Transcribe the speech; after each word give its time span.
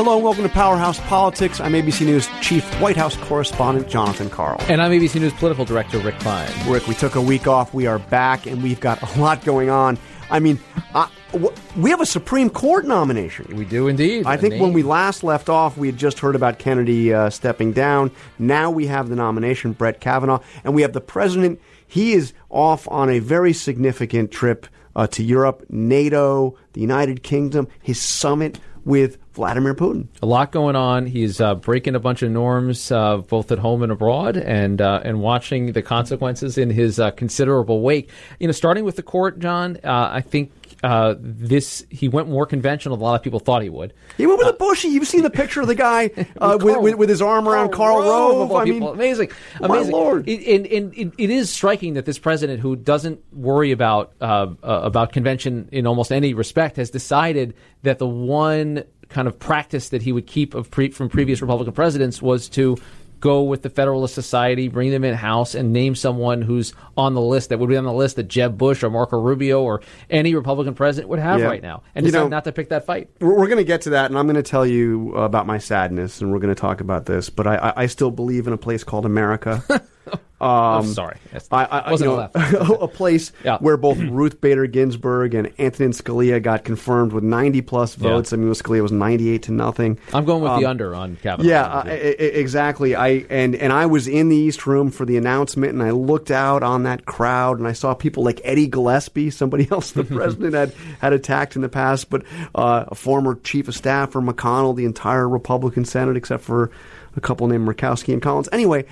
Hello 0.00 0.14
and 0.14 0.24
welcome 0.24 0.44
to 0.44 0.48
Powerhouse 0.48 0.98
Politics. 1.00 1.60
I'm 1.60 1.74
ABC 1.74 2.06
News 2.06 2.26
Chief 2.40 2.64
White 2.80 2.96
House 2.96 3.18
Correspondent 3.18 3.86
Jonathan 3.86 4.30
Karl. 4.30 4.56
And 4.60 4.80
I'm 4.80 4.92
ABC 4.92 5.20
News 5.20 5.34
Political 5.34 5.66
Director 5.66 5.98
Rick 5.98 6.18
Klein. 6.20 6.50
Rick, 6.66 6.86
we 6.86 6.94
took 6.94 7.16
a 7.16 7.20
week 7.20 7.46
off. 7.46 7.74
We 7.74 7.86
are 7.86 7.98
back 7.98 8.46
and 8.46 8.62
we've 8.62 8.80
got 8.80 9.02
a 9.02 9.20
lot 9.20 9.44
going 9.44 9.68
on. 9.68 9.98
I 10.30 10.40
mean, 10.40 10.58
uh, 10.94 11.06
w- 11.32 11.54
we 11.76 11.90
have 11.90 12.00
a 12.00 12.06
Supreme 12.06 12.48
Court 12.48 12.86
nomination. 12.86 13.54
We 13.54 13.66
do 13.66 13.88
indeed. 13.88 14.24
I 14.24 14.38
think 14.38 14.58
when 14.58 14.72
we 14.72 14.82
last 14.82 15.22
left 15.22 15.50
off, 15.50 15.76
we 15.76 15.88
had 15.88 15.98
just 15.98 16.18
heard 16.18 16.34
about 16.34 16.58
Kennedy 16.58 17.12
uh, 17.12 17.28
stepping 17.28 17.74
down. 17.74 18.10
Now 18.38 18.70
we 18.70 18.86
have 18.86 19.10
the 19.10 19.16
nomination, 19.16 19.72
Brett 19.72 20.00
Kavanaugh, 20.00 20.40
and 20.64 20.74
we 20.74 20.80
have 20.80 20.94
the 20.94 21.02
president. 21.02 21.60
He 21.86 22.14
is 22.14 22.32
off 22.48 22.88
on 22.88 23.10
a 23.10 23.18
very 23.18 23.52
significant 23.52 24.30
trip 24.30 24.66
uh, 24.96 25.08
to 25.08 25.22
Europe, 25.22 25.66
NATO, 25.68 26.56
the 26.72 26.80
United 26.80 27.22
Kingdom, 27.22 27.68
his 27.82 28.00
summit 28.00 28.58
with 28.84 29.18
Vladimir 29.40 29.74
Putin. 29.74 30.06
A 30.20 30.26
lot 30.26 30.52
going 30.52 30.76
on. 30.76 31.06
He's 31.06 31.40
uh, 31.40 31.54
breaking 31.54 31.94
a 31.94 31.98
bunch 31.98 32.20
of 32.20 32.30
norms, 32.30 32.92
uh, 32.92 33.16
both 33.16 33.50
at 33.50 33.58
home 33.58 33.82
and 33.82 33.90
abroad, 33.90 34.36
and 34.36 34.82
uh, 34.82 35.00
and 35.02 35.22
watching 35.22 35.72
the 35.72 35.80
consequences 35.80 36.58
in 36.58 36.68
his 36.68 37.00
uh, 37.00 37.10
considerable 37.12 37.80
wake. 37.80 38.10
You 38.38 38.48
know, 38.48 38.52
starting 38.52 38.84
with 38.84 38.96
the 38.96 39.02
court, 39.02 39.38
John. 39.38 39.78
Uh, 39.82 40.10
I 40.12 40.20
think 40.20 40.52
uh, 40.82 41.14
this 41.18 41.86
he 41.90 42.08
went 42.08 42.28
more 42.28 42.44
conventional 42.44 42.96
than 42.96 43.02
a 43.02 43.06
lot 43.06 43.14
of 43.14 43.22
people 43.22 43.40
thought 43.40 43.62
he 43.62 43.70
would. 43.70 43.94
He 44.18 44.26
went 44.26 44.40
with 44.40 44.48
a 44.48 44.52
Bushie. 44.52 44.90
You've 44.90 45.08
seen 45.08 45.22
the 45.22 45.30
picture 45.30 45.62
of 45.62 45.68
the 45.68 45.74
guy 45.74 46.10
uh, 46.38 46.58
with, 46.60 46.76
with, 46.78 46.94
with 46.96 47.08
his 47.08 47.22
arm 47.22 47.48
around 47.48 47.72
Karl 47.72 48.02
Rove. 48.02 48.52
I 48.52 48.64
mean, 48.64 48.82
amazing, 48.82 49.30
my 49.58 49.68
amazing. 49.68 49.92
lord. 49.92 50.28
It, 50.28 50.46
and, 50.46 50.66
and 50.66 50.94
it, 50.94 51.12
it 51.16 51.30
is 51.30 51.50
striking 51.50 51.94
that 51.94 52.04
this 52.04 52.18
president, 52.18 52.60
who 52.60 52.76
doesn't 52.76 53.20
worry 53.32 53.72
about 53.72 54.12
uh, 54.20 54.48
uh, 54.62 54.80
about 54.82 55.12
convention 55.12 55.70
in 55.72 55.86
almost 55.86 56.12
any 56.12 56.34
respect, 56.34 56.76
has 56.76 56.90
decided 56.90 57.54
that 57.82 57.98
the 57.98 58.06
one 58.06 58.84
kind 59.10 59.28
of 59.28 59.38
practice 59.38 59.90
that 59.90 60.02
he 60.02 60.12
would 60.12 60.26
keep 60.26 60.54
of 60.54 60.70
pre- 60.70 60.90
from 60.90 61.08
previous 61.08 61.42
Republican 61.42 61.74
presidents 61.74 62.22
was 62.22 62.48
to 62.50 62.76
go 63.20 63.42
with 63.42 63.60
the 63.60 63.68
Federalist 63.68 64.14
Society, 64.14 64.68
bring 64.68 64.90
them 64.90 65.04
in 65.04 65.12
house, 65.14 65.54
and 65.54 65.74
name 65.74 65.94
someone 65.94 66.40
who's 66.40 66.72
on 66.96 67.12
the 67.12 67.20
list 67.20 67.50
that 67.50 67.58
would 67.58 67.68
be 67.68 67.76
on 67.76 67.84
the 67.84 67.92
list 67.92 68.16
that 68.16 68.28
Jeb 68.28 68.56
Bush 68.56 68.82
or 68.82 68.88
Marco 68.88 69.20
Rubio 69.20 69.60
or 69.62 69.82
any 70.08 70.34
Republican 70.34 70.72
president 70.72 71.10
would 71.10 71.18
have 71.18 71.38
Yeah. 71.40 71.44
right 71.46 71.62
now, 71.62 71.82
and 71.94 72.06
You 72.06 72.12
decide 72.12 72.22
know- 72.24 72.28
not 72.28 72.44
to 72.44 72.52
pick 72.52 72.70
that 72.70 72.86
fight. 72.86 73.10
We're, 73.20 73.34
we're 73.36 73.46
going 73.48 73.58
to 73.58 73.64
get 73.64 73.82
to 73.82 73.90
that, 73.90 74.10
and 74.10 74.18
I'm 74.18 74.24
going 74.26 74.36
to 74.36 74.42
tell 74.42 74.64
you 74.64 75.14
about 75.16 75.46
my 75.46 75.58
sadness, 75.58 76.22
and 76.22 76.32
we're 76.32 76.38
going 76.38 76.54
to 76.54 76.58
talk 76.58 76.80
about 76.80 77.04
this. 77.04 77.28
But 77.28 77.46
I, 77.46 77.56
I, 77.56 77.72
I 77.82 77.86
still 77.86 78.10
believe 78.10 78.46
in 78.46 78.54
a 78.54 78.58
place 78.58 78.84
called 78.84 79.04
America. 79.04 79.62
I'm 80.42 80.86
sorry, 80.86 81.18
I, 81.52 81.64
I, 81.66 81.90
wasn't 81.90 82.10
you 82.10 82.16
know, 82.58 82.74
a 82.80 82.88
place 82.88 83.30
Yeah. 83.44 83.58
where 83.58 83.76
both 83.76 83.98
Ruth 83.98 84.40
Bader 84.40 84.66
Ginsburg 84.66 85.34
and 85.34 85.52
Antonin 85.60 85.92
Scalia 85.92 86.42
got 86.42 86.64
confirmed 86.64 87.12
with 87.12 87.22
90 87.22 87.60
plus 87.60 87.98
Yeah. 87.98 88.08
votes. 88.08 88.32
I 88.32 88.36
mean, 88.36 88.50
Scalia 88.54 88.80
was 88.80 88.90
98 88.90 89.42
to 89.42 89.52
nothing. 89.52 89.98
I'm 90.14 90.24
going 90.24 90.42
with 90.42 90.52
the 90.52 90.64
Um, 90.64 90.70
under 90.70 90.94
on 90.94 91.16
Kavanaugh. 91.22 91.46
Yeah, 91.46 91.64
uh, 91.66 91.82
exactly. 91.86 92.94
I 92.96 93.26
and 93.28 93.54
and 93.54 93.70
I 93.70 93.84
was 93.84 94.08
in 94.08 94.30
the 94.30 94.36
East 94.36 94.66
Room 94.66 94.90
for 94.90 95.04
the 95.04 95.18
announcement, 95.18 95.72
and 95.74 95.82
I 95.82 95.90
looked 95.90 96.30
out 96.30 96.62
on 96.62 96.84
that 96.84 97.04
crowd, 97.04 97.58
and 97.58 97.68
I 97.68 97.72
saw 97.72 97.92
people 97.92 98.24
like 98.24 98.40
Eddie 98.42 98.66
Gillespie, 98.68 99.28
somebody 99.42 99.68
else 99.70 99.90
the 99.90 100.04
president 100.04 100.54
had 100.54 100.72
had 101.00 101.12
attacked 101.12 101.54
in 101.54 101.60
the 101.60 101.68
past, 101.68 102.08
but 102.08 102.22
uh, 102.54 102.84
a 102.88 102.94
former 102.94 103.34
chief 103.44 103.68
of 103.68 103.74
staff 103.74 104.12
for 104.12 104.22
McConnell, 104.22 104.74
the 104.74 104.86
entire 104.86 105.28
Republican 105.28 105.84
Senate 105.84 106.16
except 106.16 106.42
for 106.44 106.70
a 107.14 107.20
couple 107.20 107.46
named 107.46 107.68
Murkowski 107.68 108.14
and 108.14 108.22
Collins. 108.22 108.48
Anyway, 108.52 108.86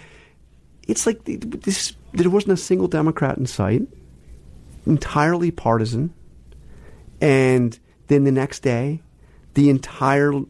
it's 0.89 1.07
like 1.07 1.21
this. 1.25 1.95
There 2.13 2.31
wasn't 2.31 2.55
a 2.55 2.57
single 2.57 2.89
Democrat 2.89 3.37
in 3.39 3.47
sight, 3.47 3.83
entirely 4.87 5.51
partisan, 5.51 6.13
and 7.21 7.79
then 8.09 8.25
the 8.25 8.33
next 8.33 8.61
day, 8.61 9.03
the 9.55 9.69
entire 9.71 10.33
you 10.33 10.47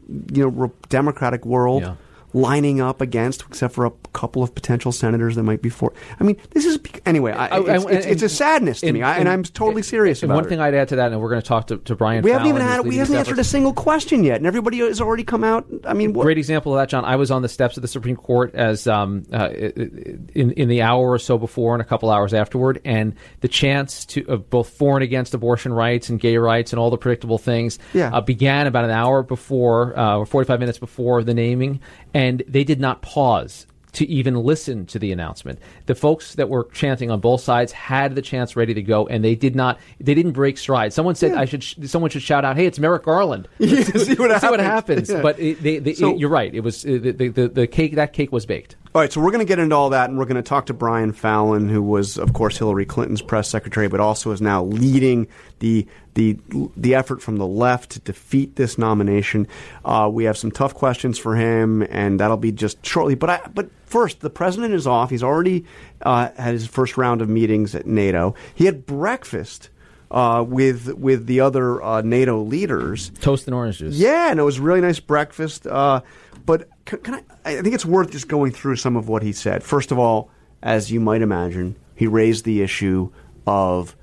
know 0.49 0.73
Democratic 0.87 1.45
world 1.45 1.83
Yeah. 1.83 1.95
Lining 2.33 2.79
up 2.81 3.01
against, 3.01 3.43
except 3.47 3.73
for 3.73 3.85
a 3.85 3.91
couple 4.13 4.43
of 4.43 4.53
potential 4.53 4.91
senators 4.91 5.35
that 5.35 5.43
might 5.43 5.61
be 5.61 5.69
for. 5.69 5.93
I 6.19 6.23
mean, 6.23 6.37
this 6.51 6.65
is 6.65 6.79
anyway. 7.05 7.31
I, 7.31 7.47
I- 7.47 7.59
it's, 7.75 7.85
I- 7.85 7.89
it's, 7.91 8.05
it's 8.05 8.23
a 8.23 8.29
sadness 8.29 8.81
to 8.81 8.91
me, 8.91 9.01
I, 9.01 9.17
and, 9.17 9.27
I'm 9.29 9.43
totally 9.43 9.81
serious 9.83 10.21
and 10.23 10.31
about 10.31 10.35
one 10.37 10.45
it. 10.45 10.49
thing 10.49 10.59
I'd 10.59 10.73
add 10.75 10.89
to 10.89 10.97
that, 10.97 11.11
and 11.11 11.21
we're 11.21 11.29
going 11.29 11.41
to 11.41 11.47
talk 11.47 11.67
to, 11.67 11.77
to 11.77 11.95
Brian. 11.95 12.23
we 12.23 12.31
haven't 12.31 12.47
even 12.47 12.61
had. 12.61 12.85
We 12.85 12.97
haven't 12.97 13.15
answered 13.15 13.39
a 13.39 13.43
single 13.43 13.73
question 13.73 14.23
yet, 14.23 14.37
and 14.37 14.45
everybody 14.47 14.79
has 14.79 15.01
already 15.01 15.23
come 15.23 15.43
out. 15.43 15.67
I 15.85 15.93
mean, 15.93 16.13
what, 16.13 16.23
Great 16.23 16.37
example 16.37 16.73
of 16.75 16.79
that, 16.81 16.89
John. 16.89 17.05
I 17.05 17.15
was 17.15 17.31
on 17.31 17.41
the 17.41 17.49
steps 17.49 17.77
of 17.77 17.81
the 17.81 17.87
Supreme 17.87 18.15
Court 18.15 18.53
as 18.55 18.87
um, 18.87 19.23
uh, 19.33 19.49
in 19.49 20.51
in 20.55 20.67
the 20.69 20.81
hour 20.81 21.09
or 21.11 21.19
so 21.19 21.37
before 21.37 21.73
and 21.73 21.81
a 21.81 21.85
couple 21.85 22.09
hours 22.09 22.33
afterward, 22.33 22.81
and 22.85 23.15
the 23.41 23.47
chance 23.47 24.05
to 24.05 24.25
of 24.27 24.49
both 24.49 24.69
for 24.69 24.95
and 24.97 25.03
against 25.03 25.33
abortion 25.33 25.73
rights 25.73 26.09
and 26.09 26.19
gay 26.19 26.37
rights 26.37 26.73
and 26.73 26.79
all 26.79 26.89
the 26.89 26.97
predictable 26.97 27.37
things 27.37 27.79
Yeah. 27.93 28.11
uh, 28.13 28.21
began 28.21 28.67
about 28.67 28.85
an 28.85 28.91
hour 28.91 29.23
before 29.23 29.97
uh, 29.97 30.17
or 30.17 30.25
forty 30.25 30.47
five 30.47 30.59
minutes 30.59 30.77
before 30.77 31.23
the 31.23 31.33
naming, 31.33 31.79
and 32.13 32.18
they 32.47 32.63
did 32.63 32.79
not 32.79 33.01
pause. 33.01 33.65
To 33.93 34.07
even 34.07 34.35
listen 34.35 34.85
to 34.85 34.99
the 34.99 35.11
announcement, 35.11 35.57
the 35.87 35.95
folks 35.95 36.35
that 36.35 36.47
were 36.47 36.65
chanting 36.73 37.09
on 37.09 37.19
both 37.21 37.41
sides 37.41 37.71
had 37.71 38.13
the 38.13 38.21
chance 38.21 38.55
ready 38.55 38.75
to 38.75 38.83
go, 38.83 39.07
and 39.07 39.23
they 39.23 39.33
did 39.33 39.55
not. 39.55 39.79
They 39.99 40.13
didn't 40.13 40.33
break 40.33 40.59
stride. 40.59 40.93
Someone 40.93 41.15
said, 41.15 41.33
"I 41.33 41.45
should." 41.45 41.63
Someone 41.89 42.11
should 42.11 42.21
shout 42.21 42.45
out, 42.45 42.55
"Hey, 42.55 42.67
it's 42.67 42.77
Merrick 42.77 43.01
Garland!" 43.01 43.47
Yeah, 43.57 43.81
see 43.83 44.13
what 44.13 44.29
Let's 44.29 44.41
see 44.43 44.49
what 44.51 44.59
happens. 44.59 45.09
Yeah. 45.09 45.23
But 45.23 45.39
it, 45.39 45.63
they, 45.63 45.79
they, 45.79 45.93
So- 45.95 46.15
you're 46.15 46.29
right. 46.29 46.53
It 46.53 46.59
was 46.59 46.85
uh, 46.85 46.99
the, 47.01 47.11
the, 47.13 47.27
the, 47.29 47.47
the 47.49 47.67
cake. 47.67 47.95
That 47.95 48.13
cake 48.13 48.31
was 48.31 48.45
baked. 48.45 48.75
All 48.95 49.01
right, 49.01 49.13
so 49.13 49.21
we're 49.21 49.29
going 49.29 49.45
to 49.45 49.47
get 49.47 49.59
into 49.59 49.75
all 49.75 49.91
that, 49.91 50.09
and 50.09 50.17
we're 50.17 50.25
going 50.25 50.37
to 50.37 50.41
talk 50.41 50.65
to 50.65 50.73
Brian 50.73 51.13
Fallon, 51.13 51.69
who 51.69 51.79
was, 51.79 52.17
of 52.17 52.33
course, 52.33 52.57
Hillary 52.57 52.85
Clinton's 52.87 53.21
press 53.21 53.47
secretary, 53.47 53.87
but 53.87 53.99
also 53.99 54.31
is 54.31 54.41
now 54.41 54.63
leading 54.63 55.27
the 55.59 55.85
the 56.15 56.39
the 56.75 56.95
effort 56.95 57.21
from 57.21 57.37
the 57.37 57.45
left 57.45 57.91
to 57.91 57.99
defeat 57.99 58.55
this 58.55 58.79
nomination. 58.79 59.47
Uh, 59.85 60.09
we 60.11 60.23
have 60.23 60.39
some 60.39 60.49
tough 60.49 60.73
questions 60.73 61.19
for 61.19 61.35
him, 61.35 61.83
and 61.83 62.19
that'll 62.19 62.35
be 62.35 62.51
just 62.51 62.83
shortly. 62.83 63.13
But 63.13 63.29
I, 63.29 63.41
but 63.53 63.69
first, 63.85 64.21
the 64.21 64.29
president 64.31 64.73
is 64.73 64.87
off. 64.87 65.11
He's 65.11 65.23
already 65.23 65.65
uh, 66.01 66.31
had 66.35 66.53
his 66.53 66.65
first 66.65 66.97
round 66.97 67.21
of 67.21 67.29
meetings 67.29 67.75
at 67.75 67.85
NATO. 67.85 68.33
He 68.55 68.65
had 68.65 68.87
breakfast. 68.87 69.69
Uh, 70.11 70.41
with 70.41 70.91
with 70.95 71.27
the 71.27 71.39
other 71.41 71.79
uh, 71.83 72.01
NATO 72.01 72.41
leaders, 72.41 73.11
Toast 73.21 73.45
and 73.45 73.53
orange 73.53 73.77
juice. 73.77 73.93
yeah, 73.93 74.31
and 74.31 74.39
it 74.39 74.43
was 74.43 74.57
a 74.57 74.61
really 74.63 74.81
nice 74.81 74.99
breakfast. 74.99 75.67
Uh, 75.67 76.01
but 76.47 76.67
can, 76.89 76.99
can 76.99 77.13
I? 77.13 77.23
I 77.45 77.61
think 77.61 77.75
it's 77.75 77.85
worth 77.85 78.11
just 78.11 78.27
going 78.27 78.51
through 78.51 78.77
some 78.77 78.95
of 78.95 79.07
what 79.07 79.21
he 79.21 79.31
said. 79.31 79.63
First 79.63 79.91
of 79.91 79.99
all, 79.99 80.29
as 80.61 80.91
you 80.91 80.99
might 80.99 81.21
imagine, 81.21 81.75
he 81.95 82.07
raised 82.07 82.45
the 82.45 82.61
issue 82.61 83.11
of 83.45 83.95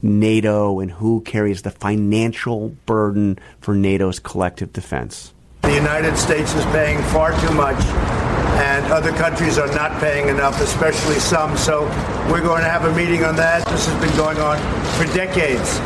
NATO 0.00 0.80
and 0.80 0.90
who 0.90 1.20
carries 1.20 1.62
the 1.62 1.70
financial 1.70 2.70
burden 2.86 3.38
for 3.60 3.74
NATO's 3.74 4.18
collective 4.18 4.72
defense. 4.72 5.34
The 5.62 5.74
United 5.74 6.16
States 6.16 6.54
is 6.54 6.64
paying 6.66 7.02
far 7.04 7.38
too 7.40 7.52
much, 7.52 7.82
and 8.56 8.90
other 8.90 9.12
countries 9.12 9.58
are 9.58 9.72
not 9.74 10.00
paying 10.00 10.28
enough, 10.28 10.60
especially 10.60 11.18
some. 11.18 11.56
So 11.56 11.82
we're 12.30 12.42
going 12.42 12.62
to 12.62 12.70
have 12.70 12.84
a 12.84 12.94
meeting 12.94 13.24
on 13.24 13.36
that. 13.36 13.66
This 13.66 13.86
has 13.86 14.00
been 14.00 14.16
going 14.16 14.38
on 14.38 14.56
for 14.96 15.04
decades, 15.14 15.78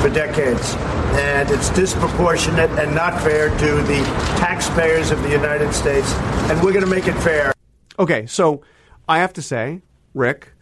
for 0.00 0.10
decades. 0.10 0.76
And 1.14 1.50
it's 1.50 1.70
disproportionate 1.70 2.70
and 2.72 2.94
not 2.94 3.20
fair 3.22 3.48
to 3.48 3.82
the 3.82 4.02
taxpayers 4.38 5.10
of 5.10 5.22
the 5.22 5.30
United 5.30 5.72
States. 5.72 6.12
And 6.50 6.62
we're 6.62 6.72
going 6.72 6.84
to 6.84 6.90
make 6.90 7.06
it 7.06 7.14
fair. 7.14 7.52
Okay, 7.98 8.26
so 8.26 8.62
I 9.08 9.18
have 9.18 9.32
to 9.34 9.42
say, 9.42 9.80
Rick, 10.14 10.52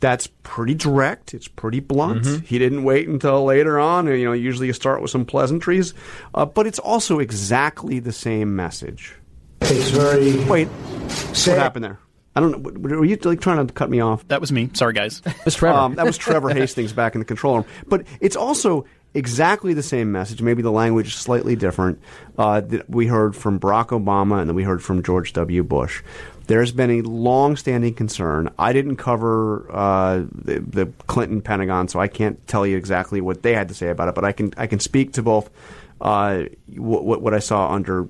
that's 0.00 0.26
pretty 0.42 0.74
direct. 0.74 1.34
It's 1.34 1.48
pretty 1.48 1.80
blunt. 1.80 2.46
He 2.46 2.58
didn't 2.58 2.84
wait 2.84 3.08
until 3.08 3.44
later 3.44 3.78
on. 3.78 4.06
You 4.06 4.24
know, 4.24 4.32
usually 4.32 4.66
you 4.66 4.72
start 4.72 5.02
with 5.02 5.10
some 5.10 5.24
pleasantries, 5.24 5.94
uh, 6.34 6.46
but 6.46 6.66
it's 6.66 6.78
also 6.78 7.18
exactly 7.18 7.98
the 7.98 8.12
same 8.12 8.56
message. 8.56 9.14
It's 9.62 9.90
very 9.90 10.42
Wait, 10.46 10.68
sad. 11.08 11.52
what 11.52 11.62
happened 11.62 11.84
there? 11.84 11.98
I 12.34 12.40
don't 12.40 12.62
know. 12.62 12.96
Were 12.96 13.04
you 13.04 13.16
like 13.24 13.40
trying 13.40 13.66
to 13.66 13.72
cut 13.72 13.90
me 13.90 14.00
off? 14.00 14.26
That 14.28 14.40
was 14.40 14.52
me. 14.52 14.70
Sorry, 14.72 14.94
guys. 14.94 15.20
It's 15.44 15.56
Trevor. 15.56 15.78
Um, 15.78 15.94
that 15.96 16.06
was 16.06 16.16
Trevor 16.18 16.48
Hastings 16.50 16.92
back 16.92 17.14
in 17.14 17.18
the 17.18 17.24
control 17.24 17.56
room. 17.56 17.64
But 17.86 18.06
it's 18.20 18.36
also 18.36 18.86
exactly 19.14 19.74
the 19.74 19.82
same 19.82 20.12
message. 20.12 20.42
Maybe 20.42 20.62
the 20.62 20.72
language 20.72 21.08
is 21.08 21.14
slightly 21.14 21.56
different 21.56 22.00
uh, 22.38 22.60
that 22.60 22.88
we 22.88 23.06
heard 23.06 23.34
from 23.34 23.58
Barack 23.58 23.88
Obama 23.88 24.40
and 24.40 24.48
that 24.48 24.54
we 24.54 24.62
heard 24.62 24.82
from 24.82 25.02
George 25.02 25.32
W. 25.32 25.62
Bush. 25.62 26.02
There's 26.46 26.72
been 26.72 26.90
a 26.90 27.02
long-standing 27.02 27.94
concern. 27.94 28.50
I 28.58 28.72
didn't 28.72 28.96
cover 28.96 29.70
uh, 29.70 30.24
the, 30.32 30.58
the 30.60 30.92
Clinton 31.06 31.42
Pentagon, 31.42 31.86
so 31.86 32.00
I 32.00 32.08
can't 32.08 32.44
tell 32.48 32.66
you 32.66 32.76
exactly 32.76 33.20
what 33.20 33.42
they 33.42 33.54
had 33.54 33.68
to 33.68 33.74
say 33.74 33.88
about 33.88 34.08
it. 34.08 34.14
But 34.14 34.24
I 34.24 34.32
can 34.32 34.52
I 34.56 34.66
can 34.66 34.80
speak 34.80 35.12
to 35.12 35.22
both 35.22 35.48
uh, 36.00 36.44
what, 36.76 37.22
what 37.22 37.34
I 37.34 37.38
saw 37.38 37.72
under 37.72 38.08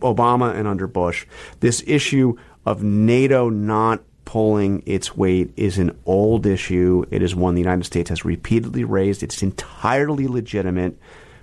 Obama 0.00 0.54
and 0.54 0.68
under 0.68 0.86
Bush. 0.86 1.26
This 1.60 1.82
issue 1.86 2.36
of 2.64 2.82
NATO 2.82 3.48
not 3.48 4.02
pulling 4.24 4.82
its 4.86 5.16
weight 5.16 5.52
is 5.56 5.78
an 5.78 5.96
old 6.06 6.46
issue. 6.46 7.04
It 7.10 7.22
is 7.22 7.34
one 7.34 7.54
the 7.54 7.60
United 7.60 7.84
States 7.84 8.10
has 8.10 8.24
repeatedly 8.24 8.84
raised. 8.84 9.22
It's 9.22 9.42
entirely 9.42 10.26
legitimate. 10.26 10.98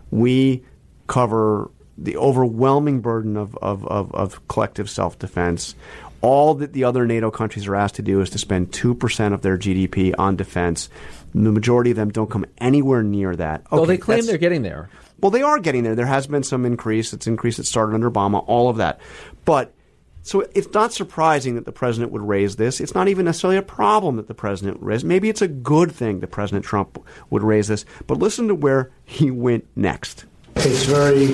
We 0.10 0.64
cover 1.08 1.70
the 1.98 2.18
overwhelming 2.18 3.02
burden 3.02 3.38
of, 3.38 3.56
of, 3.58 3.86
of, 3.86 4.14
of 4.14 4.48
collective 4.48 4.90
self 4.90 5.20
defense. 5.20 5.76
All 6.22 6.56
that 6.56 6.74
the 6.74 6.84
other 6.84 7.06
NATO 7.08 7.32
countries 7.32 7.68
are 7.68 7.76
asked 7.76 7.96
to 7.96 8.02
do 8.02 8.22
is 8.22 8.30
to 8.32 8.38
spend 8.38 8.72
2% 8.72 9.34
of 9.34 9.42
their 9.42 9.58
GDP 9.58 10.14
on 10.18 10.36
defense. 10.36 10.90
The 11.34 11.52
majority 11.52 11.92
of 11.92 11.98
them 11.98 12.12
don't 12.12 12.30
come 12.30 12.46
anywhere 12.60 13.02
near 13.02 13.36
that. 13.36 13.62
Okay, 13.68 13.76
well, 13.76 13.86
they 13.86 13.98
claim 13.98 14.26
they're 14.26 14.38
getting 14.38 14.62
there. 14.62 14.90
well, 15.20 15.32
they 15.32 15.42
are 15.42 15.60
getting 15.60 15.84
there. 15.84 15.96
There 15.96 16.06
has 16.06 16.28
been 16.28 16.44
some 16.44 16.66
increase. 16.66 17.14
It's 17.14 17.26
increase 17.26 17.58
that 17.58 17.66
started 17.66 17.96
under 17.96 18.12
Obama, 18.12 18.44
all 18.46 18.70
of 18.70 18.78
that. 18.78 19.00
But 19.46 19.74
so 20.24 20.42
it's 20.54 20.72
not 20.74 20.94
surprising 20.94 21.56
that 21.56 21.66
the 21.66 21.72
president 21.72 22.12
would 22.12 22.22
raise 22.22 22.56
this. 22.56 22.80
It's 22.80 22.94
not 22.94 23.08
even 23.08 23.26
necessarily 23.26 23.58
a 23.58 23.64
problem 23.64 24.18
that 24.18 24.28
the 24.28 24.34
president 24.34 24.80
would 24.80 24.88
raise. 24.88 25.04
Maybe 25.04 25.30
it's 25.30 25.42
a 25.42 25.48
good 25.48 25.92
thing 25.92 26.20
that 26.20 26.28
President 26.28 26.64
Trump 26.64 27.04
would 27.30 27.44
raise 27.44 27.68
this. 27.68 27.86
But 28.08 28.20
listen 28.20 28.48
to 28.48 28.56
where 28.56 28.92
he 29.04 29.32
went 29.32 29.66
next. 29.76 30.26
It's 30.56 30.84
very 30.84 31.28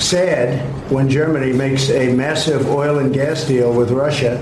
sad 0.00 0.60
when 0.90 1.08
Germany 1.08 1.52
makes 1.52 1.90
a 1.90 2.12
massive 2.14 2.68
oil 2.68 2.98
and 2.98 3.12
gas 3.12 3.44
deal 3.44 3.72
with 3.72 3.90
Russia, 3.90 4.38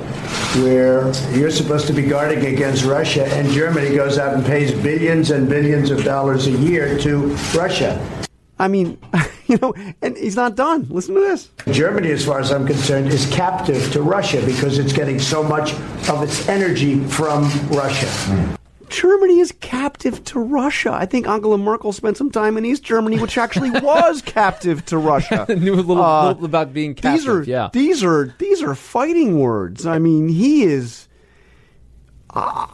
where 0.62 1.12
you're 1.36 1.50
supposed 1.50 1.86
to 1.88 1.92
be 1.92 2.02
guarding 2.02 2.46
against 2.46 2.84
Russia, 2.84 3.26
and 3.26 3.48
Germany 3.50 3.94
goes 3.94 4.18
out 4.18 4.34
and 4.34 4.44
pays 4.44 4.72
billions 4.72 5.30
and 5.30 5.48
billions 5.48 5.90
of 5.90 6.04
dollars 6.04 6.46
a 6.46 6.52
year 6.52 6.98
to 6.98 7.26
Russia. 7.54 8.19
I 8.60 8.68
mean, 8.68 8.98
you 9.46 9.56
know, 9.60 9.74
and 10.02 10.16
he's 10.16 10.36
not 10.36 10.54
done. 10.54 10.86
Listen 10.90 11.14
to 11.14 11.20
this. 11.20 11.48
Germany, 11.72 12.10
as 12.12 12.24
far 12.24 12.38
as 12.40 12.52
I'm 12.52 12.66
concerned, 12.66 13.08
is 13.08 13.26
captive 13.30 13.90
to 13.92 14.02
Russia 14.02 14.40
because 14.44 14.78
it's 14.78 14.92
getting 14.92 15.18
so 15.18 15.42
much 15.42 15.72
of 16.08 16.22
its 16.22 16.48
energy 16.48 17.00
from 17.04 17.44
Russia. 17.68 18.56
Germany 18.90 19.38
is 19.38 19.52
captive 19.60 20.22
to 20.24 20.40
Russia. 20.40 20.92
I 20.92 21.06
think 21.06 21.26
Angela 21.28 21.56
Merkel 21.56 21.92
spent 21.92 22.16
some 22.16 22.30
time 22.30 22.58
in 22.58 22.64
East 22.66 22.82
Germany, 22.82 23.18
which 23.18 23.38
actually 23.38 23.70
was 23.80 24.20
captive 24.20 24.84
to 24.86 24.98
Russia. 24.98 25.46
Knew 25.56 25.74
a 25.74 25.76
little, 25.76 26.02
Uh, 26.02 26.28
little 26.28 26.44
about 26.44 26.72
being 26.74 26.94
captive. 26.94 27.12
these 27.20 27.28
are 27.28 27.42
yeah. 27.44 27.70
these 27.72 28.02
are 28.04 28.34
these 28.38 28.62
are 28.62 28.74
fighting 28.74 29.38
words. 29.38 29.86
I 29.86 29.98
mean, 29.98 30.28
he 30.28 30.64
is. 30.64 31.08
Uh, 32.30 32.66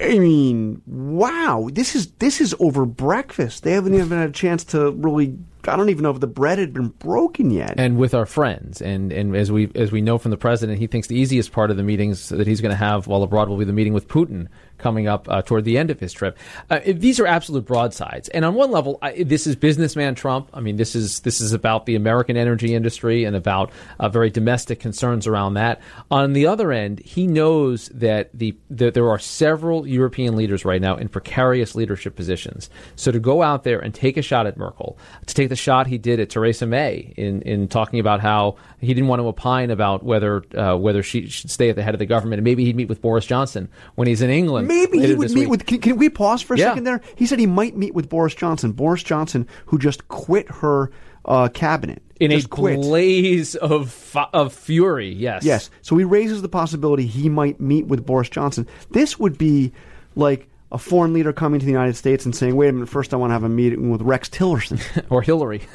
I 0.00 0.18
mean, 0.18 0.82
wow! 0.86 1.68
This 1.72 1.94
is 1.94 2.10
this 2.12 2.40
is 2.40 2.54
over 2.60 2.86
breakfast. 2.86 3.62
They 3.62 3.72
haven't 3.72 3.94
even 3.94 4.16
had 4.18 4.30
a 4.30 4.32
chance 4.32 4.64
to 4.64 4.90
really. 4.92 5.36
I 5.66 5.76
don't 5.76 5.90
even 5.90 6.04
know 6.04 6.10
if 6.10 6.20
the 6.20 6.26
bread 6.26 6.58
had 6.58 6.72
been 6.72 6.88
broken 6.88 7.50
yet. 7.50 7.74
and 7.76 7.98
with 7.98 8.14
our 8.14 8.24
friends. 8.26 8.80
And 8.80 9.12
and 9.12 9.36
as 9.36 9.52
we 9.52 9.70
as 9.74 9.92
we 9.92 10.00
know 10.00 10.16
from 10.16 10.30
the 10.30 10.36
president, 10.36 10.78
he 10.78 10.86
thinks 10.86 11.08
the 11.08 11.16
easiest 11.16 11.52
part 11.52 11.70
of 11.70 11.76
the 11.76 11.82
meetings 11.82 12.28
that 12.30 12.46
he's 12.46 12.60
going 12.60 12.70
to 12.70 12.76
have 12.76 13.06
while 13.06 13.22
abroad 13.22 13.48
will 13.48 13.58
be 13.58 13.64
the 13.64 13.72
meeting 13.72 13.92
with 13.92 14.08
Putin 14.08 14.48
coming 14.78 15.08
up 15.08 15.28
uh, 15.28 15.42
toward 15.42 15.64
the 15.64 15.78
end 15.78 15.90
of 15.90 16.00
his 16.00 16.12
trip. 16.12 16.38
Uh, 16.70 16.80
these 16.86 17.20
are 17.20 17.26
absolute 17.26 17.64
broadsides. 17.64 18.28
And 18.30 18.44
on 18.44 18.54
one 18.54 18.70
level, 18.70 18.98
I, 19.02 19.22
this 19.22 19.46
is 19.46 19.56
businessman 19.56 20.14
Trump. 20.14 20.50
I 20.54 20.60
mean, 20.60 20.76
this 20.76 20.94
is 20.94 21.20
this 21.20 21.40
is 21.40 21.52
about 21.52 21.86
the 21.86 21.96
American 21.96 22.36
energy 22.36 22.74
industry 22.74 23.24
and 23.24 23.36
about 23.36 23.70
uh, 23.98 24.08
very 24.08 24.30
domestic 24.30 24.80
concerns 24.80 25.26
around 25.26 25.54
that. 25.54 25.80
On 26.10 26.32
the 26.32 26.46
other 26.46 26.72
end, 26.72 27.00
he 27.00 27.26
knows 27.26 27.88
that 27.88 28.30
the 28.32 28.56
that 28.70 28.94
there 28.94 29.10
are 29.10 29.18
several 29.18 29.86
European 29.86 30.36
leaders 30.36 30.64
right 30.64 30.80
now 30.80 30.96
in 30.96 31.08
precarious 31.08 31.74
leadership 31.74 32.16
positions. 32.16 32.70
So 32.96 33.10
to 33.10 33.18
go 33.18 33.42
out 33.42 33.64
there 33.64 33.78
and 33.78 33.94
take 33.94 34.16
a 34.16 34.22
shot 34.22 34.46
at 34.46 34.56
Merkel, 34.56 34.98
to 35.26 35.34
take 35.34 35.48
the 35.48 35.56
shot 35.56 35.86
he 35.86 35.98
did 35.98 36.20
at 36.20 36.30
Theresa 36.30 36.66
May 36.66 37.12
in, 37.16 37.42
in 37.42 37.68
talking 37.68 38.00
about 38.00 38.20
how 38.20 38.56
he 38.80 38.94
didn't 38.94 39.08
want 39.08 39.20
to 39.20 39.26
opine 39.26 39.70
about 39.70 40.04
whether 40.04 40.44
uh, 40.56 40.76
whether 40.76 41.02
she 41.02 41.26
should 41.28 41.50
stay 41.50 41.68
at 41.68 41.76
the 41.76 41.82
head 41.82 41.94
of 41.94 41.98
the 41.98 42.06
government, 42.06 42.38
and 42.38 42.44
maybe 42.44 42.64
he'd 42.64 42.76
meet 42.76 42.88
with 42.88 43.02
Boris 43.02 43.26
Johnson 43.26 43.68
when 43.96 44.06
he's 44.06 44.22
in 44.22 44.30
England. 44.30 44.67
Maybe 44.68 45.00
he 45.06 45.14
would 45.14 45.30
meet 45.30 45.40
week. 45.40 45.48
with. 45.50 45.66
Can, 45.66 45.80
can 45.80 45.96
we 45.96 46.08
pause 46.08 46.42
for 46.42 46.54
a 46.54 46.58
Yeah. 46.58 46.70
second 46.70 46.84
there? 46.84 47.00
He 47.16 47.26
said 47.26 47.38
he 47.38 47.46
might 47.46 47.76
meet 47.76 47.94
with 47.94 48.08
Boris 48.08 48.34
Johnson. 48.34 48.72
Boris 48.72 49.02
Johnson, 49.02 49.46
who 49.66 49.78
just 49.78 50.06
quit 50.08 50.48
her 50.50 50.90
uh, 51.24 51.48
cabinet. 51.48 52.02
in 52.20 52.30
just 52.30 52.46
a 52.46 52.48
quit. 52.48 52.80
blaze 52.80 53.54
of 53.54 53.90
fu- 53.90 54.18
of 54.32 54.52
fury. 54.52 55.10
Yes, 55.12 55.44
Yes. 55.44 55.70
So 55.82 55.96
he 55.96 56.04
raises 56.04 56.42
the 56.42 56.48
possibility 56.48 57.06
he 57.06 57.28
might 57.28 57.60
meet 57.60 57.86
with 57.86 58.06
Boris 58.06 58.28
Johnson. 58.28 58.66
This 58.90 59.18
would 59.18 59.36
be 59.38 59.72
like 60.16 60.48
a 60.72 60.78
foreign 60.78 61.12
leader 61.14 61.32
coming 61.32 61.60
to 61.60 61.64
the 61.66 61.72
United 61.72 61.96
States 61.96 62.24
and 62.24 62.34
saying, 62.34 62.54
"Wait 62.56 62.68
a 62.68 62.72
minute, 62.72 62.88
first 62.88 63.12
I 63.14 63.16
want 63.16 63.30
to 63.30 63.32
have 63.34 63.42
a 63.44 63.48
meeting 63.48 63.90
with 63.90 64.02
Rex 64.02 64.28
Tillerson 64.28 64.80
or 65.10 65.22
Hillary. 65.22 65.62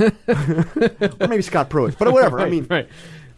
or 1.19 1.27
maybe 1.27 1.41
Scott 1.41 1.69
Pruitt, 1.69 1.97
but 1.97 2.11
whatever." 2.11 2.39
I 2.39 2.49
mean, 2.49 2.67
right. 2.69 2.87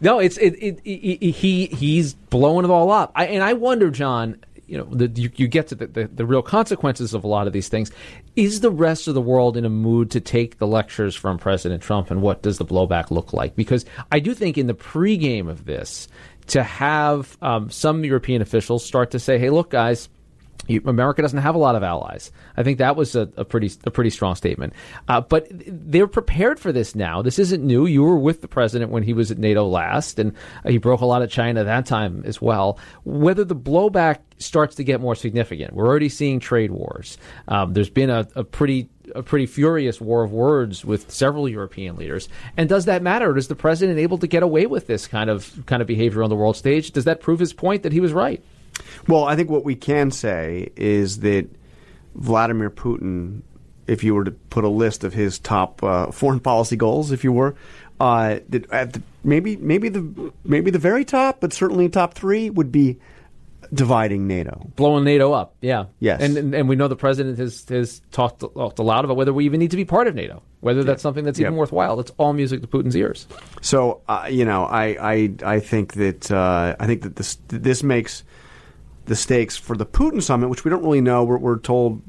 No, 0.02 0.19
it's 0.19 0.38
it, 0.38 0.54
it, 0.56 0.80
it, 0.84 1.31
he 1.31 1.68
he's 1.68 2.13
blowing 2.13 2.66
it 2.66 2.72
all 2.72 2.92
up. 2.92 3.12
I, 3.16 3.28
and 3.28 3.44
I 3.44 3.54
wonder, 3.54 3.90
John. 3.90 4.38
You 4.67 4.79
know, 4.79 4.85
the, 4.85 5.07
you, 5.19 5.29
you 5.35 5.47
get 5.47 5.67
to 5.67 5.75
the, 5.75 5.88
the, 5.88 6.07
the 6.07 6.25
real 6.25 6.41
consequences 6.41 7.13
of 7.13 7.23
a 7.23 7.27
lot 7.27 7.47
of 7.47 7.53
these 7.53 7.67
things. 7.67 7.91
Is 8.35 8.62
the 8.62 8.71
rest 8.71 9.07
of 9.07 9.13
the 9.13 9.21
world 9.21 9.57
in 9.57 9.65
a 9.65 9.69
mood 9.69 10.12
to 10.12 10.19
take 10.19 10.57
the 10.57 10.67
lectures 10.67 11.15
from 11.15 11.38
President 11.38 11.83
Trump, 11.83 12.12
and 12.12 12.21
what 12.21 12.41
does 12.41 12.57
the 12.57 12.65
blowback 12.65 13.12
look 13.12 13.33
like? 13.33 13.56
Because 13.56 13.85
I 14.12 14.19
do 14.19 14.33
think 14.33 14.57
in 14.57 14.67
the 14.67 14.73
pregame 14.73 15.50
of 15.50 15.65
this, 15.65 16.07
to 16.47 16.63
have 16.63 17.38
um, 17.41 17.69
some 17.69 18.03
European 18.03 18.41
officials 18.41 18.85
start 18.85 19.12
to 19.12 19.19
say, 19.19 19.38
"Hey, 19.38 19.50
look, 19.50 19.69
guys." 19.69 20.09
America 20.85 21.21
doesn't 21.21 21.39
have 21.39 21.56
a 21.56 21.59
lot 21.59 21.75
of 21.75 21.83
allies. 21.83 22.31
I 22.57 22.63
think 22.63 22.79
that 22.79 22.95
was 22.95 23.15
a, 23.15 23.29
a 23.38 23.45
pretty 23.45 23.71
a 23.85 23.91
pretty 23.91 24.09
strong 24.09 24.35
statement. 24.35 24.73
Uh, 25.07 25.21
but 25.21 25.47
they're 25.50 26.07
prepared 26.07 26.59
for 26.59 26.71
this 26.71 26.95
now. 26.95 27.21
This 27.21 27.39
isn't 27.39 27.63
new. 27.63 27.85
You 27.85 28.03
were 28.03 28.17
with 28.17 28.41
the 28.41 28.47
president 28.47 28.91
when 28.91 29.03
he 29.03 29.13
was 29.13 29.31
at 29.31 29.38
NATO 29.38 29.67
last, 29.67 30.19
and 30.19 30.33
uh, 30.63 30.69
he 30.69 30.77
broke 30.77 31.01
a 31.01 31.06
lot 31.06 31.21
of 31.21 31.29
China 31.29 31.63
that 31.63 31.85
time 31.85 32.23
as 32.25 32.41
well. 32.41 32.79
Whether 33.03 33.44
the 33.44 33.56
blowback 33.56 34.19
starts 34.38 34.75
to 34.75 34.83
get 34.83 35.00
more 35.00 35.15
significant, 35.15 35.73
we're 35.73 35.88
already 35.88 36.09
seeing 36.09 36.39
trade 36.39 36.71
wars. 36.71 37.18
Um, 37.47 37.73
there's 37.73 37.89
been 37.89 38.09
a, 38.09 38.27
a 38.35 38.44
pretty 38.44 38.89
a 39.13 39.21
pretty 39.21 39.45
furious 39.45 40.01
war 40.01 40.23
of 40.23 40.31
words 40.31 40.83
with 40.83 41.11
several 41.11 41.47
European 41.47 41.95
leaders. 41.95 42.27
And 42.57 42.68
does 42.68 42.85
that 42.85 43.01
matter? 43.01 43.38
Is 43.38 43.47
the 43.47 43.56
president 43.56 44.00
able 44.00 44.18
to 44.18 44.27
get 44.27 44.41
away 44.41 44.65
with 44.65 44.88
this 44.88 45.07
kind 45.07 45.29
of 45.29 45.63
kind 45.65 45.81
of 45.81 45.88
behavior 45.88 46.23
on 46.23 46.29
the 46.29 46.35
world 46.35 46.57
stage? 46.57 46.91
Does 46.91 47.06
that 47.06 47.21
prove 47.21 47.39
his 47.39 47.53
point 47.53 47.83
that 47.83 47.94
he 47.94 48.00
was 48.00 48.13
right? 48.13 48.44
Well, 49.07 49.25
I 49.25 49.36
think 49.36 49.50
what 49.50 49.63
we 49.63 49.75
can 49.75 50.12
say 50.12 50.72
is 50.75 51.19
that 51.19 51.48
Vladimir 52.16 52.69
Putin, 52.69 53.42
if 53.88 54.04
you 54.04 54.16
were 54.16 54.24
to 54.24 54.31
put 54.31 54.63
a 54.63 54.69
list 54.69 55.04
of 55.04 55.13
his 55.13 55.38
top 55.39 55.83
uh, 55.83 56.12
foreign 56.12 56.39
policy 56.39 56.75
goals, 56.75 57.12
if 57.12 57.24
you 57.24 57.31
were, 57.31 57.56
uh, 58.00 58.39
that 58.50 58.69
at 58.72 58.94
the, 58.94 59.01
maybe 59.24 59.56
maybe 59.57 59.89
the 59.89 60.31
maybe 60.44 60.72
the 60.72 60.80
very 60.80 61.06
top, 61.06 61.39
but 61.39 61.54
certainly 61.54 61.88
top 61.89 62.13
three 62.13 62.50
would 62.50 62.72
be 62.72 62.98
dividing 63.74 64.27
NATO. 64.27 64.69
blowing 64.75 65.04
NATO 65.04 65.33
up. 65.33 65.56
Yeah. 65.62 65.86
Yes. 66.00 66.21
And 66.21 66.38
and, 66.38 66.56
and 66.56 66.69
we 66.69 66.75
know 66.75 66.88
the 66.88 66.95
president 66.95 67.38
has 67.39 67.66
has 67.69 68.01
talked, 68.12 68.42
talked 68.42 68.80
a 68.80 68.83
lot 68.83 69.06
about 69.06 69.18
whether 69.18 69.33
we 69.33 69.45
even 69.45 69.60
need 69.60 69.71
to 69.71 69.78
be 69.78 69.86
part 69.86 70.07
of 70.07 70.16
NATO, 70.16 70.42
whether 70.62 70.83
that's 70.83 71.01
something 71.01 71.24
that's 71.25 71.39
even 71.39 71.54
Yep. 71.54 71.60
worthwhile. 71.60 72.00
It's 72.00 72.12
all 72.18 72.33
music 72.33 72.62
to 72.62 72.68
Putin's 72.68 72.95
ears. 72.95 73.28
So 73.62 74.01
uh, 74.07 74.28
you 74.30 74.45
know, 74.45 74.66
I 74.66 74.86
I, 75.13 75.33
I 75.56 75.60
think 75.60 75.94
that 75.94 76.31
uh, 76.31 76.75
I 76.80 76.86
think 76.86 77.01
that 77.04 77.16
this 77.16 77.38
this 77.48 77.81
makes 77.83 78.24
the 79.06 79.16
stakes 79.16 79.56
for 79.57 79.75
the 79.78 79.86
Putin 79.86 80.22
summit, 80.22 80.50
which 80.50 80.63
we 80.66 80.69
don't 80.72 80.84
really 80.84 81.02
know. 81.02 81.24
We're, 81.24 81.38
we're 81.38 81.60
told. 81.60 82.02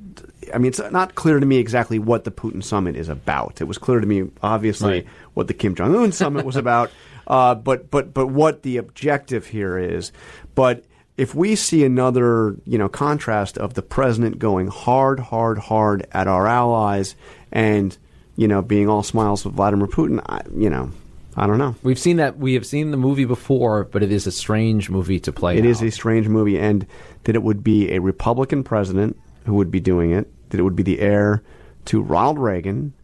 I 0.54 0.58
mean, 0.58 0.68
it's 0.68 0.80
not 0.92 1.14
clear 1.14 1.40
to 1.40 1.46
me 1.46 1.56
exactly 1.56 1.98
what 1.98 2.24
the 2.24 2.30
Putin 2.30 2.62
summit 2.62 2.96
is 2.96 3.08
about. 3.08 3.60
It 3.60 3.64
was 3.64 3.78
clear 3.78 4.00
to 4.00 4.06
me, 4.06 4.30
obviously, 4.42 4.90
Right. 4.92 5.06
what 5.34 5.48
the 5.48 5.54
Kim 5.54 5.74
Jong 5.74 5.94
Un 5.94 6.12
summit 6.22 6.44
was 6.44 6.56
about, 6.56 6.90
uh, 7.26 7.54
but 7.56 7.90
but 7.90 8.14
but 8.14 8.28
what 8.28 8.62
the 8.62 8.76
objective 8.76 9.46
here 9.46 9.76
is. 9.78 10.12
But 10.54 10.84
if 11.16 11.34
we 11.34 11.56
see 11.56 11.84
another, 11.84 12.56
you 12.64 12.78
know, 12.78 12.88
contrast 12.88 13.56
of 13.58 13.74
the 13.74 13.82
president 13.82 14.38
going 14.38 14.68
hard, 14.68 15.18
hard, 15.18 15.58
hard 15.58 16.06
at 16.12 16.28
our 16.28 16.46
allies, 16.46 17.16
and 17.50 17.96
you 18.36 18.46
know, 18.46 18.60
being 18.62 18.88
all 18.88 19.02
smiles 19.02 19.44
with 19.44 19.54
Vladimir 19.54 19.86
Putin, 19.86 20.20
I, 20.28 20.42
you 20.54 20.68
know, 20.70 20.90
I 21.36 21.46
don't 21.46 21.58
know. 21.58 21.74
We've 21.82 21.98
seen 21.98 22.16
that. 22.16 22.38
We 22.38 22.54
have 22.54 22.64
seen 22.64 22.90
the 22.90 22.96
movie 22.96 23.26
before, 23.26 23.84
but 23.84 24.02
it 24.02 24.10
is 24.10 24.26
a 24.26 24.32
strange 24.32 24.88
movie 24.88 25.20
to 25.20 25.32
play. 25.32 25.58
It 25.58 25.66
is 25.66 25.82
a 25.82 25.90
strange 25.90 26.28
movie, 26.28 26.58
and 26.58 26.86
that 27.24 27.34
it 27.34 27.42
would 27.42 27.62
be 27.62 27.92
a 27.92 27.98
Republican 28.00 28.64
president 28.64 29.18
who 29.44 29.54
would 29.54 29.70
be 29.70 29.80
doing 29.80 30.12
it. 30.12 30.32
That 30.50 30.60
it 30.60 30.62
would 30.62 30.76
be 30.76 30.82
the 30.82 31.00
heir 31.00 31.42
to 31.86 32.00
Ronald 32.00 32.38
Reagan. 32.38 32.94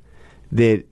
That 0.50 0.84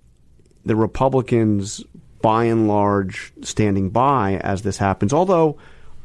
the 0.66 0.76
Republicans, 0.76 1.82
by 2.20 2.44
and 2.44 2.68
large, 2.68 3.32
standing 3.40 3.88
by 3.88 4.36
as 4.44 4.60
this 4.60 4.76
happens. 4.76 5.14
Although, 5.14 5.56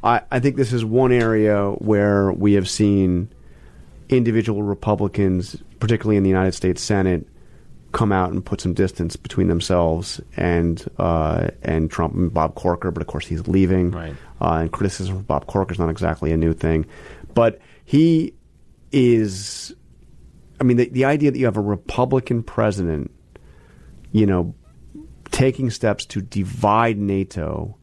I, 0.03 0.21
I 0.31 0.39
think 0.39 0.55
this 0.55 0.71
is 0.71 0.85
one 0.85 1.11
area 1.11 1.71
where 1.71 2.31
we 2.31 2.53
have 2.53 2.69
seen 2.69 3.29
individual 4.07 4.63
Republicans, 4.63 5.61
particularly 5.79 6.15
in 6.15 6.23
the 6.23 6.29
United 6.29 6.53
States 6.53 6.81
Senate, 6.81 7.27
come 7.95 8.11
out 8.11 8.29
and 8.31 8.43
put 8.45 8.59
some 8.59 8.73
distance 8.73 9.15
between 9.15 9.47
themselves 9.47 10.19
and 10.35 10.85
uh, 10.97 11.47
and 11.63 11.89
Trump 11.89 12.13
and 12.13 12.33
Bob 12.33 12.53
Corker. 12.55 12.91
But 12.91 13.01
of 13.01 13.07
course, 13.07 13.25
he's 13.25 13.47
leaving, 13.47 13.91
Right. 13.91 14.13
uh, 14.41 14.59
and 14.61 14.71
criticism 14.71 15.15
of 15.15 15.25
Bob 15.25 15.47
Corker 15.47 15.71
is 15.73 15.79
not 15.79 15.89
exactly 15.89 16.31
a 16.33 16.37
new 16.37 16.53
thing. 16.53 16.85
But 17.33 17.59
he 17.85 18.33
is, 18.91 19.73
I 20.59 20.63
mean, 20.63 20.77
the, 20.77 20.89
the 20.89 21.05
idea 21.05 21.31
that 21.31 21.39
you 21.39 21.45
have 21.45 21.57
a 21.57 21.61
Republican 21.61 22.43
president, 22.43 23.11
you 24.11 24.25
know, 24.25 24.53
taking 25.31 25.69
steps 25.69 26.05
to 26.07 26.21
divide 26.21 26.97
NATO 26.97 27.77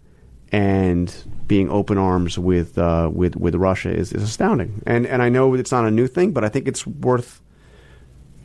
and 0.52 1.14
being 1.47 1.71
open 1.71 1.97
arms 1.99 2.38
with 2.38 2.76
uh, 2.76 3.11
with 3.12 3.37
with 3.37 3.54
Russia 3.54 3.90
is, 3.90 4.12
is 4.12 4.23
astounding. 4.23 4.83
And 4.87 5.07
and 5.07 5.23
I 5.23 5.28
know 5.31 5.54
it's 5.54 5.73
not 5.73 5.87
a 5.87 5.90
new 5.90 6.07
thing, 6.07 6.33
but 6.33 6.45
I 6.45 6.49
think 6.50 6.69
it's 6.69 6.87
worth 6.87 7.40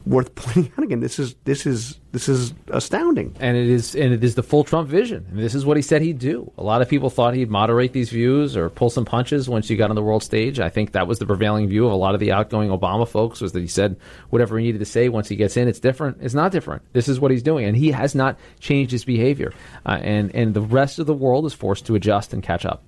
worth 0.07 0.33
pointing 0.35 0.71
out 0.77 0.83
again. 0.83 0.99
This 0.99 1.19
is 1.19 1.35
this 1.43 1.65
is 1.65 1.99
this 2.11 2.29
is 2.29 2.53
astounding. 2.69 3.35
And 3.39 3.57
it 3.57 3.67
is 3.67 3.95
and 3.95 4.13
it 4.13 4.23
is 4.23 4.35
the 4.35 4.43
full 4.43 4.63
Trump 4.63 4.89
vision. 4.89 5.27
Mean, 5.31 5.41
this 5.43 5.55
is 5.55 5.65
what 5.65 5.77
he 5.77 5.83
said 5.83 6.01
he'd 6.01 6.19
do. 6.19 6.51
A 6.57 6.63
lot 6.63 6.81
of 6.81 6.89
people 6.89 7.09
thought 7.09 7.33
he'd 7.33 7.49
moderate 7.49 7.93
these 7.93 8.09
views 8.09 8.55
or 8.55 8.69
pull 8.69 8.89
some 8.89 9.05
punches 9.05 9.49
once 9.49 9.69
you 9.69 9.77
got 9.77 9.89
on 9.89 9.95
the 9.95 10.01
world 10.01 10.23
stage. 10.23 10.59
I 10.59 10.69
think 10.69 10.93
that 10.93 11.07
was 11.07 11.19
the 11.19 11.25
prevailing 11.25 11.67
view 11.67 11.85
of 11.85 11.91
a 11.91 11.95
lot 11.95 12.13
of 12.13 12.19
the 12.19 12.31
outgoing 12.31 12.69
Obama 12.69 13.07
folks 13.07 13.41
was 13.41 13.51
that 13.51 13.61
he 13.61 13.67
said 13.67 13.97
whatever 14.29 14.57
he 14.57 14.65
needed 14.65 14.79
to 14.79 14.85
say 14.85 15.09
once 15.09 15.27
he 15.27 15.35
gets 15.35 15.57
in. 15.57 15.67
It's 15.67 15.79
different. 15.79 16.17
It's 16.21 16.33
not 16.33 16.51
different. 16.51 16.83
This 16.93 17.07
is 17.07 17.19
what 17.19 17.31
he's 17.31 17.43
doing, 17.43 17.65
and 17.65 17.75
he 17.75 17.91
has 17.91 18.15
not 18.15 18.39
changed 18.59 18.91
his 18.91 19.05
behavior. 19.05 19.53
Uh, 19.85 19.99
and 20.01 20.33
and 20.33 20.53
the 20.53 20.61
rest 20.61 20.99
of 20.99 21.05
the 21.05 21.13
world 21.13 21.45
is 21.45 21.53
forced 21.53 21.85
to 21.87 21.95
adjust 21.95 22.33
and 22.33 22.41
catch 22.41 22.65
up. 22.65 22.83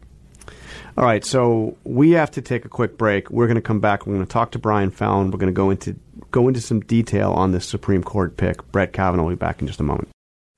All 1.00 1.06
right, 1.06 1.24
so 1.24 1.78
we 1.86 2.12
have 2.12 2.30
to 2.32 2.42
take 2.42 2.66
a 2.66 2.68
quick 2.68 2.98
break. 2.98 3.32
We're 3.32 3.48
going 3.48 3.56
to 3.56 3.62
come 3.62 3.80
back. 3.80 4.06
We're 4.06 4.16
going 4.16 4.26
to 4.26 4.32
talk 4.32 4.52
to 4.52 4.60
Brian 4.60 4.92
Fallon. 4.92 5.32
We're 5.32 5.40
going 5.40 5.54
to 5.54 5.56
go 5.56 5.70
into 5.70 5.96
go 6.30 6.50
into 6.50 6.60
some 6.60 6.82
detail 6.82 7.32
on 7.32 7.54
this 7.54 7.66
Supreme 7.66 8.04
Court 8.04 8.36
pick. 8.36 8.70
Brett 8.74 8.92
Kavanaugh 8.92 9.24
will 9.24 9.30
be 9.30 9.36
back 9.38 9.62
in 9.62 9.68
just 9.68 9.80
a 9.80 9.84
moment. 9.84 10.10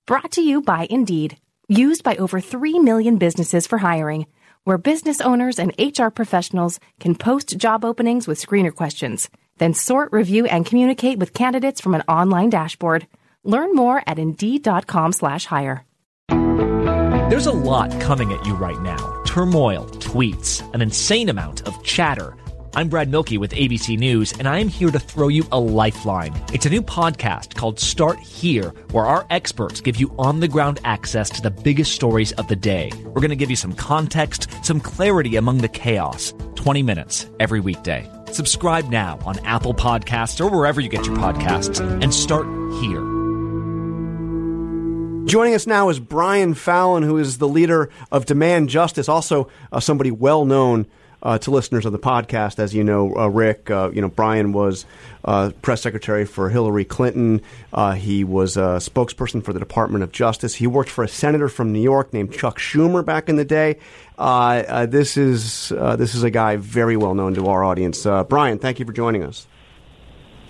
Brought 0.08 0.32
to 0.32 0.42
you 0.42 0.64
by 0.64 0.88
Indeed, 0.90 1.38
used 1.68 2.04
by 2.04 2.16
over 2.16 2.40
3 2.40 2.80
million 2.80 3.20
businesses 3.20 3.68
for 3.68 3.78
hiring, 3.78 4.26
where 4.64 4.80
business 4.80 5.22
owners 5.22 5.60
and 5.60 5.76
HR 5.78 6.08
professionals 6.08 6.80
can 7.00 7.14
post 7.14 7.56
job 7.56 7.86
openings 7.86 8.28
with 8.28 8.44
screener 8.44 8.74
questions, 8.74 9.30
then 9.60 9.76
sort, 9.76 10.12
review, 10.12 10.48
and 10.48 10.66
communicate 10.66 11.20
with 11.20 11.36
candidates 11.36 11.80
from 11.80 11.94
an 11.94 12.02
online 12.08 12.50
dashboard. 12.50 13.06
Learn 13.44 13.76
more 13.76 14.02
at 14.08 14.18
Indeed.com/hire. 14.18 15.86
There's 17.30 17.46
a 17.46 17.52
lot 17.52 17.92
coming 18.02 18.34
at 18.34 18.44
you 18.48 18.56
right 18.56 18.82
now 18.82 19.22
turmoil, 19.32 19.86
tweets, 20.12 20.62
an 20.74 20.82
insane 20.82 21.30
amount 21.30 21.66
of 21.66 21.84
chatter. 21.84 22.36
I'm 22.76 22.90
Brad 22.90 23.10
Mielke 23.10 23.40
with 23.40 23.54
ABC 23.54 23.98
News, 23.98 24.34
and 24.34 24.46
I 24.46 24.60
am 24.60 24.68
here 24.68 24.92
to 24.92 25.00
throw 25.00 25.30
you 25.30 25.46
a 25.54 25.60
lifeline. 25.60 26.34
It's 26.52 26.66
a 26.66 26.70
new 26.70 26.82
podcast 26.82 27.56
called 27.56 27.80
Start 27.80 28.20
Here, 28.20 28.72
where 28.92 29.06
our 29.06 29.26
experts 29.30 29.80
give 29.80 29.96
you 29.96 30.14
on 30.20 30.42
the 30.42 30.50
ground 30.50 30.82
access 30.84 31.30
to 31.30 31.42
the 31.42 31.50
biggest 31.50 31.94
stories 31.94 32.34
of 32.34 32.50
the 32.50 32.58
day. 32.58 32.92
We're 33.06 33.22
going 33.22 33.30
to 33.30 33.38
give 33.38 33.50
you 33.50 33.56
some 33.56 33.72
context, 33.72 34.50
some 34.66 34.82
clarity 34.82 35.38
among 35.38 35.60
the 35.60 35.70
chaos. 35.70 36.34
20 36.56 36.84
minutes 36.84 37.30
every 37.40 37.62
weekday. 37.62 38.06
Subscribe 38.34 38.90
now 38.90 39.18
on 39.26 39.40
Apple 39.46 39.74
Podcasts 39.74 40.44
or 40.44 40.50
wherever 40.50 40.82
you 40.82 40.90
get 40.90 41.06
your 41.06 41.16
podcasts, 41.16 41.80
and 41.80 42.14
start 42.14 42.48
here. 42.82 43.11
Joining 45.26 45.54
us 45.54 45.68
now 45.68 45.90
is 45.90 46.00
Brian 46.00 46.54
Fallon, 46.56 47.04
who 47.04 47.18
is 47.18 47.38
the 47.38 47.48
leader 47.48 47.90
of 48.12 48.26
Demand 48.26 48.70
Justice, 48.70 49.08
also 49.08 49.50
uh, 49.72 49.80
somebody 49.80 50.12
well 50.12 50.46
known 50.46 50.88
uh, 51.24 51.38
to 51.38 51.52
listeners 51.52 51.86
of 51.86 51.92
the 51.92 52.00
podcast. 52.00 52.60
As 52.60 52.74
you 52.74 52.84
know, 52.84 53.16
uh, 53.16 53.28
Rick, 53.28 53.70
uh, 53.70 53.92
you 53.94 54.02
know 54.02 54.10
Brian 54.10 54.52
was 54.52 54.86
uh, 55.24 55.52
press 55.62 55.82
secretary 55.82 56.26
for 56.26 56.50
Hillary 56.50 56.86
Clinton. 56.86 57.42
Uh, 57.72 57.94
he 57.94 58.24
was 58.24 58.58
a 58.58 58.80
spokesperson 58.82 59.44
for 59.44 59.54
the 59.54 59.60
Department 59.60 60.04
of 60.04 60.12
Justice. 60.12 60.56
He 60.56 60.68
worked 60.68 60.90
for 60.90 61.04
a 61.04 61.08
senator 61.08 61.48
from 61.48 61.72
New 61.72 61.82
York 61.82 62.14
named 62.14 62.34
Chuck 62.34 62.58
Schumer 62.58 63.06
back 63.06 63.30
in 63.30 63.36
the 63.36 63.46
day. 63.46 63.78
this 64.18 65.18
is 65.18 65.70
this 65.70 66.16
is 66.16 66.24
a 66.24 66.32
guy 66.32 66.58
very 66.58 66.98
well 66.98 67.14
known 67.14 67.36
to 67.36 67.48
our 67.48 67.64
audience. 67.64 68.06
Brian, 68.28 68.60
thank 68.60 68.80
you 68.80 68.86
for 68.86 68.94
joining 68.94 69.24
us. 69.24 69.46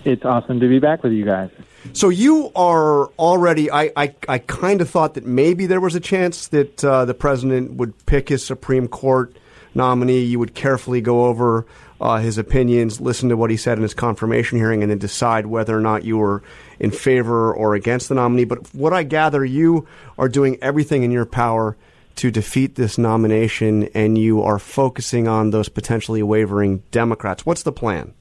It's 0.03 0.25
awesome 0.25 0.59
to 0.59 0.67
be 0.67 0.79
back 0.79 1.03
with 1.03 1.13
you 1.13 1.25
guys. 1.25 1.49
So 1.93 2.09
you 2.09 2.51
are 2.55 3.07
already. 3.19 3.71
I, 3.71 3.91
I, 3.95 4.15
I 4.27 4.37
kind 4.39 4.81
of 4.81 4.89
thought 4.89 5.15
that 5.15 5.25
maybe 5.25 5.65
there 5.65 5.81
was 5.81 5.95
a 5.95 5.99
chance 5.99 6.47
that 6.49 6.83
uh, 6.83 7.05
the 7.05 7.13
president 7.13 7.73
would 7.73 8.05
pick 8.05 8.29
his 8.29 8.45
Supreme 8.45 8.87
Court 8.87 9.35
nominee. 9.73 10.21
You 10.21 10.39
would 10.39 10.53
carefully 10.53 11.01
go 11.01 11.25
over 11.25 11.65
uh, 11.99 12.17
his 12.17 12.37
opinions, 12.37 12.99
listen 12.99 13.29
to 13.29 13.37
what 13.37 13.51
he 13.51 13.57
said 13.57 13.77
in 13.77 13.83
his 13.83 13.93
confirmation 13.93 14.57
hearing, 14.57 14.81
and 14.81 14.91
then 14.91 14.97
decide 14.97 15.45
whether 15.45 15.77
or 15.77 15.81
not 15.81 16.03
you 16.03 16.17
were 16.17 16.41
in 16.79 16.91
favor 16.91 17.53
or 17.53 17.75
against 17.75 18.09
the 18.09 18.15
nominee. 18.15 18.45
But 18.45 18.73
what 18.73 18.93
I 18.93 19.03
gather, 19.03 19.45
you 19.45 19.87
are 20.17 20.29
doing 20.29 20.57
everything 20.61 21.03
in 21.03 21.11
your 21.11 21.25
power 21.25 21.77
to 22.15 22.31
defeat 22.31 22.75
this 22.75 22.97
nomination, 22.97 23.83
and 23.93 24.17
you 24.17 24.41
are 24.41 24.59
focusing 24.59 25.27
on 25.27 25.51
those 25.51 25.69
potentially 25.69 26.21
wavering 26.23 26.83
Democrats. 26.91 27.45
What's 27.45 27.63
the 27.63 27.71
plan? 27.71 28.13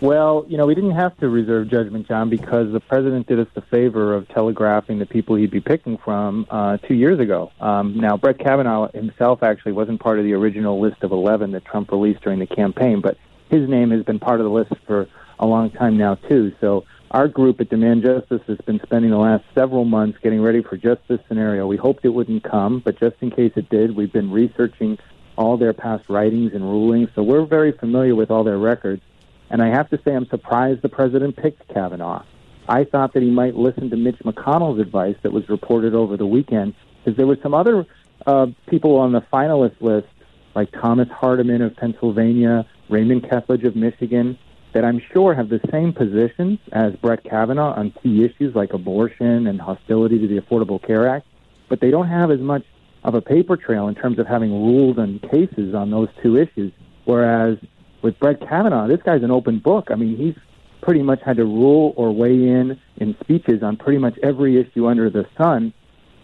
Well, 0.00 0.44
you 0.48 0.58
know, 0.58 0.66
we 0.66 0.74
didn't 0.74 0.96
have 0.96 1.16
to 1.18 1.28
reserve 1.28 1.68
judgment, 1.68 2.06
John, 2.06 2.28
because 2.28 2.72
the 2.72 2.80
president 2.80 3.26
did 3.26 3.40
us 3.40 3.46
the 3.54 3.62
favor 3.62 4.14
of 4.14 4.28
telegraphing 4.28 4.98
the 4.98 5.06
people 5.06 5.36
he'd 5.36 5.50
be 5.50 5.60
picking 5.60 5.96
from 5.96 6.46
uh, 6.50 6.76
two 6.78 6.94
years 6.94 7.18
ago. 7.18 7.50
Um, 7.60 7.98
now, 7.98 8.16
Brett 8.16 8.38
Kavanaugh 8.38 8.90
himself 8.92 9.42
actually 9.42 9.72
wasn't 9.72 10.00
part 10.00 10.18
of 10.18 10.24
the 10.24 10.34
original 10.34 10.80
list 10.80 11.02
of 11.02 11.12
11 11.12 11.52
that 11.52 11.64
Trump 11.64 11.90
released 11.90 12.20
during 12.22 12.40
the 12.40 12.46
campaign, 12.46 13.00
but 13.00 13.16
his 13.48 13.68
name 13.68 13.90
has 13.90 14.04
been 14.04 14.18
part 14.18 14.40
of 14.40 14.44
the 14.44 14.50
list 14.50 14.72
for 14.86 15.08
a 15.38 15.46
long 15.46 15.70
time 15.70 15.96
now, 15.96 16.16
too. 16.16 16.52
So 16.60 16.84
our 17.10 17.28
group 17.28 17.60
at 17.60 17.70
Demand 17.70 18.02
Justice 18.02 18.42
has 18.48 18.58
been 18.66 18.80
spending 18.82 19.10
the 19.10 19.18
last 19.18 19.44
several 19.54 19.84
months 19.84 20.18
getting 20.22 20.42
ready 20.42 20.62
for 20.62 20.76
just 20.76 21.00
this 21.08 21.20
scenario. 21.28 21.66
We 21.66 21.76
hoped 21.76 22.04
it 22.04 22.10
wouldn't 22.10 22.42
come, 22.42 22.80
but 22.84 22.98
just 22.98 23.16
in 23.20 23.30
case 23.30 23.52
it 23.56 23.68
did, 23.68 23.96
we've 23.96 24.12
been 24.12 24.30
researching 24.30 24.98
all 25.36 25.56
their 25.56 25.72
past 25.72 26.08
writings 26.08 26.52
and 26.54 26.64
rulings, 26.64 27.08
so 27.14 27.22
we're 27.22 27.44
very 27.44 27.72
familiar 27.72 28.14
with 28.14 28.30
all 28.30 28.42
their 28.42 28.58
records. 28.58 29.02
And 29.50 29.62
I 29.62 29.68
have 29.68 29.88
to 29.90 30.00
say, 30.04 30.14
I'm 30.14 30.26
surprised 30.26 30.82
the 30.82 30.88
president 30.88 31.36
picked 31.36 31.66
Kavanaugh. 31.72 32.24
I 32.68 32.84
thought 32.84 33.14
that 33.14 33.22
he 33.22 33.30
might 33.30 33.54
listen 33.54 33.90
to 33.90 33.96
Mitch 33.96 34.18
McConnell's 34.18 34.80
advice 34.80 35.16
that 35.22 35.32
was 35.32 35.48
reported 35.48 35.94
over 35.94 36.16
the 36.16 36.26
weekend, 36.26 36.74
because 36.98 37.16
there 37.16 37.26
were 37.26 37.38
some 37.42 37.54
other 37.54 37.86
uh, 38.26 38.46
people 38.66 38.96
on 38.96 39.12
the 39.12 39.20
finalist 39.32 39.80
list, 39.80 40.08
like 40.54 40.72
Thomas 40.72 41.08
Hardiman 41.08 41.62
of 41.62 41.76
Pennsylvania, 41.76 42.66
Raymond 42.88 43.22
Kethledge 43.22 43.64
of 43.64 43.76
Michigan, 43.76 44.36
that 44.72 44.84
I'm 44.84 45.00
sure 45.12 45.32
have 45.32 45.48
the 45.48 45.60
same 45.70 45.92
positions 45.92 46.58
as 46.72 46.94
Brett 46.96 47.22
Kavanaugh 47.24 47.74
on 47.78 47.92
key 48.02 48.24
issues 48.24 48.54
like 48.54 48.72
abortion 48.72 49.46
and 49.46 49.60
hostility 49.60 50.18
to 50.18 50.26
the 50.26 50.40
Affordable 50.40 50.84
Care 50.84 51.08
Act, 51.08 51.26
but 51.68 51.80
they 51.80 51.90
don't 51.90 52.08
have 52.08 52.30
as 52.30 52.40
much 52.40 52.64
of 53.04 53.14
a 53.14 53.22
paper 53.22 53.56
trail 53.56 53.86
in 53.86 53.94
terms 53.94 54.18
of 54.18 54.26
having 54.26 54.50
ruled 54.50 54.98
on 54.98 55.20
cases 55.20 55.74
on 55.74 55.90
those 55.90 56.08
two 56.22 56.36
issues. 56.36 56.72
Whereas 57.04 57.58
with 58.06 58.20
Brett 58.20 58.40
Kavanaugh, 58.40 58.86
this 58.86 59.02
guy's 59.02 59.24
an 59.24 59.32
open 59.32 59.58
book. 59.58 59.88
I 59.90 59.96
mean, 59.96 60.16
he's 60.16 60.36
pretty 60.80 61.02
much 61.02 61.20
had 61.24 61.38
to 61.38 61.44
rule 61.44 61.92
or 61.96 62.14
weigh 62.14 62.48
in 62.48 62.78
in 62.98 63.16
speeches 63.20 63.64
on 63.64 63.76
pretty 63.76 63.98
much 63.98 64.16
every 64.22 64.60
issue 64.60 64.86
under 64.86 65.10
the 65.10 65.26
sun, 65.36 65.74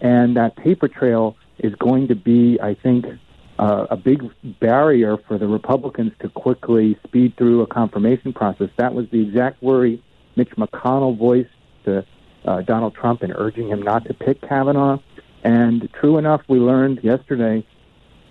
and 0.00 0.36
that 0.36 0.54
paper 0.54 0.86
trail 0.86 1.36
is 1.58 1.74
going 1.74 2.06
to 2.06 2.14
be, 2.14 2.56
I 2.62 2.74
think, 2.74 3.04
uh, 3.58 3.88
a 3.90 3.96
big 3.96 4.22
barrier 4.60 5.16
for 5.26 5.38
the 5.38 5.48
Republicans 5.48 6.12
to 6.20 6.28
quickly 6.28 6.96
speed 7.04 7.36
through 7.36 7.62
a 7.62 7.66
confirmation 7.66 8.32
process. 8.32 8.68
That 8.76 8.94
was 8.94 9.06
the 9.10 9.20
exact 9.20 9.60
worry 9.60 10.00
Mitch 10.36 10.50
McConnell 10.50 11.18
voiced 11.18 11.50
to 11.84 12.06
uh, 12.44 12.62
Donald 12.62 12.94
Trump 12.94 13.24
in 13.24 13.32
urging 13.32 13.68
him 13.68 13.82
not 13.82 14.04
to 14.04 14.14
pick 14.14 14.40
Kavanaugh. 14.40 14.98
And 15.42 15.88
true 16.00 16.16
enough, 16.16 16.42
we 16.48 16.60
learned 16.60 17.00
yesterday 17.02 17.66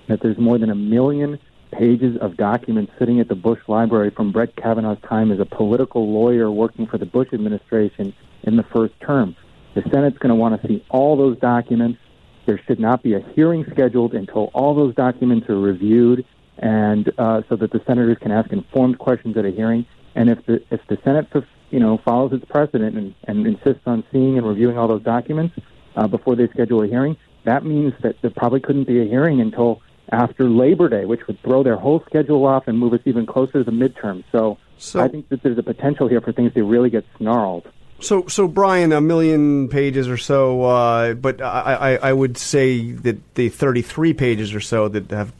that 0.07 0.21
there's 0.21 0.37
more 0.37 0.57
than 0.57 0.69
a 0.69 0.75
million 0.75 1.37
pages 1.71 2.17
of 2.21 2.37
documents 2.37 2.91
sitting 2.99 3.19
at 3.19 3.27
the 3.27 3.35
Bush 3.35 3.59
Library 3.67 4.09
from 4.09 4.31
Brett 4.31 4.55
Kavanaugh's 4.55 5.01
time 5.07 5.31
as 5.31 5.39
a 5.39 5.45
political 5.45 6.11
lawyer 6.11 6.51
working 6.51 6.87
for 6.87 6.97
the 6.97 7.05
Bush 7.05 7.29
administration 7.33 8.13
in 8.43 8.57
the 8.57 8.63
first 8.63 8.93
term. 9.01 9.35
The 9.73 9.81
Senate's 9.91 10.17
going 10.17 10.29
to 10.29 10.35
want 10.35 10.61
to 10.61 10.67
see 10.67 10.83
all 10.89 11.15
those 11.15 11.37
documents. 11.39 11.99
There 12.45 12.59
should 12.67 12.79
not 12.79 13.03
be 13.03 13.13
a 13.13 13.21
hearing 13.33 13.65
scheduled 13.71 14.13
until 14.13 14.51
all 14.53 14.75
those 14.75 14.93
documents 14.95 15.47
are 15.49 15.59
reviewed, 15.59 16.25
and 16.57 17.11
uh, 17.17 17.41
so 17.47 17.55
that 17.55 17.71
the 17.71 17.81
senators 17.87 18.17
can 18.21 18.31
ask 18.31 18.51
informed 18.51 18.99
questions 18.99 19.37
at 19.37 19.45
a 19.45 19.51
hearing. 19.51 19.85
And 20.15 20.29
if 20.29 20.45
the 20.45 20.61
if 20.71 20.81
the 20.87 20.97
Senate, 21.03 21.27
you 21.69 21.79
know, 21.79 21.99
follows 22.03 22.33
its 22.33 22.43
precedent 22.45 22.97
and, 22.97 23.15
and 23.25 23.47
insists 23.47 23.83
on 23.85 24.03
seeing 24.11 24.37
and 24.37 24.45
reviewing 24.45 24.77
all 24.77 24.87
those 24.87 25.03
documents 25.03 25.55
uh, 25.95 26.07
before 26.07 26.35
they 26.35 26.47
schedule 26.49 26.83
a 26.83 26.87
hearing, 26.87 27.15
that 27.45 27.63
means 27.63 27.93
that 28.03 28.15
there 28.21 28.31
probably 28.31 28.59
couldn't 28.59 28.87
be 28.87 29.01
a 29.01 29.05
hearing 29.05 29.39
until 29.39 29.81
after 30.11 30.49
Labor 30.49 30.89
Day, 30.89 31.05
which 31.05 31.25
would 31.27 31.41
throw 31.41 31.63
their 31.63 31.77
whole 31.77 32.03
schedule 32.05 32.45
off 32.45 32.67
and 32.67 32.77
move 32.77 32.93
us 32.93 32.99
even 33.05 33.25
closer 33.25 33.63
to 33.63 33.63
the 33.63 33.71
midterm. 33.71 34.23
So, 34.31 34.57
so 34.77 34.99
I 34.99 35.07
think 35.07 35.29
that 35.29 35.41
there's 35.43 35.57
a 35.57 35.63
potential 35.63 36.07
here 36.07 36.21
for 36.21 36.31
things 36.31 36.53
to 36.53 36.63
really 36.63 36.89
get 36.89 37.05
snarled. 37.17 37.67
So, 37.99 38.27
so 38.27 38.47
Brian, 38.47 38.91
a 38.91 38.99
million 38.99 39.69
pages 39.69 40.07
or 40.07 40.17
so, 40.17 40.63
uh, 40.63 41.13
but 41.13 41.39
I, 41.39 41.95
I, 42.01 42.09
I 42.09 42.13
would 42.13 42.35
say 42.37 42.91
that 42.91 43.35
the 43.35 43.49
33 43.49 44.13
pages 44.13 44.55
or 44.55 44.59
so 44.59 44.87
that 44.89 45.11
have 45.11 45.31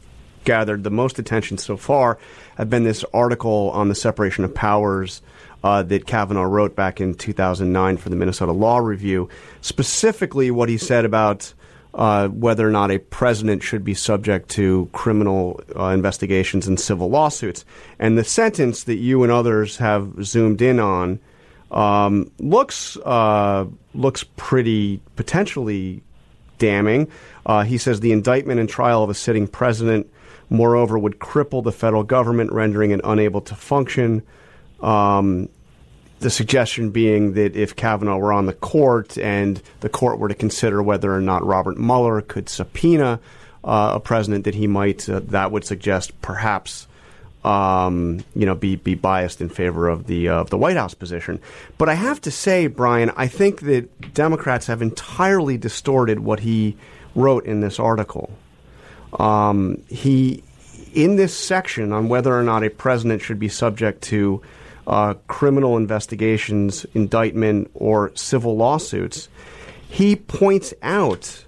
gathered 0.44 0.84
the 0.84 0.90
most 0.90 1.18
attention 1.18 1.58
so 1.58 1.76
far 1.76 2.18
have 2.56 2.70
been 2.70 2.84
this 2.84 3.04
article 3.12 3.70
on 3.70 3.88
the 3.88 3.94
separation 3.94 4.44
of 4.44 4.54
powers 4.54 5.22
uh, 5.64 5.82
that 5.82 6.06
Kavanaugh 6.06 6.42
wrote 6.42 6.74
back 6.74 7.00
in 7.00 7.14
2009 7.14 7.96
for 7.96 8.08
the 8.08 8.16
Minnesota 8.16 8.52
Law 8.52 8.78
Review. 8.78 9.28
Specifically, 9.60 10.50
what 10.50 10.68
he 10.68 10.78
said 10.78 11.04
about 11.04 11.52
uh, 11.94 12.28
whether 12.28 12.66
or 12.66 12.70
not 12.70 12.90
a 12.90 12.98
president 12.98 13.62
should 13.62 13.84
be 13.84 13.94
subject 13.94 14.48
to 14.50 14.88
criminal 14.92 15.60
uh, 15.76 15.86
investigations 15.86 16.66
and 16.66 16.80
civil 16.80 17.10
lawsuits. 17.10 17.64
And 17.98 18.16
the 18.16 18.24
sentence 18.24 18.84
that 18.84 18.96
you 18.96 19.22
and 19.22 19.32
others 19.32 19.76
have 19.76 20.24
zoomed 20.24 20.62
in 20.62 20.80
on 20.80 21.20
um, 21.70 22.30
looks 22.38 22.96
uh, 22.98 23.66
looks 23.94 24.24
pretty 24.36 25.00
potentially 25.16 26.02
damning. 26.58 27.08
Uh, 27.44 27.64
he 27.64 27.76
says 27.78 28.00
the 28.00 28.12
indictment 28.12 28.60
and 28.60 28.68
trial 28.68 29.02
of 29.02 29.10
a 29.10 29.14
sitting 29.14 29.48
president, 29.48 30.10
moreover, 30.48 30.98
would 30.98 31.18
cripple 31.18 31.64
the 31.64 31.72
federal 31.72 32.04
government, 32.04 32.52
rendering 32.52 32.90
it 32.90 33.00
unable 33.04 33.40
to 33.40 33.54
function. 33.54 34.22
Um, 34.80 35.48
the 36.22 36.30
suggestion 36.30 36.90
being 36.90 37.34
that 37.34 37.56
if 37.56 37.76
Kavanaugh 37.76 38.16
were 38.16 38.32
on 38.32 38.46
the 38.46 38.52
court 38.52 39.18
and 39.18 39.60
the 39.80 39.88
court 39.88 40.18
were 40.18 40.28
to 40.28 40.34
consider 40.34 40.82
whether 40.82 41.14
or 41.14 41.20
not 41.20 41.44
Robert 41.44 41.76
Mueller 41.76 42.22
could 42.22 42.48
subpoena 42.48 43.20
uh, 43.64 43.92
a 43.94 44.00
president, 44.00 44.44
that 44.44 44.54
he 44.54 44.66
might 44.66 45.08
uh, 45.08 45.20
that 45.24 45.52
would 45.52 45.64
suggest 45.64 46.20
perhaps 46.22 46.86
um, 47.44 48.24
you 48.34 48.46
know 48.46 48.54
be 48.54 48.76
be 48.76 48.94
biased 48.94 49.40
in 49.40 49.48
favor 49.48 49.88
of 49.88 50.06
the 50.06 50.28
uh, 50.28 50.40
of 50.40 50.50
the 50.50 50.58
White 50.58 50.76
House 50.76 50.94
position. 50.94 51.40
But 51.76 51.88
I 51.88 51.94
have 51.94 52.20
to 52.22 52.30
say, 52.30 52.68
Brian, 52.68 53.10
I 53.16 53.26
think 53.26 53.60
that 53.62 54.14
Democrats 54.14 54.66
have 54.66 54.80
entirely 54.80 55.58
distorted 55.58 56.20
what 56.20 56.40
he 56.40 56.76
wrote 57.14 57.44
in 57.44 57.60
this 57.60 57.78
article. 57.78 58.30
Um, 59.18 59.82
he 59.88 60.42
in 60.94 61.16
this 61.16 61.36
section 61.36 61.92
on 61.92 62.08
whether 62.08 62.32
or 62.32 62.42
not 62.42 62.64
a 62.64 62.70
president 62.70 63.22
should 63.22 63.38
be 63.38 63.48
subject 63.48 64.02
to 64.02 64.42
uh, 64.86 65.14
criminal 65.26 65.76
investigations, 65.76 66.84
indictment, 66.94 67.70
or 67.74 68.14
civil 68.14 68.56
lawsuits, 68.56 69.28
he 69.88 70.16
points 70.16 70.72
out 70.82 71.44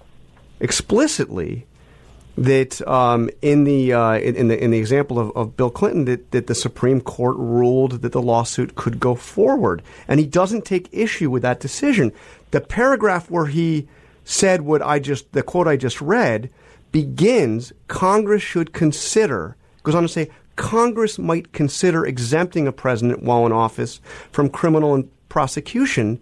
explicitly 0.59 1.65
that 2.37 2.85
um, 2.87 3.29
in 3.41 3.63
the 3.63 3.93
uh, 3.93 4.17
in, 4.17 4.49
the 4.49 4.61
in 4.61 4.71
the 4.71 4.77
example 4.77 5.19
of, 5.19 5.35
of 5.35 5.55
Bill 5.55 5.69
Clinton 5.69 6.05
that, 6.05 6.31
that 6.31 6.47
the 6.47 6.55
Supreme 6.55 7.01
Court 7.01 7.35
ruled 7.37 8.01
that 8.01 8.11
the 8.11 8.21
lawsuit 8.21 8.75
could 8.75 8.99
go 8.99 9.15
forward, 9.15 9.81
and 10.07 10.19
he 10.19 10.25
doesn't 10.25 10.65
take 10.65 10.89
issue 10.91 11.29
with 11.29 11.43
that 11.43 11.59
decision. 11.59 12.11
The 12.51 12.61
paragraph 12.61 13.29
where 13.31 13.45
he 13.47 13.87
said 14.25 14.61
what 14.61 14.81
I 14.81 14.99
just 14.99 15.31
the 15.31 15.43
quote 15.43 15.67
I 15.67 15.77
just 15.77 16.01
read 16.01 16.49
begins 16.91 17.73
Congress 17.87 18.41
should 18.41 18.73
consider 18.73 19.55
goes 19.83 19.95
on 19.95 20.03
to 20.03 20.09
say 20.09 20.29
Congress 20.55 21.19
might 21.19 21.53
consider 21.53 22.05
exempting 22.05 22.67
a 22.67 22.71
president 22.71 23.23
while 23.23 23.45
in 23.45 23.51
office 23.51 23.99
from 24.31 24.49
criminal 24.49 24.93
and 24.93 25.09
prosecution 25.29 26.19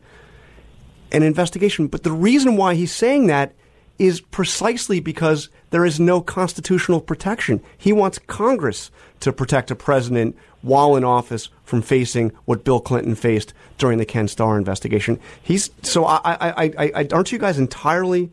and 1.12 1.24
investigation. 1.24 1.88
But 1.88 2.04
the 2.04 2.12
reason 2.12 2.58
why 2.58 2.76
he's 2.76 2.92
saying 2.92 3.28
that 3.28 3.54
is 4.00 4.22
precisely 4.22 5.00
because 5.00 5.50
there 5.70 5.86
is 5.86 6.00
no 6.00 6.20
constitutional 6.20 7.00
protection. 7.00 7.62
He 7.78 7.94
wants 7.94 8.20
Congress 8.20 8.90
to 9.20 9.32
protect 9.32 9.70
a 9.72 9.76
president 9.76 10.36
while 10.62 10.96
in 10.96 11.04
office 11.04 11.50
from 11.64 11.82
facing 11.82 12.32
what 12.46 12.64
Bill 12.64 12.80
Clinton 12.80 13.16
faced 13.16 13.54
during 13.78 14.00
the 14.00 14.06
Ken 14.06 14.28
Starr 14.28 14.58
investigation. 14.58 15.20
He's 15.42 15.70
so 15.84 16.06
I, 16.06 16.20
I, 16.24 16.50
I, 16.66 16.92
I 16.96 17.08
aren't 17.12 17.32
you 17.32 17.38
guys 17.38 17.60
entirely 17.60 18.32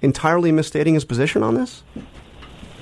entirely 0.00 0.52
misstating 0.52 0.94
his 0.94 1.04
position 1.04 1.42
on 1.42 1.54
this? 1.54 1.82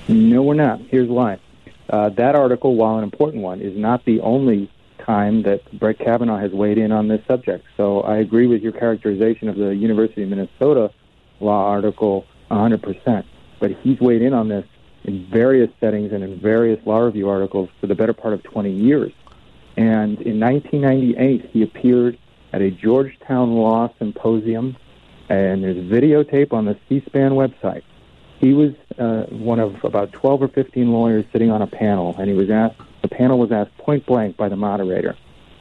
No, 0.07 0.43
we're 0.43 0.53
not. 0.53 0.79
Here's 0.81 1.09
why. 1.09 1.39
Uh, 1.89 2.09
that 2.09 2.35
article, 2.35 2.75
while 2.75 2.97
an 2.97 3.03
important 3.03 3.43
one, 3.43 3.61
is 3.61 3.77
not 3.77 4.03
the 4.05 4.19
only 4.21 4.71
time 5.05 5.43
that 5.43 5.71
Brett 5.77 5.99
Kavanaugh 5.99 6.39
has 6.39 6.51
weighed 6.51 6.77
in 6.77 6.91
on 6.91 7.07
this 7.07 7.21
subject. 7.27 7.65
So 7.77 8.01
I 8.01 8.17
agree 8.17 8.47
with 8.47 8.61
your 8.61 8.71
characterization 8.71 9.49
of 9.49 9.55
the 9.55 9.75
University 9.75 10.23
of 10.23 10.29
Minnesota 10.29 10.91
law 11.39 11.69
article 11.69 12.25
100%. 12.49 13.23
But 13.59 13.71
he's 13.81 13.99
weighed 13.99 14.21
in 14.21 14.33
on 14.33 14.47
this 14.47 14.65
in 15.03 15.27
various 15.27 15.69
settings 15.79 16.11
and 16.11 16.23
in 16.23 16.39
various 16.39 16.83
law 16.85 16.99
review 16.99 17.29
articles 17.29 17.69
for 17.79 17.87
the 17.87 17.95
better 17.95 18.13
part 18.13 18.33
of 18.33 18.41
20 18.43 18.71
years. 18.71 19.13
And 19.77 20.19
in 20.21 20.39
1998, 20.39 21.51
he 21.51 21.61
appeared 21.61 22.17
at 22.53 22.61
a 22.61 22.71
Georgetown 22.71 23.53
Law 23.53 23.93
Symposium, 23.99 24.77
and 25.29 25.63
there's 25.63 25.77
videotape 25.77 26.53
on 26.53 26.65
the 26.65 26.77
C-SPAN 26.87 27.31
website 27.31 27.83
he 28.39 28.53
was 28.53 28.73
uh, 28.97 29.23
one 29.29 29.59
of 29.59 29.83
about 29.83 30.11
12 30.11 30.43
or 30.43 30.47
15 30.49 30.91
lawyers 30.91 31.25
sitting 31.31 31.51
on 31.51 31.61
a 31.61 31.67
panel, 31.67 32.15
and 32.17 32.29
he 32.29 32.35
was 32.35 32.49
asked, 32.49 32.79
the 33.01 33.07
panel 33.07 33.39
was 33.39 33.51
asked 33.51 33.77
point 33.77 34.05
blank 34.05 34.35
by 34.37 34.49
the 34.49 34.55
moderator, 34.55 35.15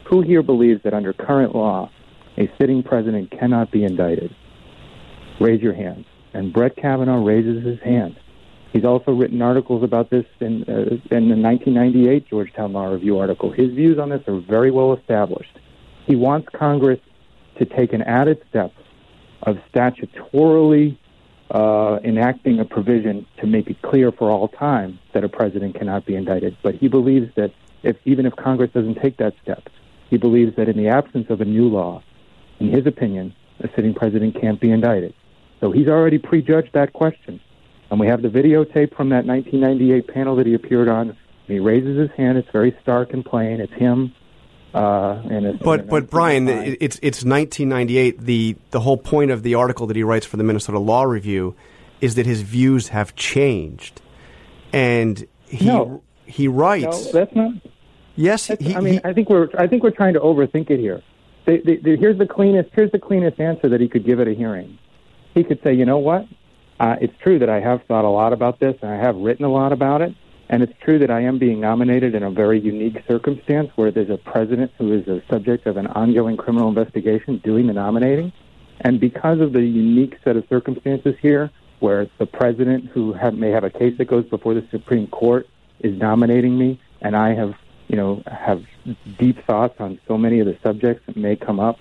who 0.04 0.22
here 0.22 0.42
believes 0.42 0.82
that 0.82 0.94
under 0.94 1.12
current 1.12 1.54
law, 1.54 1.90
a 2.36 2.50
sitting 2.58 2.82
president 2.82 3.30
cannot 3.30 3.70
be 3.70 3.84
indicted? 3.84 4.34
Raise 5.40 5.62
your 5.62 5.72
hand. 5.72 6.04
And 6.32 6.52
Brett 6.52 6.76
Kavanaugh 6.76 7.24
raises 7.24 7.64
his 7.64 7.80
hand. 7.80 8.18
He's 8.72 8.84
also 8.84 9.12
written 9.12 9.40
articles 9.40 9.84
about 9.84 10.10
this 10.10 10.24
in, 10.40 10.64
uh, 10.64 10.98
in 11.14 11.28
the 11.28 11.36
1998 11.36 12.28
Georgetown 12.28 12.72
Law 12.72 12.86
Review 12.86 13.18
article. 13.18 13.52
His 13.52 13.70
views 13.70 14.00
on 14.00 14.08
this 14.08 14.22
are 14.26 14.40
very 14.40 14.72
well 14.72 14.92
established. 14.94 15.56
He 16.06 16.16
wants 16.16 16.48
Congress 16.52 16.98
to 17.58 17.64
take 17.64 17.92
an 17.92 18.02
added 18.02 18.42
step 18.48 18.72
of 19.44 19.58
statutorily 19.72 20.98
uh, 21.50 21.98
enacting 22.04 22.58
a 22.58 22.64
provision 22.64 23.26
to 23.38 23.46
make 23.46 23.68
it 23.68 23.80
clear 23.82 24.10
for 24.10 24.30
all 24.30 24.48
time 24.48 24.98
that 25.12 25.24
a 25.24 25.28
president 25.28 25.74
cannot 25.74 26.06
be 26.06 26.14
indicted. 26.14 26.56
But 26.62 26.74
he 26.76 26.88
believes 26.88 27.34
that 27.36 27.52
if 27.82 27.96
even 28.04 28.26
if 28.26 28.34
Congress 28.36 28.70
doesn't 28.72 28.96
take 28.96 29.18
that 29.18 29.34
step, 29.42 29.68
he 30.08 30.16
believes 30.16 30.56
that 30.56 30.68
in 30.68 30.76
the 30.76 30.88
absence 30.88 31.26
of 31.30 31.40
a 31.40 31.44
new 31.44 31.68
law, 31.68 32.02
in 32.60 32.68
his 32.68 32.86
opinion, 32.86 33.34
a 33.60 33.68
sitting 33.74 33.94
president 33.94 34.40
can't 34.40 34.60
be 34.60 34.70
indicted. 34.70 35.14
So 35.60 35.70
he's 35.70 35.88
already 35.88 36.18
prejudged 36.18 36.72
that 36.72 36.92
question. 36.92 37.40
And 37.90 38.00
we 38.00 38.06
have 38.06 38.22
the 38.22 38.28
videotape 38.28 38.96
from 38.96 39.10
that 39.10 39.26
1998 39.26 40.08
panel 40.08 40.36
that 40.36 40.46
he 40.46 40.54
appeared 40.54 40.88
on. 40.88 41.16
He 41.46 41.58
raises 41.58 41.98
his 41.98 42.10
hand. 42.16 42.38
It's 42.38 42.50
very 42.50 42.76
stark 42.82 43.12
and 43.12 43.24
plain. 43.24 43.60
It's 43.60 43.72
him 43.74 44.14
uh, 44.74 45.22
and 45.30 45.58
but 45.60 45.86
but 45.86 46.10
Brian, 46.10 46.48
it's 46.48 46.98
it's 47.00 47.24
1998. 47.24 48.20
The 48.20 48.56
the 48.70 48.80
whole 48.80 48.96
point 48.96 49.30
of 49.30 49.44
the 49.44 49.54
article 49.54 49.86
that 49.86 49.96
he 49.96 50.02
writes 50.02 50.26
for 50.26 50.36
the 50.36 50.42
Minnesota 50.42 50.80
Law 50.80 51.04
Review 51.04 51.54
is 52.00 52.16
that 52.16 52.26
his 52.26 52.42
views 52.42 52.88
have 52.88 53.14
changed, 53.14 54.02
and 54.72 55.26
he 55.46 55.66
no. 55.66 56.02
he 56.26 56.48
writes. 56.48 57.06
No, 57.06 57.12
that's 57.12 57.34
not. 57.36 57.52
Yes, 58.16 58.48
he, 58.48 58.74
I 58.74 58.80
mean, 58.80 58.94
he, 58.94 59.00
I 59.04 59.12
think 59.12 59.30
we're 59.30 59.48
I 59.56 59.68
think 59.68 59.84
we're 59.84 59.90
trying 59.90 60.14
to 60.14 60.20
overthink 60.20 60.70
it 60.70 60.80
here. 60.80 61.02
They, 61.46 61.58
they, 61.58 61.76
they, 61.76 61.96
here's 61.96 62.18
the 62.18 62.26
cleanest 62.26 62.70
here's 62.72 62.90
the 62.90 62.98
cleanest 62.98 63.38
answer 63.38 63.68
that 63.68 63.80
he 63.80 63.88
could 63.88 64.04
give 64.04 64.18
at 64.18 64.26
a 64.26 64.34
hearing. 64.34 64.78
He 65.34 65.44
could 65.44 65.60
say, 65.62 65.74
you 65.74 65.84
know 65.84 65.98
what, 65.98 66.26
uh, 66.80 66.96
it's 67.00 67.16
true 67.22 67.38
that 67.38 67.48
I 67.48 67.60
have 67.60 67.82
thought 67.84 68.04
a 68.04 68.10
lot 68.10 68.32
about 68.32 68.58
this 68.58 68.76
and 68.82 68.90
I 68.90 68.96
have 68.96 69.16
written 69.16 69.44
a 69.44 69.48
lot 69.48 69.72
about 69.72 70.02
it. 70.02 70.14
And 70.48 70.62
it's 70.62 70.72
true 70.82 70.98
that 70.98 71.10
I 71.10 71.20
am 71.22 71.38
being 71.38 71.60
nominated 71.60 72.14
in 72.14 72.22
a 72.22 72.30
very 72.30 72.60
unique 72.60 73.02
circumstance 73.08 73.70
where 73.76 73.90
there's 73.90 74.10
a 74.10 74.18
president 74.18 74.72
who 74.78 74.92
is 74.92 75.08
a 75.08 75.22
subject 75.30 75.66
of 75.66 75.76
an 75.76 75.86
ongoing 75.88 76.36
criminal 76.36 76.68
investigation 76.68 77.38
doing 77.38 77.66
the 77.66 77.72
nominating. 77.72 78.32
And 78.80 79.00
because 79.00 79.40
of 79.40 79.52
the 79.52 79.62
unique 79.62 80.18
set 80.22 80.36
of 80.36 80.44
circumstances 80.48 81.14
here, 81.22 81.50
where 81.80 82.06
the 82.18 82.26
president 82.26 82.90
who 82.90 83.12
have, 83.12 83.34
may 83.34 83.50
have 83.50 83.64
a 83.64 83.70
case 83.70 83.96
that 83.98 84.06
goes 84.06 84.24
before 84.26 84.54
the 84.54 84.66
Supreme 84.70 85.06
Court 85.06 85.48
is 85.80 85.96
nominating 85.98 86.58
me, 86.58 86.80
and 87.00 87.16
I 87.16 87.34
have, 87.34 87.54
you 87.88 87.96
know, 87.96 88.22
have 88.26 88.62
deep 89.18 89.44
thoughts 89.46 89.76
on 89.80 89.98
so 90.06 90.16
many 90.16 90.40
of 90.40 90.46
the 90.46 90.56
subjects 90.62 91.04
that 91.06 91.16
may 91.16 91.36
come 91.36 91.58
up, 91.58 91.78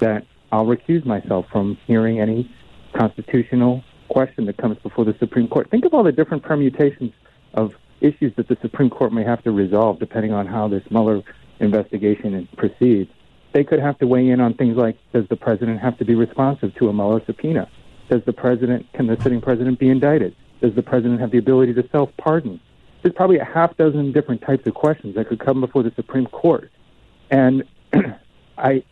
that 0.00 0.26
I'll 0.50 0.66
recuse 0.66 1.04
myself 1.04 1.46
from 1.50 1.78
hearing 1.86 2.20
any 2.20 2.50
constitutional 2.94 3.82
question 4.08 4.44
that 4.46 4.58
comes 4.58 4.78
before 4.78 5.04
the 5.04 5.16
Supreme 5.18 5.48
Court. 5.48 5.70
Think 5.70 5.84
of 5.84 5.94
all 5.94 6.02
the 6.02 6.12
different 6.12 6.42
permutations 6.42 7.12
of 7.54 7.74
issues 8.02 8.34
that 8.36 8.48
the 8.48 8.56
Supreme 8.60 8.90
Court 8.90 9.12
may 9.12 9.24
have 9.24 9.42
to 9.44 9.52
resolve 9.52 9.98
depending 9.98 10.32
on 10.32 10.46
how 10.46 10.68
this 10.68 10.82
Mueller 10.90 11.22
investigation 11.60 12.48
proceeds. 12.56 13.10
They 13.52 13.64
could 13.64 13.78
have 13.80 13.98
to 13.98 14.06
weigh 14.06 14.28
in 14.30 14.40
on 14.40 14.54
things 14.54 14.76
like 14.76 14.96
does 15.12 15.26
the 15.28 15.36
president 15.36 15.80
have 15.80 15.98
to 15.98 16.04
be 16.04 16.14
responsive 16.14 16.74
to 16.76 16.88
a 16.88 16.92
Mueller 16.92 17.22
subpoena? 17.26 17.68
Does 18.08 18.22
the 18.24 18.32
president, 18.32 18.86
can 18.92 19.06
the 19.06 19.16
sitting 19.22 19.40
president 19.40 19.78
be 19.78 19.88
indicted? 19.88 20.34
Does 20.60 20.74
the 20.74 20.82
president 20.82 21.20
have 21.20 21.30
the 21.30 21.38
ability 21.38 21.74
to 21.74 21.88
self 21.90 22.10
pardon? 22.16 22.60
There's 23.02 23.14
probably 23.14 23.38
a 23.38 23.44
half 23.44 23.76
dozen 23.76 24.12
different 24.12 24.42
types 24.42 24.66
of 24.66 24.74
questions 24.74 25.14
that 25.16 25.28
could 25.28 25.40
come 25.40 25.60
before 25.60 25.82
the 25.82 25.92
Supreme 25.96 26.26
Court. 26.26 26.70
And 27.30 27.64
I, 28.58 28.84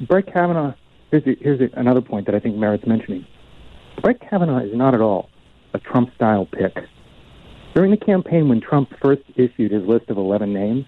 Brett 0.00 0.32
Kavanaugh, 0.32 0.74
here's, 1.10 1.26
a, 1.26 1.36
here's 1.40 1.60
a, 1.60 1.68
another 1.74 2.00
point 2.00 2.26
that 2.26 2.34
I 2.34 2.40
think 2.40 2.56
merits 2.56 2.86
mentioning. 2.86 3.26
Brett 4.00 4.20
Kavanaugh 4.20 4.60
is 4.60 4.74
not 4.74 4.94
at 4.94 5.00
all 5.00 5.28
a 5.74 5.78
Trump 5.78 6.14
style 6.14 6.46
pick. 6.46 6.76
During 7.78 7.92
the 7.92 7.96
campaign, 7.96 8.48
when 8.48 8.60
Trump 8.60 8.92
first 9.00 9.22
issued 9.36 9.70
his 9.70 9.84
list 9.84 10.10
of 10.10 10.16
11 10.18 10.52
names, 10.52 10.84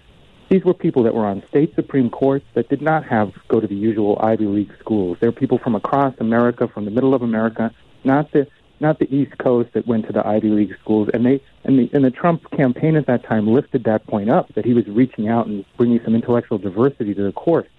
these 0.49 0.65
were 0.65 0.73
people 0.73 1.03
that 1.03 1.13
were 1.15 1.25
on 1.25 1.41
state 1.47 1.73
Supreme 1.73 2.09
Courts 2.09 2.43
that 2.53 2.67
did 2.67 2.81
not 2.81 3.05
have 3.05 3.31
go 3.47 3.61
to 3.61 3.65
the 3.65 3.75
usual 3.75 4.19
Ivy 4.21 4.43
League 4.43 4.73
schools. 4.77 5.17
They 5.21 5.27
were 5.27 5.31
people 5.31 5.57
from 5.57 5.73
across 5.73 6.13
America, 6.19 6.67
from 6.67 6.83
the 6.83 6.91
middle 6.91 7.13
of 7.13 7.21
America, 7.21 7.73
not 8.03 8.33
the 8.33 8.45
not 8.81 8.99
the 8.99 9.07
East 9.15 9.37
Coast 9.37 9.69
that 9.71 9.87
went 9.87 10.05
to 10.07 10.11
the 10.11 10.27
Ivy 10.27 10.49
League 10.49 10.75
schools. 10.81 11.07
And 11.13 11.25
they 11.25 11.41
and 11.63 11.79
the 11.79 11.89
and 11.93 12.03
the 12.03 12.11
Trump 12.11 12.51
campaign 12.51 12.97
at 12.97 13.07
that 13.07 13.23
time 13.23 13.47
lifted 13.47 13.85
that 13.85 14.05
point 14.05 14.29
up 14.29 14.53
that 14.55 14.65
he 14.65 14.73
was 14.73 14.85
reaching 14.87 15.29
out 15.29 15.47
and 15.47 15.63
bringing 15.77 16.01
some 16.03 16.13
intellectual 16.13 16.57
diversity 16.57 17.13
to 17.13 17.23
the 17.23 17.31
court. 17.31 17.69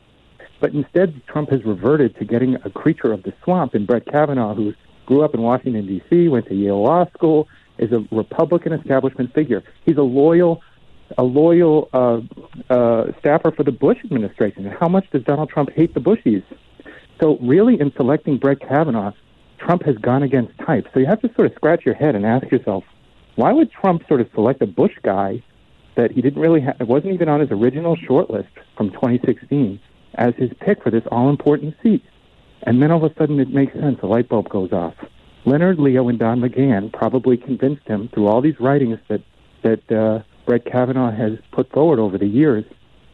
But 0.58 0.72
instead, 0.72 1.20
Trump 1.26 1.50
has 1.50 1.62
reverted 1.66 2.16
to 2.16 2.24
getting 2.24 2.54
a 2.64 2.70
creature 2.70 3.12
of 3.12 3.24
the 3.24 3.34
swamp 3.44 3.74
in 3.74 3.84
Brett 3.84 4.06
Kavanaugh, 4.06 4.54
who 4.54 4.72
grew 5.04 5.22
up 5.22 5.34
in 5.34 5.42
Washington 5.42 5.86
D.C., 5.86 6.28
went 6.28 6.46
to 6.46 6.54
Yale 6.54 6.82
Law 6.82 7.04
School, 7.12 7.46
is 7.78 7.92
a 7.92 8.04
Republican 8.10 8.72
establishment 8.72 9.34
figure. 9.34 9.62
He's 9.84 9.96
a 9.96 10.02
loyal, 10.02 10.62
a 11.18 11.22
loyal 11.22 11.88
uh, 11.92 12.20
uh, 12.72 13.12
staffer 13.18 13.50
for 13.50 13.64
the 13.64 13.72
Bush 13.72 13.98
administration. 14.04 14.66
And 14.66 14.76
how 14.78 14.88
much 14.88 15.10
does 15.10 15.22
Donald 15.24 15.50
Trump 15.50 15.70
hate 15.70 15.94
the 15.94 16.00
Bushies? 16.00 16.44
So 17.20 17.38
really, 17.40 17.80
in 17.80 17.92
selecting 17.96 18.38
Brett 18.38 18.60
Kavanaugh, 18.60 19.12
Trump 19.58 19.84
has 19.84 19.96
gone 19.96 20.22
against 20.22 20.56
type. 20.58 20.88
So 20.92 21.00
you 21.00 21.06
have 21.06 21.20
to 21.22 21.32
sort 21.34 21.46
of 21.46 21.54
scratch 21.54 21.84
your 21.84 21.94
head 21.94 22.14
and 22.14 22.26
ask 22.26 22.50
yourself, 22.50 22.84
why 23.36 23.52
would 23.52 23.70
Trump 23.70 24.06
sort 24.08 24.20
of 24.20 24.28
select 24.34 24.60
a 24.60 24.66
Bush 24.66 24.94
guy 25.02 25.42
that 25.94 26.10
he 26.10 26.22
didn't 26.22 26.40
really 26.40 26.60
have, 26.60 26.76
wasn't 26.80 27.12
even 27.12 27.28
on 27.28 27.40
his 27.40 27.50
original 27.50 27.96
short 27.96 28.30
list 28.30 28.48
from 28.76 28.90
2016 28.90 29.80
as 30.14 30.34
his 30.36 30.50
pick 30.60 30.82
for 30.82 30.90
this 30.90 31.04
all 31.10 31.30
important 31.30 31.74
seat. 31.82 32.02
And 32.62 32.82
then 32.82 32.90
all 32.90 33.04
of 33.04 33.10
a 33.10 33.14
sudden 33.16 33.40
it 33.40 33.48
makes 33.48 33.72
sense. 33.74 33.98
A 34.02 34.06
light 34.06 34.28
bulb 34.28 34.48
goes 34.48 34.72
off. 34.72 34.94
Leonard 35.44 35.78
Leo 35.78 36.08
and 36.08 36.18
Don 36.18 36.40
McGahn 36.40 36.92
probably 36.92 37.36
convinced 37.36 37.86
him 37.86 38.08
through 38.08 38.28
all 38.28 38.40
these 38.40 38.58
writings 38.60 38.98
that 39.08 39.22
that 39.62 39.92
uh, 39.92 40.22
Brett 40.46 40.64
Kavanaugh 40.64 41.12
has 41.12 41.38
put 41.52 41.70
forward 41.70 41.98
over 41.98 42.18
the 42.18 42.26
years 42.26 42.64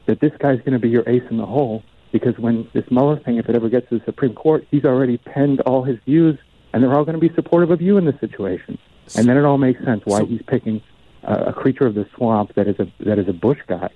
that 0.06 0.20
this 0.20 0.32
guy's 0.38 0.58
going 0.60 0.72
to 0.72 0.78
be 0.78 0.88
your 0.88 1.06
ace 1.06 1.22
in 1.30 1.36
the 1.36 1.44
hole 1.44 1.82
because 2.10 2.38
when 2.38 2.68
this 2.72 2.84
Mueller 2.90 3.18
thing, 3.20 3.36
if 3.36 3.48
it 3.48 3.54
ever 3.54 3.68
gets 3.68 3.88
to 3.90 3.98
the 3.98 4.04
Supreme 4.06 4.34
Court, 4.34 4.66
he's 4.70 4.84
already 4.84 5.18
penned 5.18 5.60
all 5.60 5.84
his 5.84 5.98
views, 6.06 6.38
and 6.72 6.82
they're 6.82 6.94
all 6.94 7.04
going 7.04 7.20
to 7.20 7.28
be 7.28 7.34
supportive 7.34 7.70
of 7.70 7.82
you 7.82 7.98
in 7.98 8.06
this 8.06 8.18
situation. 8.18 8.78
And 9.16 9.28
then 9.28 9.36
it 9.36 9.44
all 9.44 9.58
makes 9.58 9.84
sense 9.84 10.02
why 10.04 10.20
so, 10.20 10.26
he's 10.26 10.42
picking 10.46 10.82
uh, 11.24 11.44
a 11.48 11.52
creature 11.52 11.86
of 11.86 11.94
the 11.94 12.06
swamp 12.16 12.54
that 12.54 12.66
is 12.66 12.78
a 12.78 12.90
that 13.04 13.18
is 13.18 13.28
a 13.28 13.32
Bush 13.32 13.58
guy. 13.66 13.90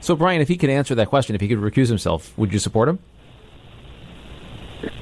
So, 0.00 0.14
Brian, 0.14 0.40
if 0.40 0.48
he 0.48 0.56
could 0.56 0.70
answer 0.70 0.94
that 0.94 1.08
question, 1.08 1.34
if 1.34 1.40
he 1.40 1.48
could 1.48 1.58
recuse 1.58 1.88
himself, 1.88 2.36
would 2.38 2.52
you 2.52 2.58
support 2.58 2.88
him? 2.88 2.98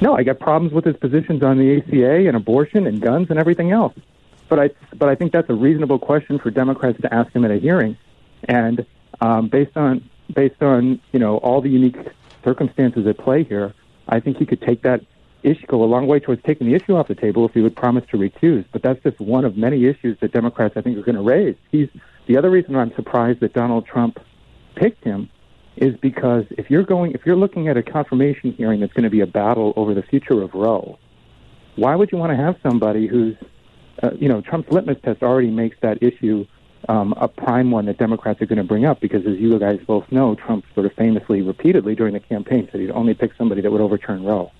No, 0.00 0.16
I 0.16 0.22
got 0.22 0.38
problems 0.38 0.72
with 0.72 0.84
his 0.84 0.96
positions 0.96 1.42
on 1.42 1.58
the 1.58 1.78
ACA 1.78 2.26
and 2.26 2.36
abortion 2.36 2.86
and 2.86 3.00
guns 3.00 3.28
and 3.30 3.38
everything 3.38 3.72
else. 3.72 3.94
But 4.48 4.58
I, 4.60 4.70
but 4.94 5.08
I 5.08 5.14
think 5.14 5.32
that's 5.32 5.50
a 5.50 5.54
reasonable 5.54 5.98
question 5.98 6.38
for 6.38 6.50
Democrats 6.50 7.00
to 7.02 7.12
ask 7.12 7.32
him 7.32 7.44
at 7.44 7.50
a 7.50 7.56
hearing. 7.56 7.96
And 8.44 8.86
um, 9.20 9.48
based 9.48 9.76
on 9.76 10.08
based 10.32 10.62
on 10.62 11.00
you 11.12 11.18
know 11.18 11.38
all 11.38 11.60
the 11.60 11.70
unique 11.70 11.96
circumstances 12.44 13.06
at 13.06 13.18
play 13.18 13.44
here, 13.44 13.74
I 14.08 14.20
think 14.20 14.36
he 14.36 14.46
could 14.46 14.62
take 14.62 14.82
that 14.82 15.02
issue 15.42 15.66
go 15.66 15.82
a 15.82 15.84
long 15.84 16.06
way 16.06 16.18
towards 16.18 16.42
taking 16.42 16.66
the 16.66 16.74
issue 16.74 16.96
off 16.96 17.08
the 17.08 17.14
table 17.14 17.44
if 17.46 17.54
he 17.54 17.60
would 17.60 17.76
promise 17.76 18.04
to 18.10 18.16
recuse. 18.16 18.64
But 18.72 18.82
that's 18.82 19.02
just 19.02 19.20
one 19.20 19.44
of 19.44 19.56
many 19.56 19.86
issues 19.86 20.18
that 20.20 20.32
Democrats 20.32 20.76
I 20.76 20.80
think 20.80 20.98
are 20.98 21.02
going 21.02 21.16
to 21.16 21.22
raise. 21.22 21.54
He's 21.70 21.88
the 22.26 22.36
other 22.36 22.50
reason 22.50 22.74
I'm 22.76 22.94
surprised 22.94 23.40
that 23.40 23.52
Donald 23.52 23.86
Trump 23.86 24.18
picked 24.74 25.04
him 25.04 25.30
is 25.76 25.96
because 25.96 26.44
if 26.50 26.70
you're 26.70 26.82
going, 26.82 27.12
if 27.12 27.26
you're 27.26 27.36
looking 27.36 27.68
at 27.68 27.76
a 27.76 27.82
confirmation 27.82 28.52
hearing 28.52 28.80
that's 28.80 28.92
going 28.92 29.04
to 29.04 29.10
be 29.10 29.20
a 29.20 29.26
battle 29.26 29.72
over 29.76 29.94
the 29.94 30.02
future 30.02 30.42
of 30.42 30.54
Roe, 30.54 30.98
why 31.76 31.94
would 31.94 32.10
you 32.10 32.18
want 32.18 32.32
to 32.32 32.36
have 32.36 32.56
somebody 32.62 33.06
who's, 33.06 33.36
uh, 34.02 34.10
you 34.18 34.28
know, 34.28 34.40
Trump's 34.40 34.70
litmus 34.72 34.98
test 35.02 35.22
already 35.22 35.50
makes 35.50 35.76
that 35.82 36.02
issue 36.02 36.46
um, 36.88 37.14
a 37.16 37.28
prime 37.28 37.70
one 37.70 37.86
that 37.86 37.98
Democrats 37.98 38.40
are 38.40 38.46
going 38.46 38.58
to 38.58 38.64
bring 38.64 38.84
up 38.84 39.00
because, 39.00 39.26
as 39.26 39.38
you 39.38 39.58
guys 39.58 39.80
both 39.86 40.10
know, 40.10 40.34
Trump 40.34 40.64
sort 40.74 40.86
of 40.86 40.92
famously, 40.94 41.42
repeatedly 41.42 41.94
during 41.94 42.14
the 42.14 42.20
campaign 42.20 42.68
said 42.70 42.80
he'd 42.80 42.90
only 42.90 43.14
pick 43.14 43.32
somebody 43.36 43.60
that 43.60 43.70
would 43.70 43.80
overturn 43.80 44.24
Roe. 44.24 44.50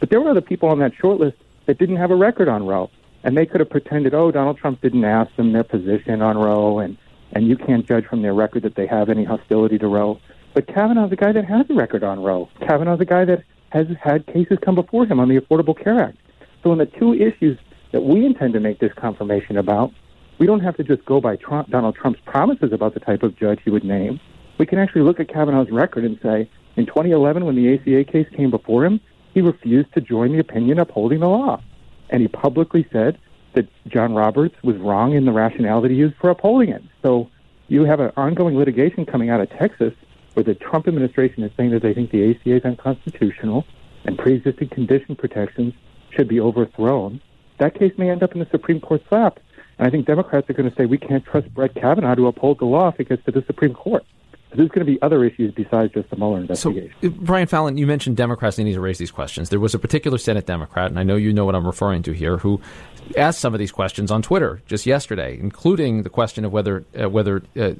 But 0.00 0.10
there 0.10 0.20
were 0.20 0.30
other 0.30 0.40
people 0.40 0.68
on 0.68 0.78
that 0.80 0.92
short 0.94 1.20
list 1.20 1.36
that 1.66 1.78
didn't 1.78 1.96
have 1.96 2.10
a 2.10 2.16
record 2.16 2.48
on 2.48 2.66
Roe, 2.66 2.90
and 3.22 3.36
they 3.36 3.46
could 3.46 3.60
have 3.60 3.70
pretended, 3.70 4.14
oh, 4.14 4.30
Donald 4.30 4.58
Trump 4.58 4.80
didn't 4.80 5.04
ask 5.04 5.34
them 5.36 5.52
their 5.52 5.64
position 5.64 6.20
on 6.22 6.36
Roe, 6.36 6.78
and 6.78 6.96
and 7.32 7.46
you 7.46 7.56
can't 7.56 7.86
judge 7.86 8.06
from 8.06 8.22
their 8.22 8.32
record 8.32 8.62
that 8.62 8.74
they 8.74 8.86
have 8.86 9.10
any 9.10 9.22
hostility 9.22 9.78
to 9.78 9.86
Roe. 9.86 10.18
But 10.54 10.66
Kavanaugh's 10.66 11.12
a 11.12 11.16
guy 11.16 11.32
that 11.32 11.44
has 11.44 11.66
a 11.70 11.74
record 11.74 12.02
on 12.02 12.22
Roe. 12.22 12.48
Kavanaugh's 12.60 13.00
a 13.00 13.04
guy 13.04 13.24
that 13.24 13.44
has 13.70 13.86
had 14.02 14.26
cases 14.26 14.58
come 14.62 14.74
before 14.74 15.06
him 15.06 15.20
on 15.20 15.28
the 15.28 15.38
Affordable 15.38 15.78
Care 15.78 16.00
Act. 16.00 16.18
So, 16.62 16.72
in 16.72 16.78
the 16.78 16.86
two 16.86 17.14
issues 17.14 17.58
that 17.92 18.02
we 18.02 18.24
intend 18.24 18.54
to 18.54 18.60
make 18.60 18.80
this 18.80 18.92
confirmation 18.94 19.56
about, 19.56 19.92
we 20.38 20.46
don't 20.46 20.60
have 20.60 20.76
to 20.76 20.84
just 20.84 21.04
go 21.04 21.20
by 21.20 21.36
Trump, 21.36 21.70
Donald 21.70 21.96
Trump's 21.96 22.20
promises 22.24 22.72
about 22.72 22.94
the 22.94 23.00
type 23.00 23.22
of 23.22 23.36
judge 23.36 23.60
he 23.64 23.70
would 23.70 23.84
name. 23.84 24.20
We 24.58 24.66
can 24.66 24.78
actually 24.78 25.02
look 25.02 25.20
at 25.20 25.28
Kavanaugh's 25.28 25.70
record 25.70 26.04
and 26.04 26.18
say, 26.22 26.48
in 26.76 26.86
2011, 26.86 27.44
when 27.44 27.56
the 27.56 27.74
ACA 27.74 28.10
case 28.10 28.26
came 28.36 28.50
before 28.50 28.84
him, 28.84 29.00
he 29.34 29.40
refused 29.40 29.92
to 29.94 30.00
join 30.00 30.32
the 30.32 30.38
opinion 30.38 30.78
upholding 30.78 31.20
the 31.20 31.28
law. 31.28 31.60
And 32.10 32.22
he 32.22 32.28
publicly 32.28 32.86
said 32.92 33.18
that 33.54 33.68
John 33.88 34.14
Roberts 34.14 34.54
was 34.62 34.76
wrong 34.76 35.14
in 35.14 35.24
the 35.24 35.32
rationale 35.32 35.80
that 35.82 35.90
he 35.90 35.96
used 35.96 36.16
for 36.16 36.30
upholding 36.30 36.70
it. 36.70 36.82
So 37.02 37.28
you 37.68 37.84
have 37.84 38.00
an 38.00 38.12
ongoing 38.16 38.56
litigation 38.56 39.04
coming 39.06 39.30
out 39.30 39.40
of 39.40 39.50
Texas 39.50 39.92
where 40.38 40.44
the 40.44 40.54
Trump 40.54 40.86
administration 40.86 41.42
is 41.42 41.50
saying 41.56 41.70
that 41.70 41.82
they 41.82 41.92
think 41.92 42.12
the 42.12 42.30
ACA 42.30 42.58
is 42.58 42.64
unconstitutional 42.64 43.66
and 44.04 44.16
pre-existing 44.16 44.68
condition 44.68 45.16
protections 45.16 45.74
should 46.10 46.28
be 46.28 46.38
overthrown, 46.38 47.20
that 47.58 47.76
case 47.76 47.92
may 47.98 48.08
end 48.08 48.22
up 48.22 48.34
in 48.34 48.38
the 48.38 48.46
Supreme 48.52 48.80
Court's 48.80 49.04
lap. 49.10 49.40
And 49.78 49.88
I 49.88 49.90
think 49.90 50.06
Democrats 50.06 50.48
are 50.48 50.52
going 50.52 50.70
to 50.70 50.76
say 50.76 50.86
we 50.86 50.96
can't 50.96 51.24
trust 51.24 51.52
Brett 51.52 51.74
Kavanaugh 51.74 52.14
to 52.14 52.28
uphold 52.28 52.60
the 52.60 52.66
law 52.66 52.86
if 52.86 53.00
it 53.00 53.08
gets 53.08 53.24
to 53.24 53.32
the 53.32 53.42
Supreme 53.48 53.74
Court 53.74 54.04
there's 54.50 54.68
going 54.68 54.86
to 54.86 54.90
be 54.90 55.00
other 55.02 55.24
issues 55.24 55.52
besides 55.54 55.92
just 55.92 56.08
the 56.10 56.16
Mueller 56.16 56.40
investigation. 56.40 56.92
So, 57.02 57.10
Brian 57.10 57.46
Fallon, 57.46 57.76
you 57.76 57.86
mentioned 57.86 58.16
Democrats 58.16 58.56
needing 58.56 58.74
to 58.74 58.80
raise 58.80 58.98
these 58.98 59.10
questions. 59.10 59.50
There 59.50 59.60
was 59.60 59.74
a 59.74 59.78
particular 59.78 60.16
Senate 60.16 60.46
Democrat, 60.46 60.90
and 60.90 60.98
I 60.98 61.02
know 61.02 61.16
you 61.16 61.32
know 61.32 61.44
what 61.44 61.54
I'm 61.54 61.66
referring 61.66 62.02
to 62.04 62.12
here, 62.12 62.38
who 62.38 62.60
asked 63.16 63.40
some 63.40 63.54
of 63.54 63.58
these 63.58 63.72
questions 63.72 64.10
on 64.10 64.22
Twitter 64.22 64.62
just 64.66 64.86
yesterday, 64.86 65.38
including 65.38 66.02
the 66.02 66.10
question 66.10 66.44
of 66.44 66.52
whether 66.52 66.84
uh, 66.98 67.08
whether 67.08 67.42
uh, 67.58 67.72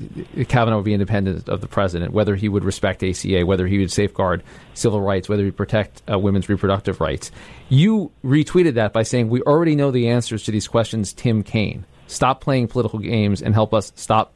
Kavanaugh 0.49 0.77
would 0.77 0.85
be 0.85 0.95
independent 0.95 1.49
of 1.49 1.61
the 1.61 1.69
president, 1.69 2.13
whether 2.13 2.37
he 2.37 2.49
would 2.49 2.65
respect 2.65 3.03
ACA, 3.03 3.47
whether 3.47 3.67
he 3.67 3.79
would 3.79 3.93
safeguard 3.93 4.43
civil 4.75 5.01
rights, 5.01 5.29
whether 5.29 5.43
he 5.43 5.47
would 5.47 5.57
protect 5.57 6.03
uh, 6.11 6.19
women's 6.19 6.49
reproductive 6.49 7.01
rights. 7.01 7.31
You 7.69 8.11
retweeted 8.25 8.75
that 8.75 8.93
by 8.93 9.03
saying, 9.03 9.29
"We 9.29 9.43
already 9.43 9.75
know 9.75 9.91
the 9.91 10.09
answers 10.09 10.43
to 10.45 10.51
these 10.51 10.69
questions." 10.69 11.13
Tim 11.13 11.43
Kaine, 11.43 11.85
stop 12.07 12.41
playing 12.41 12.69
political 12.69 12.99
games 12.99 13.43
and 13.43 13.55
help 13.55 13.73
us 13.73 13.93
stop 13.97 14.33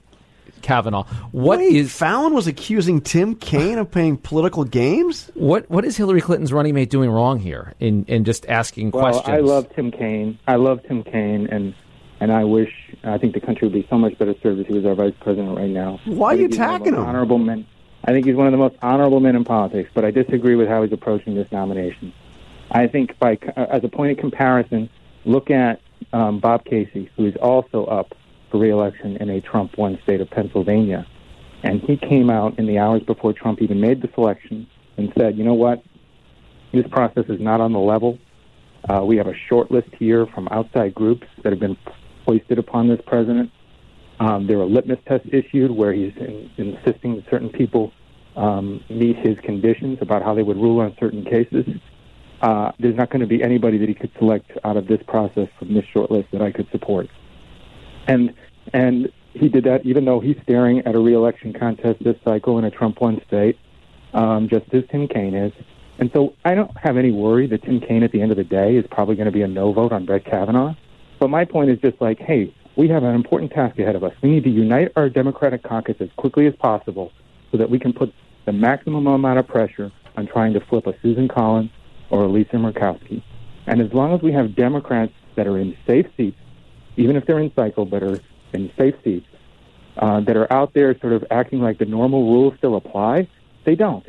Kavanaugh. 0.62 1.05
What 1.33 1.59
Wait, 1.59 1.77
is 1.77 1.92
Fallon 1.92 2.35
was 2.35 2.46
accusing 2.46 3.01
Tim 3.01 3.35
Kaine 3.35 3.79
of 3.79 3.90
playing 3.90 4.18
political 4.18 4.64
games? 4.64 5.31
What 5.35 5.68
what 5.70 5.85
is 5.85 5.96
Hillary 5.96 6.20
Clinton's 6.20 6.53
running 6.53 6.75
mate 6.75 6.90
doing 6.90 7.11
wrong 7.11 7.38
here 7.38 7.75
in 7.81 8.05
in 8.07 8.25
just 8.25 8.46
asking 8.46 8.90
well, 8.90 9.03
questions? 9.05 9.29
I 9.29 9.40
love 9.40 9.68
Tim 9.75 9.90
Kaine. 9.90 10.38
I 10.46 10.57
love 10.57 10.83
Tim 10.87 11.03
Kaine, 11.03 11.46
and 11.48 11.75
and 12.20 12.33
I 12.33 12.44
wish 12.44 12.72
I 13.05 13.18
think 13.18 13.35
the 13.35 13.40
country 13.40 13.66
would 13.66 13.75
be 13.75 13.87
so 13.90 13.98
much 13.98 14.16
better 14.18 14.35
served 14.42 14.61
if 14.61 14.66
he 14.68 14.75
was 14.75 14.87
our 14.87 14.94
vice 14.94 15.14
president 15.20 15.57
right 15.57 15.70
now. 15.70 16.01
Why 16.05 16.35
are 16.35 16.37
you 16.37 16.46
attacking 16.46 16.94
him? 16.94 17.01
Honorable 17.01 17.38
men. 17.38 17.66
I 18.05 18.12
think 18.12 18.27
he's 18.27 18.35
one 18.35 18.46
of 18.46 18.53
the 18.53 18.59
most 18.59 18.77
honorable 18.83 19.20
men 19.20 19.37
in 19.37 19.44
politics, 19.44 19.90
but 19.94 20.05
I 20.05 20.11
disagree 20.11 20.57
with 20.57 20.68
how 20.68 20.83
he's 20.83 20.92
approaching 20.92 21.35
this 21.35 21.51
nomination. 21.53 22.12
I 22.70 22.87
think 22.87 23.18
by 23.18 23.38
as 23.57 23.85
a 23.85 23.88
point 23.88 24.12
of 24.12 24.18
comparison, 24.18 24.88
look 25.25 25.51
at 25.51 25.81
um, 26.12 26.40
Bob 26.40 26.64
Casey, 26.64 27.11
who 27.16 27.27
is 27.27 27.37
also 27.37 27.85
up 27.85 28.14
for 28.52 28.58
reelection 28.58 29.16
in 29.16 29.30
a 29.30 29.40
Trump 29.40 29.76
won 29.78 29.98
state 30.04 30.20
of 30.20 30.30
Pennsylvania. 30.30 31.06
And 31.64 31.80
he 31.80 31.96
came 31.96 32.28
out 32.28 32.58
in 32.58 32.66
the 32.66 32.78
hours 32.78 33.02
before 33.02 33.32
Trump 33.32 33.62
even 33.62 33.80
made 33.80 34.02
the 34.02 34.10
selection 34.14 34.68
and 34.96 35.12
said, 35.18 35.38
you 35.38 35.44
know 35.44 35.54
what? 35.54 35.82
This 36.72 36.86
process 36.90 37.24
is 37.28 37.40
not 37.40 37.60
on 37.60 37.72
the 37.72 37.78
level. 37.78 38.18
Uh, 38.88 39.04
we 39.04 39.16
have 39.16 39.26
a 39.26 39.34
short 39.48 39.70
list 39.70 39.88
here 39.98 40.26
from 40.26 40.48
outside 40.50 40.94
groups 40.94 41.26
that 41.42 41.50
have 41.50 41.60
been 41.60 41.76
foisted 42.26 42.58
upon 42.58 42.88
this 42.88 43.00
president. 43.06 43.50
Um, 44.20 44.46
there 44.46 44.58
are 44.58 44.66
litmus 44.66 44.98
tests 45.06 45.28
issued 45.32 45.70
where 45.70 45.92
he's 45.92 46.12
in, 46.16 46.50
insisting 46.56 47.16
that 47.16 47.24
certain 47.30 47.48
people 47.48 47.92
um, 48.36 48.82
meet 48.90 49.16
his 49.16 49.38
conditions 49.40 49.98
about 50.00 50.22
how 50.22 50.34
they 50.34 50.42
would 50.42 50.56
rule 50.56 50.80
on 50.80 50.94
certain 50.98 51.24
cases. 51.24 51.66
Uh, 52.40 52.72
there's 52.78 52.96
not 52.96 53.08
going 53.10 53.20
to 53.20 53.26
be 53.26 53.42
anybody 53.42 53.78
that 53.78 53.88
he 53.88 53.94
could 53.94 54.10
select 54.18 54.50
out 54.64 54.76
of 54.76 54.88
this 54.88 55.00
process 55.06 55.48
from 55.58 55.74
this 55.74 55.84
short 55.92 56.10
list 56.10 56.28
that 56.32 56.42
I 56.42 56.50
could 56.50 56.68
support. 56.70 57.08
And 58.06 58.34
and 58.72 59.12
he 59.32 59.48
did 59.48 59.64
that 59.64 59.84
even 59.84 60.04
though 60.04 60.20
he's 60.20 60.36
staring 60.42 60.80
at 60.80 60.94
a 60.94 60.98
reelection 60.98 61.52
contest 61.52 62.02
this 62.02 62.16
cycle 62.24 62.58
in 62.58 62.64
a 62.64 62.70
Trump 62.70 63.00
won 63.00 63.20
state, 63.26 63.58
um, 64.12 64.48
just 64.48 64.72
as 64.74 64.84
Tim 64.90 65.08
Kaine 65.08 65.34
is. 65.34 65.52
And 65.98 66.10
so 66.12 66.34
I 66.44 66.54
don't 66.54 66.76
have 66.76 66.96
any 66.96 67.12
worry 67.12 67.46
that 67.48 67.62
Tim 67.62 67.80
Kaine 67.80 68.02
at 68.02 68.12
the 68.12 68.20
end 68.20 68.30
of 68.30 68.36
the 68.36 68.44
day 68.44 68.76
is 68.76 68.84
probably 68.90 69.14
going 69.14 69.26
to 69.26 69.32
be 69.32 69.42
a 69.42 69.48
no 69.48 69.72
vote 69.72 69.92
on 69.92 70.04
Brett 70.04 70.24
Kavanaugh. 70.24 70.74
But 71.18 71.28
my 71.28 71.44
point 71.44 71.70
is 71.70 71.78
just 71.78 72.00
like, 72.00 72.18
hey, 72.18 72.52
we 72.76 72.88
have 72.88 73.04
an 73.04 73.14
important 73.14 73.52
task 73.52 73.78
ahead 73.78 73.94
of 73.94 74.02
us. 74.02 74.12
We 74.22 74.30
need 74.30 74.44
to 74.44 74.50
unite 74.50 74.92
our 74.96 75.08
Democratic 75.08 75.62
caucus 75.62 75.96
as 76.00 76.08
quickly 76.16 76.46
as 76.46 76.54
possible 76.56 77.12
so 77.50 77.58
that 77.58 77.70
we 77.70 77.78
can 77.78 77.92
put 77.92 78.12
the 78.46 78.52
maximum 78.52 79.06
amount 79.06 79.38
of 79.38 79.46
pressure 79.46 79.92
on 80.16 80.26
trying 80.26 80.52
to 80.54 80.60
flip 80.60 80.86
a 80.86 80.94
Susan 81.02 81.28
Collins 81.28 81.70
or 82.10 82.24
a 82.24 82.28
Lisa 82.28 82.56
Murkowski. 82.56 83.22
And 83.66 83.80
as 83.80 83.92
long 83.92 84.14
as 84.14 84.22
we 84.22 84.32
have 84.32 84.56
Democrats 84.56 85.12
that 85.36 85.46
are 85.46 85.58
in 85.58 85.76
safe 85.86 86.06
seats 86.16 86.38
even 86.96 87.16
if 87.16 87.26
they're 87.26 87.38
in 87.38 87.52
cycle 87.55 87.85
but 87.85 88.02
are 88.02 88.20
in 88.52 88.70
safe 88.76 88.94
seats, 89.02 89.26
uh, 89.96 90.20
that 90.20 90.37
are 90.37 90.50
out 90.52 90.72
there 90.74 90.98
sort 91.00 91.12
of 91.12 91.24
acting 91.31 91.61
like 91.61 91.78
the 91.78 91.85
normal 91.85 92.24
rules 92.24 92.55
still 92.59 92.76
apply, 92.76 93.28
they 93.64 93.74
don't. 93.74 94.07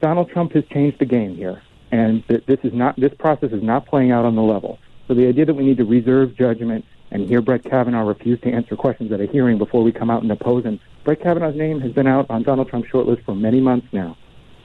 Donald 0.00 0.30
Trump 0.30 0.52
has 0.52 0.64
changed 0.66 0.98
the 0.98 1.06
game 1.06 1.36
here, 1.36 1.62
and 1.90 2.26
th- 2.28 2.44
this 2.46 2.58
is 2.64 2.72
not 2.72 2.96
this 2.96 3.12
process 3.18 3.52
is 3.52 3.62
not 3.62 3.86
playing 3.86 4.10
out 4.10 4.24
on 4.24 4.34
the 4.34 4.42
level. 4.42 4.78
So 5.08 5.14
the 5.14 5.26
idea 5.26 5.46
that 5.46 5.54
we 5.54 5.64
need 5.64 5.78
to 5.78 5.84
reserve 5.84 6.36
judgment 6.36 6.84
and 7.10 7.28
hear 7.28 7.40
Brett 7.40 7.64
Kavanaugh 7.64 8.06
refuse 8.06 8.40
to 8.40 8.50
answer 8.50 8.74
questions 8.76 9.12
at 9.12 9.20
a 9.20 9.26
hearing 9.26 9.58
before 9.58 9.82
we 9.82 9.92
come 9.92 10.10
out 10.10 10.22
and 10.22 10.30
oppose 10.32 10.64
him. 10.64 10.80
Brett 11.04 11.20
Kavanaugh's 11.20 11.56
name 11.56 11.80
has 11.80 11.92
been 11.92 12.06
out 12.06 12.26
on 12.30 12.42
Donald 12.42 12.68
Trump's 12.68 12.90
shortlist 12.90 13.24
for 13.24 13.34
many 13.34 13.60
months 13.60 13.86
now. 13.92 14.16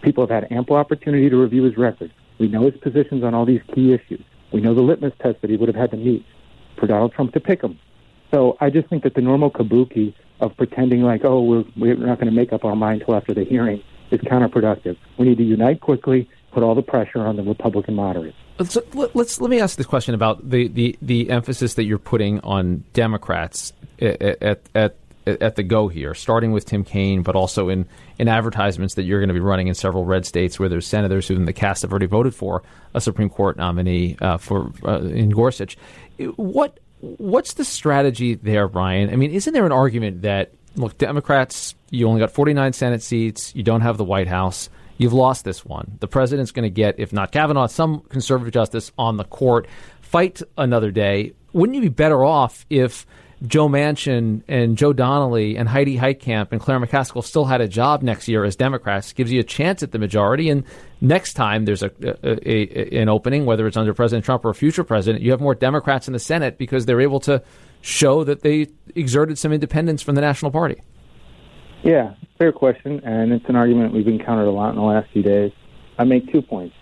People 0.02 0.26
have 0.26 0.44
had 0.44 0.52
ample 0.52 0.76
opportunity 0.76 1.30
to 1.30 1.36
review 1.36 1.64
his 1.64 1.78
record. 1.78 2.12
We 2.40 2.48
know 2.48 2.64
his 2.64 2.78
positions 2.78 3.24
on 3.24 3.34
all 3.34 3.46
these 3.46 3.62
key 3.74 3.94
issues. 3.94 4.24
We 4.54 4.62
know 4.62 4.74
the 4.74 4.82
litmus 4.82 5.14
test 5.20 5.42
that 5.42 5.50
he 5.50 5.58
would 5.58 5.68
have 5.68 5.76
had 5.76 5.92
to 5.92 5.98
meet 5.98 6.26
for 6.78 6.88
Donald 6.88 7.14
Trump 7.14 7.34
to 7.34 7.40
pick 7.40 7.62
him. 7.62 7.80
So 8.32 8.58
I 8.60 8.70
just 8.70 8.90
think 8.90 9.04
that 9.04 9.14
the 9.14 9.22
normal 9.22 9.52
kabuki 9.52 10.14
of 10.40 10.56
pretending 10.58 11.02
like, 11.02 11.24
oh, 11.24 11.42
we're, 11.42 11.64
we're 11.76 11.96
not 11.96 12.20
going 12.20 12.30
to 12.30 12.36
make 12.36 12.54
up 12.54 12.66
our 12.66 12.76
mind 12.76 13.04
till 13.06 13.16
after 13.16 13.34
the 13.34 13.44
hearing 13.44 13.82
is 14.12 14.20
counterproductive. 14.22 14.98
We 15.18 15.30
need 15.30 15.38
to 15.38 15.44
unite 15.44 15.82
quickly, 15.82 16.30
put 16.52 16.64
all 16.64 16.76
the 16.76 16.82
pressure 16.82 17.20
on 17.20 17.36
the 17.36 17.44
Republican 17.44 17.96
moderates. 17.96 18.38
Let's, 18.60 18.78
let's 19.14 19.40
let 19.40 19.50
me 19.50 19.60
ask 19.60 19.78
this 19.78 19.86
question 19.86 20.16
about 20.16 20.50
the, 20.50 20.68
the, 20.68 20.98
the 21.02 21.30
emphasis 21.30 21.76
that 21.76 21.86
you're 21.86 22.00
putting 22.00 22.40
on 22.42 22.84
Democrats 22.94 23.74
at, 24.00 24.22
at, 24.22 24.62
at 24.74 24.96
at 25.28 25.56
the 25.56 25.64
go 25.64 25.88
here, 25.88 26.14
starting 26.14 26.52
with 26.52 26.66
Tim 26.66 26.84
Kaine, 26.84 27.22
but 27.22 27.36
also 27.36 27.70
in, 27.70 27.86
in 28.18 28.28
advertisements 28.28 28.96
that 28.96 29.04
you're 29.04 29.20
going 29.20 29.28
to 29.28 29.34
be 29.34 29.40
running 29.40 29.68
in 29.68 29.74
several 29.74 30.06
red 30.06 30.26
states 30.26 30.60
where 30.60 30.70
there's 30.70 30.88
senators 30.88 31.28
who 31.28 31.36
in 31.36 31.46
the 31.46 31.54
cast 31.54 31.82
have 31.82 31.92
already 31.92 32.06
voted 32.06 32.34
for 32.34 32.64
a 32.94 33.02
Supreme 33.02 33.30
Court 33.30 33.58
nominee 33.58 34.18
uh, 34.22 34.38
for 34.38 34.72
uh, 34.86 35.02
in 35.02 35.30
Gorsuch. 35.30 35.78
What 36.20 36.80
what's 37.00 37.54
the 37.54 37.66
strategy 37.66 38.36
there, 38.36 38.68
Ryan? 38.68 39.10
I 39.12 39.16
mean, 39.16 39.32
isn't 39.32 39.54
there 39.54 39.66
an 39.66 39.72
argument 39.72 40.24
that 40.24 40.52
look, 40.78 40.98
Democrats, 40.98 41.76
you 41.90 42.08
only 42.08 42.20
got 42.20 42.32
49 42.32 42.74
Senate 42.74 43.02
seats, 43.02 43.56
you 43.56 43.64
don't 43.64 43.82
have 43.82 43.98
the 43.98 44.04
White 44.04 44.28
House. 44.28 44.70
You've 44.98 45.14
lost 45.14 45.46
this 45.46 45.64
one. 45.64 45.98
The 46.00 46.08
president's 46.08 46.52
going 46.52 46.64
to 46.64 46.72
get, 46.72 47.00
if 47.00 47.14
not 47.14 47.32
Kavanaugh, 47.32 47.68
some 47.68 48.02
conservative 48.10 48.54
justice 48.54 48.92
on 48.98 49.18
the 49.18 49.24
court. 49.24 49.68
Fight 50.02 50.42
another 50.58 50.90
day. 50.90 51.34
Wouldn't 51.54 51.76
you 51.76 51.82
be 51.82 51.90
better 51.90 52.24
off 52.24 52.66
if 52.70 53.06
Joe 53.46 53.68
Manchin 53.68 54.42
and 54.48 54.76
Joe 54.78 54.94
Donnelly 54.94 55.56
and 55.58 55.70
Heidi 55.70 55.98
Heitkamp 55.98 56.52
and 56.52 56.60
Claire 56.60 56.80
McCaskill 56.80 57.24
still 57.24 57.46
had 57.46 57.62
a 57.62 57.68
job 57.68 58.02
next 58.02 58.28
year 58.28 58.44
as 58.44 58.56
Democrats, 58.56 59.14
gives 59.14 59.32
you 59.32 59.40
a 59.40 59.44
chance 59.44 59.84
at 59.84 59.92
the 59.92 60.00
majority. 60.00 60.50
And 60.50 60.64
next 61.02 61.34
time 61.34 61.66
there's 61.66 61.84
a, 61.84 61.92
a, 62.02 62.50
a, 62.50 63.02
an 63.02 63.10
opening, 63.10 63.46
whether 63.46 63.68
it's 63.68 63.78
under 63.78 63.94
President 63.94 64.26
Trump 64.26 64.46
or 64.46 64.50
a 64.50 64.56
future 64.56 64.84
president, 64.84 65.24
you 65.24 65.32
have 65.32 65.42
more 65.42 65.56
Democrats 65.56 66.08
in 66.08 66.14
the 66.14 66.20
Senate 66.20 66.58
because 66.58 66.86
they're 66.86 67.02
able 67.02 67.20
to 67.22 67.42
show 67.82 68.24
that 68.24 68.42
they 68.42 68.68
exerted 68.96 69.38
some 69.38 69.54
independence 69.54 70.02
from 70.02 70.16
the 70.16 70.22
national 70.22 70.52
party. 70.52 70.82
Yeah, 71.84 72.16
fair 72.38 72.52
question, 72.52 73.02
and 73.04 73.32
it's 73.32 73.46
an 73.48 73.56
argument 73.56 73.94
we've 73.94 74.08
encountered 74.08 74.48
a 74.48 74.52
lot 74.52 74.72
in 74.72 74.76
the 74.76 74.82
last 74.82 75.12
few 75.12 75.22
days. 75.22 75.52
I 75.98 76.04
make 76.04 76.32
two 76.32 76.42
points. 76.42 76.76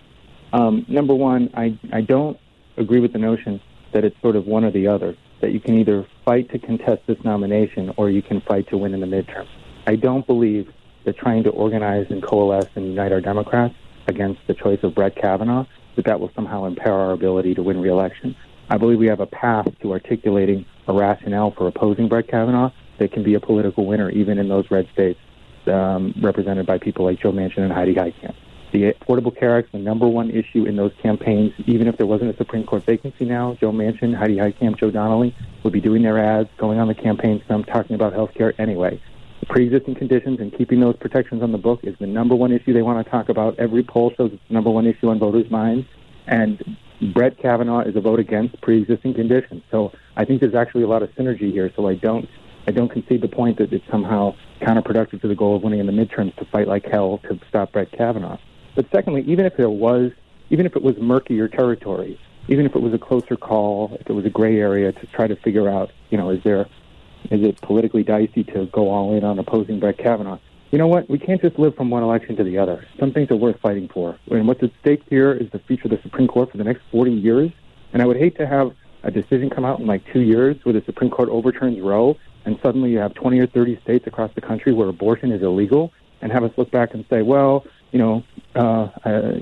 Um, 0.52 0.86
number 0.88 1.14
one, 1.14 1.50
I, 1.54 1.78
I 1.92 2.00
don't 2.00 2.38
agree 2.76 3.00
with 3.00 3.12
the 3.12 3.18
notion 3.18 3.60
that 3.92 4.04
it's 4.04 4.20
sort 4.20 4.36
of 4.36 4.46
one 4.46 4.64
or 4.64 4.70
the 4.70 4.86
other 4.88 5.16
that 5.40 5.52
you 5.52 5.60
can 5.60 5.78
either 5.78 6.06
fight 6.24 6.50
to 6.50 6.58
contest 6.58 7.02
this 7.06 7.18
nomination 7.24 7.92
or 7.96 8.10
you 8.10 8.22
can 8.22 8.40
fight 8.40 8.68
to 8.68 8.78
win 8.78 8.94
in 8.94 9.00
the 9.00 9.06
midterm. 9.06 9.46
I 9.86 9.96
don't 9.96 10.26
believe 10.26 10.72
that 11.04 11.16
trying 11.18 11.44
to 11.44 11.50
organize 11.50 12.06
and 12.10 12.22
coalesce 12.22 12.68
and 12.74 12.86
unite 12.86 13.12
our 13.12 13.20
Democrats 13.20 13.74
against 14.06 14.40
the 14.46 14.54
choice 14.54 14.80
of 14.82 14.94
Brett 14.94 15.16
Kavanaugh, 15.16 15.66
that 15.96 16.04
that 16.04 16.20
will 16.20 16.30
somehow 16.34 16.64
impair 16.64 16.92
our 16.92 17.12
ability 17.12 17.54
to 17.54 17.62
win 17.62 17.80
re-election. 17.80 18.36
I 18.68 18.78
believe 18.78 18.98
we 18.98 19.08
have 19.08 19.20
a 19.20 19.26
path 19.26 19.68
to 19.82 19.92
articulating 19.92 20.66
a 20.88 20.92
rationale 20.92 21.52
for 21.52 21.68
opposing 21.68 22.08
Brett 22.08 22.28
Kavanaugh 22.28 22.70
that 22.98 23.12
can 23.12 23.22
be 23.22 23.34
a 23.34 23.40
political 23.40 23.86
winner 23.86 24.10
even 24.10 24.38
in 24.38 24.48
those 24.48 24.70
red 24.70 24.88
states 24.92 25.20
um, 25.66 26.14
represented 26.20 26.66
by 26.66 26.78
people 26.78 27.04
like 27.04 27.20
Joe 27.20 27.32
Manchin 27.32 27.58
and 27.58 27.72
Heidi 27.72 27.94
Heitkamp. 27.94 28.34
The 28.72 28.92
Affordable 28.92 29.36
Care 29.36 29.56
Act 29.56 29.68
is 29.68 29.72
the 29.72 29.78
number 29.78 30.08
one 30.08 30.30
issue 30.30 30.64
in 30.64 30.76
those 30.76 30.92
campaigns. 31.00 31.52
Even 31.66 31.86
if 31.86 31.96
there 31.96 32.06
wasn't 32.06 32.34
a 32.34 32.36
Supreme 32.36 32.64
Court 32.64 32.84
vacancy 32.84 33.24
now, 33.24 33.56
Joe 33.60 33.70
Manchin, 33.70 34.14
Heidi 34.14 34.36
Heitkamp, 34.36 34.78
Joe 34.78 34.90
Donnelly 34.90 35.34
would 35.62 35.72
be 35.72 35.80
doing 35.80 36.02
their 36.02 36.18
ads, 36.18 36.48
going 36.58 36.78
on 36.78 36.88
the 36.88 36.94
campaign 36.94 37.40
stump, 37.44 37.66
talking 37.66 37.94
about 37.94 38.12
health 38.12 38.34
care 38.34 38.60
anyway. 38.60 39.00
Pre-existing 39.48 39.94
conditions 39.94 40.40
and 40.40 40.56
keeping 40.56 40.80
those 40.80 40.96
protections 40.96 41.42
on 41.42 41.52
the 41.52 41.58
book 41.58 41.80
is 41.82 41.94
the 41.98 42.06
number 42.06 42.34
one 42.34 42.52
issue 42.52 42.72
they 42.72 42.82
want 42.82 43.04
to 43.04 43.10
talk 43.10 43.28
about. 43.28 43.58
Every 43.58 43.82
poll 43.82 44.12
shows 44.16 44.32
it's 44.32 44.42
the 44.48 44.54
number 44.54 44.70
one 44.70 44.86
issue 44.86 45.08
on 45.08 45.18
voters' 45.18 45.50
minds. 45.50 45.86
And 46.26 46.76
Brett 47.14 47.38
Kavanaugh 47.38 47.80
is 47.80 47.94
a 47.96 48.00
vote 48.00 48.18
against 48.18 48.60
pre-existing 48.62 49.14
conditions. 49.14 49.62
So 49.70 49.92
I 50.16 50.24
think 50.24 50.40
there's 50.40 50.54
actually 50.54 50.82
a 50.82 50.88
lot 50.88 51.02
of 51.02 51.10
synergy 51.14 51.52
here. 51.52 51.70
So 51.76 51.86
I 51.86 51.94
don't 51.94 52.28
I 52.66 52.72
don't 52.72 52.88
concede 52.88 53.20
the 53.20 53.28
point 53.28 53.58
that 53.58 53.72
it's 53.72 53.86
somehow 53.90 54.34
counterproductive 54.60 55.20
to 55.20 55.28
the 55.28 55.36
goal 55.36 55.56
of 55.56 55.62
winning 55.62 55.78
in 55.78 55.86
the 55.86 55.92
midterms 55.92 56.34
to 56.36 56.44
fight 56.46 56.66
like 56.66 56.84
hell 56.84 57.18
to 57.28 57.38
stop 57.48 57.72
Brett 57.72 57.92
Kavanaugh. 57.92 58.38
But 58.74 58.86
secondly, 58.92 59.22
even 59.22 59.46
if 59.46 59.56
there 59.56 59.70
was, 59.70 60.10
even 60.50 60.66
if 60.66 60.74
it 60.74 60.82
was 60.82 60.96
murkier 60.98 61.48
territory, 61.48 62.18
even 62.48 62.66
if 62.66 62.74
it 62.74 62.82
was 62.82 62.92
a 62.92 62.98
closer 62.98 63.36
call, 63.36 63.96
if 64.00 64.08
it 64.08 64.12
was 64.12 64.24
a 64.24 64.30
gray 64.30 64.58
area 64.58 64.92
to 64.92 65.06
try 65.08 65.26
to 65.28 65.36
figure 65.36 65.68
out, 65.68 65.92
you 66.10 66.18
know, 66.18 66.30
is 66.30 66.42
there, 66.42 66.66
is 67.30 67.42
it 67.42 67.60
politically 67.60 68.02
dicey 68.02 68.44
to 68.44 68.66
go 68.66 68.90
all 68.90 69.16
in 69.16 69.24
on 69.24 69.38
opposing 69.38 69.80
Brett 69.80 69.98
Kavanaugh? 69.98 70.38
You 70.70 70.78
know 70.78 70.88
what? 70.88 71.08
We 71.08 71.18
can't 71.18 71.40
just 71.40 71.58
live 71.58 71.76
from 71.76 71.90
one 71.90 72.02
election 72.02 72.36
to 72.36 72.44
the 72.44 72.58
other. 72.58 72.84
Some 72.98 73.12
things 73.12 73.30
are 73.30 73.36
worth 73.36 73.60
fighting 73.60 73.88
for. 73.88 74.18
And 74.30 74.48
what's 74.48 74.62
at 74.62 74.70
stake 74.80 75.02
here 75.08 75.32
is 75.32 75.48
the 75.50 75.60
future 75.60 75.84
of 75.84 75.90
the 75.90 76.00
Supreme 76.02 76.26
Court 76.26 76.50
for 76.50 76.56
the 76.56 76.64
next 76.64 76.82
40 76.90 77.12
years. 77.12 77.50
And 77.92 78.02
I 78.02 78.06
would 78.06 78.16
hate 78.16 78.36
to 78.38 78.46
have 78.46 78.72
a 79.04 79.10
decision 79.10 79.48
come 79.48 79.64
out 79.64 79.78
in 79.78 79.86
like 79.86 80.02
two 80.12 80.20
years 80.20 80.56
where 80.64 80.72
the 80.72 80.82
Supreme 80.84 81.10
Court 81.10 81.28
overturns 81.28 81.80
Roe, 81.80 82.16
and 82.44 82.58
suddenly 82.62 82.90
you 82.90 82.98
have 82.98 83.14
20 83.14 83.38
or 83.38 83.46
30 83.46 83.80
states 83.82 84.06
across 84.06 84.32
the 84.34 84.40
country 84.40 84.72
where 84.72 84.88
abortion 84.88 85.30
is 85.30 85.42
illegal, 85.42 85.92
and 86.20 86.32
have 86.32 86.42
us 86.42 86.50
look 86.56 86.70
back 86.72 86.94
and 86.94 87.04
say, 87.08 87.22
well, 87.22 87.64
you 87.92 87.98
know, 87.98 88.24
uh, 88.56 88.88
uh, 89.04 89.38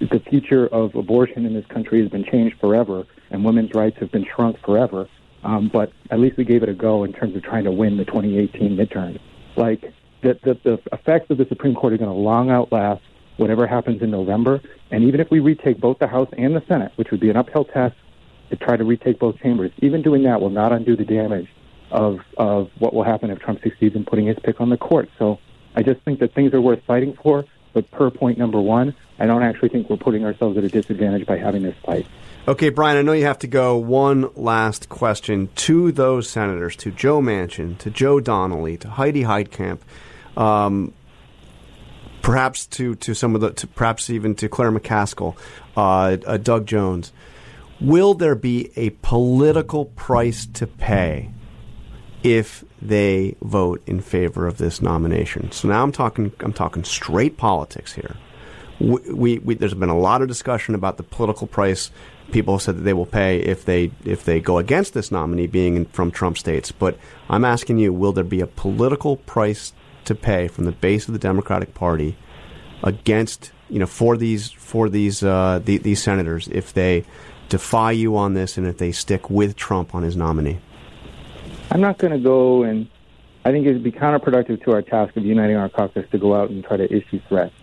the 0.00 0.20
future 0.28 0.66
of 0.68 0.94
abortion 0.94 1.46
in 1.46 1.54
this 1.54 1.66
country 1.66 2.00
has 2.00 2.10
been 2.10 2.24
changed 2.24 2.58
forever, 2.58 3.06
and 3.30 3.44
women's 3.44 3.72
rights 3.74 3.96
have 4.00 4.10
been 4.10 4.26
shrunk 4.34 4.58
forever. 4.64 5.08
Um, 5.46 5.68
but 5.72 5.92
at 6.10 6.18
least 6.18 6.36
we 6.36 6.44
gave 6.44 6.64
it 6.64 6.68
a 6.68 6.74
go 6.74 7.04
in 7.04 7.12
terms 7.12 7.36
of 7.36 7.42
trying 7.44 7.64
to 7.64 7.70
win 7.70 7.98
the 7.98 8.04
2018 8.04 8.76
midterm. 8.76 9.20
Like 9.54 9.92
the, 10.22 10.36
the, 10.42 10.58
the 10.64 10.80
effects 10.92 11.30
of 11.30 11.38
the 11.38 11.46
Supreme 11.46 11.76
Court 11.76 11.92
are 11.92 11.98
going 11.98 12.10
to 12.10 12.16
long 12.16 12.50
outlast 12.50 13.02
whatever 13.36 13.64
happens 13.64 14.02
in 14.02 14.10
November. 14.10 14.60
And 14.90 15.04
even 15.04 15.20
if 15.20 15.30
we 15.30 15.38
retake 15.38 15.78
both 15.78 16.00
the 16.00 16.08
House 16.08 16.28
and 16.36 16.56
the 16.56 16.64
Senate, 16.66 16.90
which 16.96 17.12
would 17.12 17.20
be 17.20 17.30
an 17.30 17.36
uphill 17.36 17.64
task 17.64 17.94
to 18.50 18.56
try 18.56 18.76
to 18.76 18.82
retake 18.82 19.20
both 19.20 19.38
chambers, 19.38 19.70
even 19.78 20.02
doing 20.02 20.24
that 20.24 20.40
will 20.40 20.50
not 20.50 20.72
undo 20.72 20.96
the 20.96 21.04
damage 21.04 21.48
of 21.92 22.18
of 22.36 22.68
what 22.80 22.92
will 22.92 23.04
happen 23.04 23.30
if 23.30 23.38
Trump 23.38 23.62
succeeds 23.62 23.94
in 23.94 24.04
putting 24.04 24.26
his 24.26 24.36
pick 24.42 24.60
on 24.60 24.70
the 24.70 24.76
court. 24.76 25.08
So 25.16 25.38
I 25.76 25.84
just 25.84 26.00
think 26.00 26.18
that 26.18 26.34
things 26.34 26.54
are 26.54 26.60
worth 26.60 26.82
fighting 26.88 27.16
for. 27.22 27.44
But 27.72 27.88
per 27.92 28.10
point 28.10 28.36
number 28.36 28.60
one, 28.60 28.96
I 29.20 29.26
don't 29.26 29.44
actually 29.44 29.68
think 29.68 29.88
we're 29.88 29.96
putting 29.96 30.24
ourselves 30.24 30.58
at 30.58 30.64
a 30.64 30.68
disadvantage 30.68 31.24
by 31.24 31.36
having 31.36 31.62
this 31.62 31.76
fight. 31.84 32.06
Okay, 32.48 32.68
Brian, 32.68 32.96
I 32.96 33.02
know 33.02 33.12
you 33.12 33.24
have 33.24 33.40
to 33.40 33.48
go. 33.48 33.76
One 33.76 34.30
last 34.36 34.88
question 34.88 35.48
to 35.56 35.90
those 35.90 36.30
senators, 36.30 36.76
to 36.76 36.92
Joe 36.92 37.20
Manchin, 37.20 37.76
to 37.78 37.90
Joe 37.90 38.20
Donnelly, 38.20 38.76
to 38.78 38.88
Heidi 38.88 39.24
Heitkamp, 39.24 39.80
um, 40.36 40.94
perhaps 42.22 42.66
to, 42.66 42.94
to 42.94 43.14
some 43.14 43.34
of 43.34 43.40
the, 43.40 43.50
to, 43.52 43.66
perhaps 43.66 44.10
even 44.10 44.36
to 44.36 44.48
Claire 44.48 44.70
McCaskill, 44.70 45.36
uh, 45.76 46.18
uh, 46.24 46.36
Doug 46.36 46.66
Jones. 46.66 47.12
Will 47.80 48.14
there 48.14 48.36
be 48.36 48.70
a 48.76 48.90
political 48.90 49.86
price 49.86 50.46
to 50.46 50.68
pay 50.68 51.32
if 52.22 52.64
they 52.82 53.36
vote 53.42 53.82
in 53.86 54.00
favor 54.00 54.46
of 54.48 54.58
this 54.58 54.82
nomination. 54.82 55.52
So 55.52 55.68
now 55.68 55.82
I'm 55.82 55.92
talking 55.92 56.32
I'm 56.40 56.52
talking 56.52 56.82
straight 56.82 57.36
politics 57.36 57.92
here. 57.92 58.16
We, 58.80 59.12
we, 59.12 59.38
we, 59.38 59.54
there's 59.54 59.74
been 59.74 59.90
a 59.90 59.98
lot 59.98 60.22
of 60.22 60.28
discussion 60.28 60.74
about 60.74 60.96
the 60.96 61.04
political 61.04 61.46
price 61.46 61.90
people 62.32 62.58
said 62.58 62.76
that 62.76 62.82
they 62.82 62.92
will 62.92 63.06
pay 63.06 63.40
if 63.40 63.64
they 63.64 63.90
if 64.04 64.24
they 64.24 64.40
go 64.40 64.58
against 64.58 64.94
this 64.94 65.10
nominee 65.10 65.46
being 65.46 65.76
in, 65.76 65.84
from 65.86 66.10
Trump 66.10 66.38
states. 66.38 66.72
But 66.72 66.98
I'm 67.28 67.44
asking 67.44 67.78
you, 67.78 67.92
will 67.92 68.12
there 68.12 68.24
be 68.24 68.40
a 68.40 68.46
political 68.46 69.16
price 69.16 69.72
to 70.04 70.14
pay 70.14 70.48
from 70.48 70.64
the 70.64 70.72
base 70.72 71.08
of 71.08 71.12
the 71.12 71.18
Democratic 71.18 71.74
Party 71.74 72.16
against 72.82 73.52
you 73.68 73.78
know 73.78 73.86
for 73.86 74.16
these 74.16 74.50
for 74.52 74.88
these 74.88 75.22
uh, 75.22 75.60
the, 75.64 75.78
these 75.78 76.02
senators 76.02 76.48
if 76.48 76.72
they 76.72 77.04
defy 77.48 77.92
you 77.92 78.16
on 78.16 78.34
this 78.34 78.58
and 78.58 78.66
if 78.66 78.78
they 78.78 78.92
stick 78.92 79.30
with 79.30 79.56
Trump 79.56 79.94
on 79.94 80.02
his 80.02 80.16
nominee? 80.16 80.58
I'm 81.70 81.80
not 81.80 81.98
going 81.98 82.12
to 82.12 82.18
go 82.18 82.62
and 82.62 82.88
I 83.44 83.52
think 83.52 83.66
it 83.66 83.72
would 83.72 83.84
be 83.84 83.92
counterproductive 83.92 84.64
to 84.64 84.72
our 84.72 84.82
task 84.82 85.16
of 85.16 85.24
uniting 85.24 85.56
our 85.56 85.68
caucus 85.68 86.04
to 86.10 86.18
go 86.18 86.34
out 86.34 86.50
and 86.50 86.64
try 86.64 86.76
to 86.76 86.92
issue 86.92 87.20
threats 87.28 87.54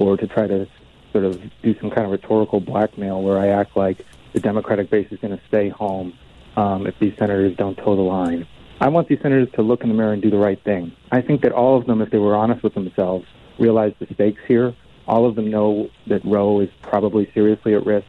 or 0.00 0.16
to 0.16 0.26
try 0.26 0.48
to 0.48 0.66
sort 1.12 1.24
of 1.24 1.40
do 1.62 1.74
some 1.80 1.90
kind 1.90 2.04
of 2.04 2.10
rhetorical 2.10 2.60
blackmail 2.60 3.22
where 3.22 3.38
I 3.38 3.48
act 3.48 3.76
like 3.76 4.04
the 4.32 4.40
Democratic 4.40 4.90
base 4.90 5.08
is 5.10 5.18
going 5.20 5.36
to 5.36 5.42
stay 5.48 5.68
home 5.68 6.16
um, 6.56 6.86
if 6.86 6.98
these 6.98 7.16
senators 7.18 7.56
don't 7.56 7.76
toe 7.76 7.96
the 7.96 8.02
line. 8.02 8.46
I 8.80 8.88
want 8.88 9.08
these 9.08 9.20
senators 9.20 9.48
to 9.54 9.62
look 9.62 9.82
in 9.82 9.88
the 9.88 9.94
mirror 9.94 10.12
and 10.12 10.22
do 10.22 10.30
the 10.30 10.38
right 10.38 10.62
thing. 10.62 10.92
I 11.10 11.20
think 11.20 11.42
that 11.42 11.52
all 11.52 11.76
of 11.76 11.86
them, 11.86 12.00
if 12.00 12.10
they 12.10 12.18
were 12.18 12.36
honest 12.36 12.62
with 12.62 12.74
themselves, 12.74 13.26
realize 13.58 13.92
the 13.98 14.06
stakes 14.14 14.40
here. 14.46 14.74
All 15.06 15.26
of 15.26 15.34
them 15.34 15.50
know 15.50 15.90
that 16.06 16.24
Roe 16.24 16.60
is 16.60 16.68
probably 16.82 17.30
seriously 17.34 17.74
at 17.74 17.84
risk. 17.84 18.06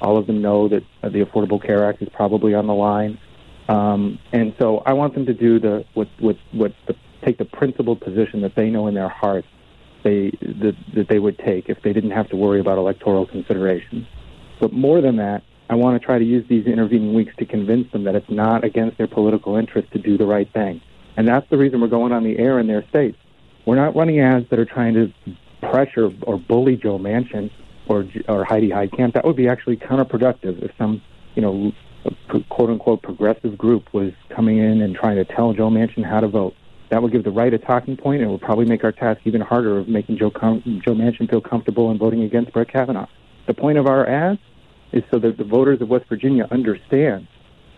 All 0.00 0.18
of 0.18 0.26
them 0.26 0.42
know 0.42 0.68
that 0.68 0.82
the 1.02 1.24
Affordable 1.24 1.64
Care 1.64 1.88
Act 1.88 2.02
is 2.02 2.08
probably 2.12 2.54
on 2.54 2.66
the 2.66 2.74
line. 2.74 3.18
Um, 3.68 4.18
and 4.32 4.54
so 4.58 4.82
I 4.84 4.92
want 4.92 5.14
them 5.14 5.24
to 5.26 5.34
do 5.34 5.60
the 5.60 5.84
what 5.94 6.08
what 6.18 6.36
what 6.50 6.72
the, 6.86 6.96
take 7.24 7.38
the 7.38 7.44
principled 7.44 8.00
position 8.00 8.40
that 8.42 8.56
they 8.56 8.68
know 8.68 8.88
in 8.88 8.94
their 8.94 9.08
hearts 9.08 9.46
they 10.02 10.30
that, 10.40 10.76
that 10.94 11.08
they 11.08 11.18
would 11.18 11.38
take 11.38 11.68
if 11.68 11.82
they 11.82 11.92
didn't 11.92 12.10
have 12.12 12.28
to 12.30 12.36
worry 12.36 12.60
about 12.60 12.78
electoral 12.78 13.26
considerations. 13.26 14.06
But 14.60 14.72
more 14.72 15.00
than 15.00 15.16
that, 15.16 15.42
I 15.68 15.74
want 15.74 16.00
to 16.00 16.04
try 16.04 16.18
to 16.18 16.24
use 16.24 16.46
these 16.48 16.66
intervening 16.66 17.14
weeks 17.14 17.34
to 17.38 17.46
convince 17.46 17.90
them 17.92 18.04
that 18.04 18.14
it's 18.14 18.30
not 18.30 18.64
against 18.64 18.98
their 18.98 19.06
political 19.06 19.56
interest 19.56 19.90
to 19.92 19.98
do 19.98 20.18
the 20.18 20.26
right 20.26 20.50
thing. 20.52 20.80
And 21.16 21.26
that's 21.26 21.48
the 21.50 21.56
reason 21.56 21.80
we're 21.80 21.88
going 21.88 22.12
on 22.12 22.24
the 22.24 22.38
air 22.38 22.58
in 22.58 22.66
their 22.66 22.86
states. 22.88 23.18
We're 23.66 23.76
not 23.76 23.94
running 23.94 24.20
ads 24.20 24.48
that 24.50 24.58
are 24.58 24.64
trying 24.64 24.94
to 24.94 25.12
pressure 25.60 26.10
or 26.22 26.38
bully 26.38 26.76
Joe 26.76 26.98
Manchin 26.98 27.50
or 27.88 28.06
or 28.28 28.44
Heidi 28.44 28.70
Heitkamp. 28.70 29.14
That 29.14 29.24
would 29.24 29.36
be 29.36 29.48
actually 29.48 29.76
counterproductive 29.76 30.62
if 30.62 30.72
some 30.76 31.02
you 31.34 31.42
know 31.42 31.72
quote 32.48 32.70
unquote 32.70 33.02
progressive 33.02 33.56
group 33.56 33.92
was 33.92 34.12
coming 34.28 34.58
in 34.58 34.80
and 34.80 34.94
trying 34.94 35.16
to 35.16 35.24
tell 35.24 35.52
Joe 35.52 35.70
Manchin 35.70 36.04
how 36.04 36.20
to 36.20 36.28
vote. 36.28 36.54
That 36.92 37.02
would 37.02 37.10
give 37.10 37.24
the 37.24 37.30
right 37.30 37.54
a 37.54 37.56
talking 37.56 37.96
point 37.96 38.20
and 38.20 38.30
it 38.30 38.40
probably 38.42 38.66
make 38.66 38.84
our 38.84 38.92
task 38.92 39.22
even 39.24 39.40
harder 39.40 39.78
of 39.78 39.88
making 39.88 40.18
Joe, 40.18 40.30
Com- 40.30 40.62
Joe 40.84 40.92
Manchin 40.92 41.30
feel 41.30 41.40
comfortable 41.40 41.90
in 41.90 41.96
voting 41.96 42.20
against 42.20 42.52
Brett 42.52 42.70
Kavanaugh. 42.70 43.06
The 43.46 43.54
point 43.54 43.78
of 43.78 43.86
our 43.86 44.06
ads 44.06 44.40
is 44.92 45.02
so 45.10 45.18
that 45.20 45.38
the 45.38 45.44
voters 45.44 45.80
of 45.80 45.88
West 45.88 46.04
Virginia 46.10 46.46
understand 46.50 47.28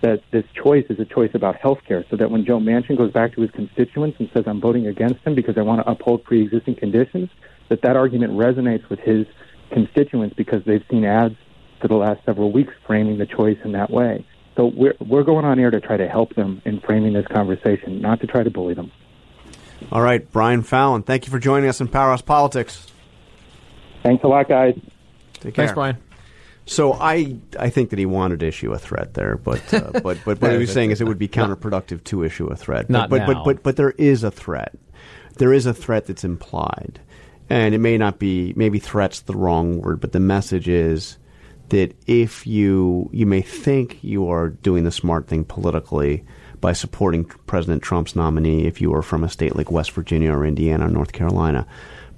that 0.03 0.23
this 0.33 0.43
choice 0.61 0.85
is 0.91 0.99
a 0.99 1.05
choice 1.05 1.31
about 1.33 1.55
health 1.55 1.79
care, 1.87 2.05
so 2.11 2.17
that 2.17 2.29
when 2.29 2.45
Joe 2.45 2.59
Manchin 2.59 2.99
goes 2.99 3.13
back 3.13 3.33
to 3.37 3.41
his 3.41 3.53
constituents 3.53 4.17
and 4.19 4.29
says, 4.35 4.43
I'm 4.49 4.61
voting 4.61 4.89
against 4.89 5.25
him 5.25 5.37
because 5.37 5.57
I 5.57 5.63
want 5.63 5.81
to 5.81 5.89
uphold 5.89 6.25
pre 6.25 6.43
existing 6.43 6.75
conditions, 6.75 7.31
that 7.69 7.83
that 7.83 7.95
argument 7.95 8.33
resonates 8.33 8.89
with 8.91 8.99
his 8.99 9.27
constituents 9.71 10.35
because 10.37 10.65
they've 10.67 10.85
seen 10.91 11.05
ads 11.05 11.37
for 11.81 11.87
the 11.87 11.95
last 11.95 12.19
several 12.27 12.51
weeks 12.51 12.73
framing 12.85 13.19
the 13.19 13.27
choice 13.27 13.59
in 13.65 13.71
that 13.73 13.91
way. 13.91 14.27
So 14.57 14.73
we're, 14.75 14.97
we're 14.99 15.23
going 15.23 15.45
on 15.45 15.61
air 15.61 15.71
to 15.71 15.81
try 15.81 15.99
to 15.99 16.09
help 16.09 16.35
them 16.35 16.61
in 16.65 16.81
framing 16.81 17.13
this 17.13 17.27
conversation, 17.29 18.01
not 18.01 18.21
to 18.21 18.27
try 18.27 18.43
to 18.43 18.51
bully 18.51 18.75
them. 18.75 18.91
All 19.95 20.03
right, 20.03 20.29
Brian 20.33 20.63
Fallon, 20.63 21.05
thank 21.05 21.25
you 21.25 21.31
for 21.31 21.39
joining 21.39 21.69
us 21.69 21.81
in 21.81 21.87
Powerhouse 21.87 22.21
Politics. 22.21 22.89
Thanks 24.03 24.25
a 24.25 24.27
lot, 24.27 24.49
guys. 24.49 24.75
Take 25.35 25.55
care. 25.55 25.67
Thanks, 25.67 25.73
Brian. 25.73 25.99
So 26.67 26.95
I 26.95 27.37
I 27.61 27.71
think 27.71 27.91
that 27.91 28.01
he 28.01 28.07
wanted 28.07 28.41
to 28.41 28.47
issue 28.47 28.73
a 28.73 28.79
threat 28.79 29.15
there, 29.15 29.37
but 29.37 29.73
uh, 29.73 29.93
but 30.03 30.19
but 30.25 30.41
what 30.41 30.51
he 30.51 30.59
was 30.59 30.73
saying 30.73 30.91
is 30.91 31.01
it 31.01 31.07
would 31.07 31.19
be 31.19 31.29
counterproductive 31.41 32.03
to 32.05 32.25
issue 32.25 32.49
a 32.49 32.57
threat. 32.57 32.91
Not 32.91 33.09
but, 33.09 33.19
now. 33.19 33.27
but 33.27 33.45
but 33.45 33.63
but 33.63 33.77
there 33.77 33.93
is 33.93 34.25
a 34.25 34.33
threat. 34.33 34.75
There 35.37 35.53
is 35.53 35.65
a 35.65 35.73
threat 35.73 36.07
that's 36.07 36.25
implied, 36.25 36.99
and 37.49 37.73
it 37.73 37.79
may 37.79 37.97
not 37.97 38.19
be 38.19 38.53
maybe 38.57 38.81
threats 38.81 39.21
the 39.21 39.37
wrong 39.37 39.81
word, 39.81 40.01
but 40.01 40.11
the 40.11 40.21
message 40.21 40.67
is 40.67 41.19
that 41.69 41.95
if 42.09 42.49
you 42.49 43.09
you 43.13 43.27
may 43.27 43.43
think 43.43 44.03
you 44.03 44.29
are 44.29 44.49
doing 44.49 44.83
the 44.83 44.91
smart 44.91 45.29
thing 45.29 45.45
politically 45.45 46.25
by 46.65 46.73
supporting 46.73 47.27
President 47.27 47.83
Trump's 47.83 48.17
nominee 48.17 48.67
if 48.67 48.81
you 48.81 48.95
are 48.95 49.03
from 49.03 49.23
a 49.23 49.29
state 49.29 49.55
like 49.55 49.71
West 49.71 49.91
Virginia 49.91 50.33
or 50.33 50.47
Indiana 50.47 50.87
or 50.87 50.89
North 50.89 51.13
Carolina, 51.13 51.67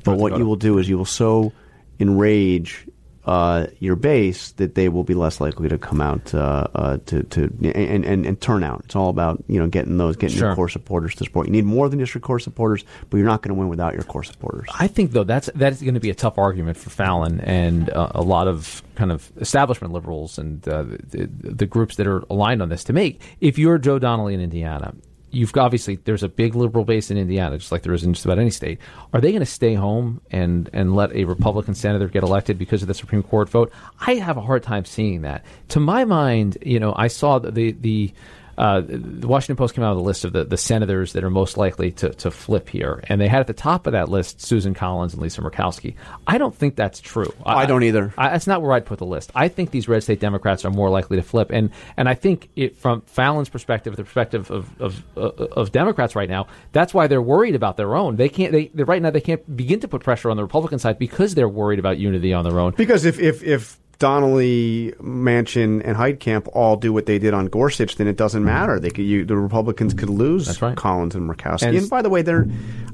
but 0.05 0.19
what 0.19 0.39
you 0.39 0.47
will 0.47 0.55
do 0.55 0.79
is 0.79 0.89
you 0.89 0.97
will 0.97 1.05
so 1.05 1.53
enrage 1.99 2.87
uh, 3.27 3.67
your 3.81 3.97
base 3.97 4.53
that 4.53 4.77
they 4.77 4.89
will 4.89 5.03
be 5.05 5.15
less 5.15 5.41
likely 5.41 5.69
to 5.69 5.77
come 5.79 6.01
out 6.01 6.33
uh, 6.33 6.67
uh, 6.75 6.99
to 7.07 7.25
to 7.25 7.43
and, 7.75 8.05
and, 8.05 8.25
and 8.25 8.41
turn 8.41 8.63
out. 8.63 8.83
It's 8.85 8.95
all 8.95 9.11
about 9.11 9.43
you 9.49 9.59
know 9.59 9.67
getting 9.67 9.97
those 9.99 10.17
getting 10.17 10.37
Sure. 10.39 10.49
your 10.49 10.55
core 10.57 10.69
supporters 10.69 11.15
to 11.17 11.25
support. 11.25 11.47
You 11.47 11.53
need 11.53 11.65
more 11.65 11.89
than 11.89 11.99
just 11.99 12.15
your 12.15 12.21
core 12.21 12.39
supporters, 12.39 12.85
but 13.11 13.17
you're 13.17 13.27
not 13.27 13.43
going 13.43 13.55
to 13.55 13.59
win 13.59 13.69
without 13.69 13.95
your 13.95 14.05
core 14.05 14.23
supporters. 14.23 14.69
I 14.79 14.87
think 14.87 15.11
though 15.11 15.25
that's 15.25 15.51
that's 15.55 15.83
going 15.83 15.95
to 15.95 16.01
be 16.01 16.11
a 16.11 16.15
tough 16.15 16.39
argument 16.39 16.77
for 16.77 16.91
Fallon 16.91 17.41
and 17.41 17.91
uh, 17.91 18.13
a 18.15 18.23
lot 18.23 18.47
of 18.47 18.83
kind 18.95 19.11
of 19.11 19.31
establishment 19.39 19.93
liberals 19.93 20.39
and 20.39 20.67
uh, 20.69 20.85
the, 20.85 21.29
the 21.43 21.67
groups 21.67 21.97
that 21.97 22.07
are 22.07 22.21
aligned 22.31 22.63
on 22.63 22.69
this 22.69 22.85
to 22.85 22.93
make. 22.93 23.21
If 23.41 23.59
you're 23.59 23.79
Joe 23.79 23.99
Donnelly 23.99 24.35
in 24.35 24.41
Indiana, 24.41 24.95
you've 25.37 25.57
obviously 25.57 25.97
there's 26.05 26.23
a 26.23 26.29
big 26.29 26.55
liberal 26.55 26.85
base 26.85 27.11
in 27.11 27.17
Indiana, 27.19 27.59
just 27.59 27.71
like 27.71 27.83
there 27.83 27.93
is 27.95 28.05
in 28.05 28.15
just 28.15 28.25
about 28.25 28.39
any 28.39 28.51
state. 28.51 28.79
Are 29.13 29.21
they 29.21 29.31
going 29.31 29.41
to 29.41 29.47
stay 29.47 29.75
home 29.75 30.21
and 30.31 30.71
and 30.73 30.97
let 30.97 31.13
a 31.13 31.25
Republican 31.25 31.75
senator 31.75 32.09
get 32.09 32.23
elected 32.23 32.59
because 32.59 32.83
of 32.83 32.89
the 32.89 32.95
Supreme 32.95 33.23
Court 33.23 33.49
vote? 33.49 33.73
I 34.01 34.15
have 34.15 34.37
a 34.37 34.41
hard 34.41 34.63
time 34.63 34.85
seeing 34.85 35.23
that. 35.23 35.45
To 35.69 35.81
my 35.81 36.05
mind, 36.05 36.59
you 36.63 36.81
know, 36.81 36.95
I 36.97 37.09
saw 37.09 37.39
the 37.39 37.51
the. 37.51 37.73
the 37.73 38.15
uh, 38.59 38.83
the 38.87 39.29
Washington 39.29 39.57
Post 39.57 39.75
came 39.75 39.85
out 39.85 39.97
with 39.97 40.05
a 40.05 40.07
list 40.07 40.25
of 40.25 40.33
the, 40.33 40.45
the 40.45 40.57
senators 40.57 41.13
that 41.13 41.25
are 41.25 41.31
most 41.31 41.57
likely 41.57 41.93
to, 41.93 42.11
to 42.11 42.31
flip 42.31 42.69
here, 42.69 43.03
and 43.09 43.21
they 43.21 43.29
had 43.29 43.41
at 43.41 43.47
the 43.47 43.53
top 43.53 43.87
of 43.87 43.93
that 43.93 44.09
list 44.09 44.41
Susan 44.41 44.75
Collins 44.75 45.13
and 45.13 45.23
Lisa 45.23 45.43
Murkowski. 45.43 45.95
I 46.27 46.39
don't 46.39 46.55
think 46.55 46.77
that's 46.77 47.01
true. 47.01 47.33
I 47.45 47.67
don't 47.67 47.83
either. 47.83 48.15
I, 48.17 48.31
that's 48.31 48.47
not 48.47 48.63
where 48.63 48.73
I'd 48.73 48.87
put 48.87 48.99
the 48.99 49.07
list. 49.07 49.31
I 49.35 49.49
think 49.49 49.71
these 49.71 49.89
red 49.89 50.03
state 50.03 50.21
Democrats 50.21 50.65
are 50.65 50.71
more 50.71 50.91
likely 50.91 51.17
to 51.17 51.23
flip, 51.23 51.51
and 51.51 51.71
and 51.97 52.09
I 52.09 52.15
think 52.15 52.49
it, 52.57 52.77
from 52.77 53.03
Fallon's 53.03 53.49
perspective, 53.49 53.97
the 53.97 54.05
perspective 54.05 54.51
of 54.51 54.81
of, 54.81 55.03
uh, 55.17 55.21
of 55.21 55.73
Democrats 55.73 56.17
right 56.17 56.29
now, 56.29 56.47
that's 56.73 56.95
why 56.95 57.07
they're 57.07 57.23
worried 57.23 57.55
about 57.55 57.77
their 57.77 57.95
own. 57.95 58.17
They 58.17 58.29
can't. 58.29 58.53
They 58.53 58.71
right 58.85 59.03
now 59.03 59.11
they 59.11 59.21
can't 59.21 59.57
begin 59.57 59.81
to 59.81 59.89
put 59.89 60.03
pressure 60.03 60.31
on 60.31 60.37
the 60.37 60.43
Republican 60.43 60.79
side 60.79 60.99
because 60.99 61.35
they're 61.35 61.49
worried 61.49 61.79
about 61.79 61.99
unity 61.99 62.33
on 62.33 62.45
their 62.45 62.59
own. 62.59 62.73
Because 62.77 63.05
if 63.05 63.19
if 63.19 63.43
if 63.43 63.79
Donnelly, 63.99 64.93
Manchin, 65.01 65.81
and 65.85 65.97
Heitkamp 65.97 66.49
all 66.53 66.77
do 66.77 66.93
what 66.93 67.07
they 67.07 67.19
did 67.19 67.33
on 67.35 67.47
Gorsuch, 67.47 67.97
then 67.97 68.07
it 68.07 68.17
doesn't 68.17 68.45
matter. 68.45 68.79
They 68.79 68.91
could, 68.91 69.05
you, 69.07 69.25
the 69.25 69.37
Republicans 69.37 69.95
could 69.95 70.11
lose 70.11 70.43
Mm-hmm. 70.45 70.49
That's 70.51 70.63
right. 70.63 70.77
Collins 70.77 71.15
and 71.15 71.29
Murkowski. 71.29 71.63
And- 71.69 71.77
And, 71.77 71.89
by 71.91 72.03
the 72.03 72.11
way, 72.11 72.21
they're, 72.23 72.47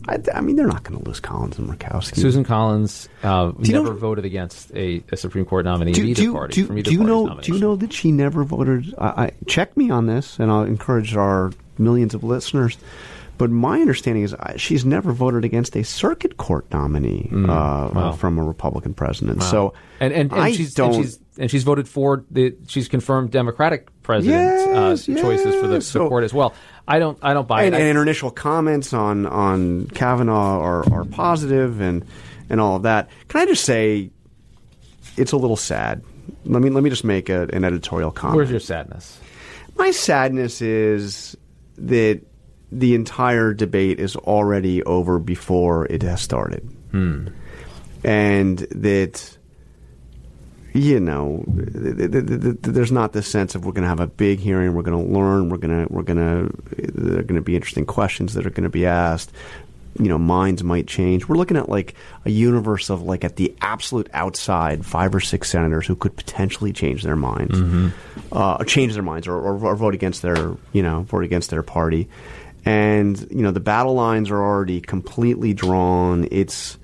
I, 0.09 0.19
I 0.35 0.41
mean, 0.41 0.57
they're 0.57 0.67
not 0.67 0.85
going 0.85 1.01
to 1.01 1.05
lose 1.09 1.19
Collins 1.21 1.59
and 1.59 1.69
Murkowski. 1.69 2.17
Susan 2.17 2.45
Collins 2.45 3.09
uh, 3.25 3.53
never 3.59 3.85
know- 3.89 3.93
voted 3.95 4.25
against 4.25 4.71
a, 4.75 5.03
a 5.11 5.17
Supreme 5.17 5.45
Court 5.45 5.65
nominee 5.65 5.93
do, 5.93 6.05
either 6.05 6.23
do, 6.23 6.33
party. 6.33 6.55
do, 6.65 6.73
either 6.73 6.83
do 6.83 6.93
you 6.93 7.03
know? 7.05 7.39
Do 7.41 7.53
you 7.55 7.59
know 7.61 7.75
that 7.77 7.93
she 7.93 8.13
never 8.13 8.45
voted? 8.45 8.95
I, 8.99 9.07
I 9.25 9.31
check 9.47 9.77
me 9.77 9.91
on 9.91 10.07
this, 10.07 10.39
and 10.39 10.51
I'll 10.51 10.63
encourage 10.65 11.17
our 11.17 11.51
millions 11.79 12.15
of 12.15 12.23
listeners. 12.23 12.79
But 13.43 13.51
my 13.51 13.81
understanding 13.81 14.23
is 14.23 14.35
uh, 14.35 14.57
she's 14.57 14.85
never 14.85 15.11
voted 15.11 15.45
against 15.45 15.75
a 15.77 15.83
circuit 15.83 16.37
court 16.37 16.65
nominee 16.73 17.29
uh, 17.33 17.37
uh, 17.37 17.41
Mm. 17.91 17.95
Wow. 17.95 18.13
from 18.13 18.39
a 18.39 18.45
Republican 18.45 18.95
president. 18.95 19.43
So, 19.43 19.75
and 19.99 20.13
and, 20.13 20.31
and 20.31 20.41
I 20.41 20.53
she's 20.53 20.75
don't. 20.75 20.95
and 20.95 21.05
she's 21.05 21.19
and 21.39 21.51
she's 21.51 21.65
voted 21.65 21.89
for 21.89 22.25
the 22.31 22.55
she's 22.69 22.87
confirmed 22.87 23.33
Democratic 23.33 23.89
president 24.05 24.41
Yes, 24.41 25.09
uh, 25.09 25.15
choices 25.21 25.57
for 25.57 25.67
the, 25.67 25.75
yes. 25.75 25.87
the 25.87 25.91
So- 25.91 26.09
court 26.09 26.23
as 26.23 26.33
well. 26.33 26.55
I 26.87 27.01
don't 27.01 27.19
I 27.21 27.35
don't 27.35 27.49
buy 27.49 27.65
and, 27.65 27.75
it. 27.75 27.81
And 27.81 27.97
her 27.97 28.03
initial 28.03 28.31
comments 28.31 28.93
on 28.93 29.27
on 29.27 29.89
Kavanaugh 29.89 30.61
are, 30.61 30.93
are 30.93 31.05
positive 31.05 31.81
and 31.81 32.05
and 32.49 32.61
all 32.61 32.77
of 32.77 32.83
that. 32.85 33.09
Can 33.27 33.41
I 33.41 33.47
just 33.47 33.65
say, 33.65 34.13
it's 35.17 35.33
a 35.33 35.37
little 35.37 35.57
sad. 35.57 36.05
Let 36.45 36.63
me 36.63 36.71
let 36.71 36.85
me 36.85 36.91
just 36.91 37.03
make 37.03 37.29
a, 37.29 37.49
an 37.53 37.65
editorial 37.65 38.13
comment. 38.13 38.37
where's 38.37 38.53
your 38.53 38.61
sadness? 38.61 39.19
My 39.77 39.91
sadness 39.91 40.63
is 40.63 41.37
that 41.79 42.21
the 42.73 42.95
entire 42.95 43.53
debate 43.53 44.01
is 44.01 44.17
already 44.17 44.83
over 44.85 45.19
before 45.19 45.87
it 45.87 46.03
has 46.03 46.21
started, 46.23 46.67
and 48.03 48.59
that 48.59 49.39
you 50.75 50.99
know 50.99 51.45
th- 51.55 51.97
th- 51.99 52.11
th- 52.11 52.41
th- 52.43 52.57
there's 52.63 52.91
not 52.93 53.13
this 53.13 53.29
sense 53.29 53.55
of 53.55 53.67
we're 53.67 53.73
going 53.73 53.83
to 53.83 53.89
have 53.89 54.01
a 54.01 54.07
big 54.07 54.39
hearing, 54.41 54.75
we're 54.75 54.83
going 54.83 55.07
to 55.07 55.13
learn, 55.13 55.51
we're 55.51 55.59
going 55.59 55.87
to 55.87 55.93
we're 55.93 56.03
going 56.03 56.17
to 56.19 56.51
there 56.77 57.19
are 57.21 57.23
going 57.23 57.37
to 57.37 57.43
be 57.43 57.55
interesting 57.55 57.85
questions 57.85 58.35
that 58.35 58.47
are 58.47 58.51
going 58.51 58.65
to 58.65 58.71
be 58.71 58.87
asked. 58.87 59.33
You 59.99 60.09
know, 60.09 60.17
minds 60.17 60.65
might 60.65 60.87
change. 60.87 61.29
We're 61.29 61.37
looking 61.37 61.59
at 61.59 61.69
like 61.69 61.95
a 62.25 62.31
universe 62.31 62.89
of 62.89 63.03
like 63.03 63.25
at 63.25 63.37
the 63.37 63.55
absolute 63.61 64.09
outside, 64.15 64.87
five 64.87 65.15
or 65.15 65.21
six 65.21 65.51
senators 65.51 65.87
who 65.87 65.95
could 65.97 66.17
potentially 66.17 66.73
change 66.73 67.03
their 67.03 67.17
minds, 67.17 67.59
uh, 68.33 68.65
change 68.65 68.95
their 68.95 69.03
minds, 69.03 69.29
or, 69.29 69.35
or, 69.35 69.63
or 69.63 69.77
vote 69.77 69.93
against 69.95 70.23
their 70.23 70.57
you 70.73 70.83
know 70.83 71.03
vote 71.03 71.25
against 71.25 71.51
their 71.51 71.63
party. 71.63 72.09
And 72.65 73.19
you 73.31 73.43
know 73.43 73.51
the 73.51 73.61
battle 73.61 73.95
lines 73.95 74.31
are 74.31 74.41
already 74.41 74.81
completely 74.81 75.53
drawn. 75.53 76.29
It's 76.31 76.79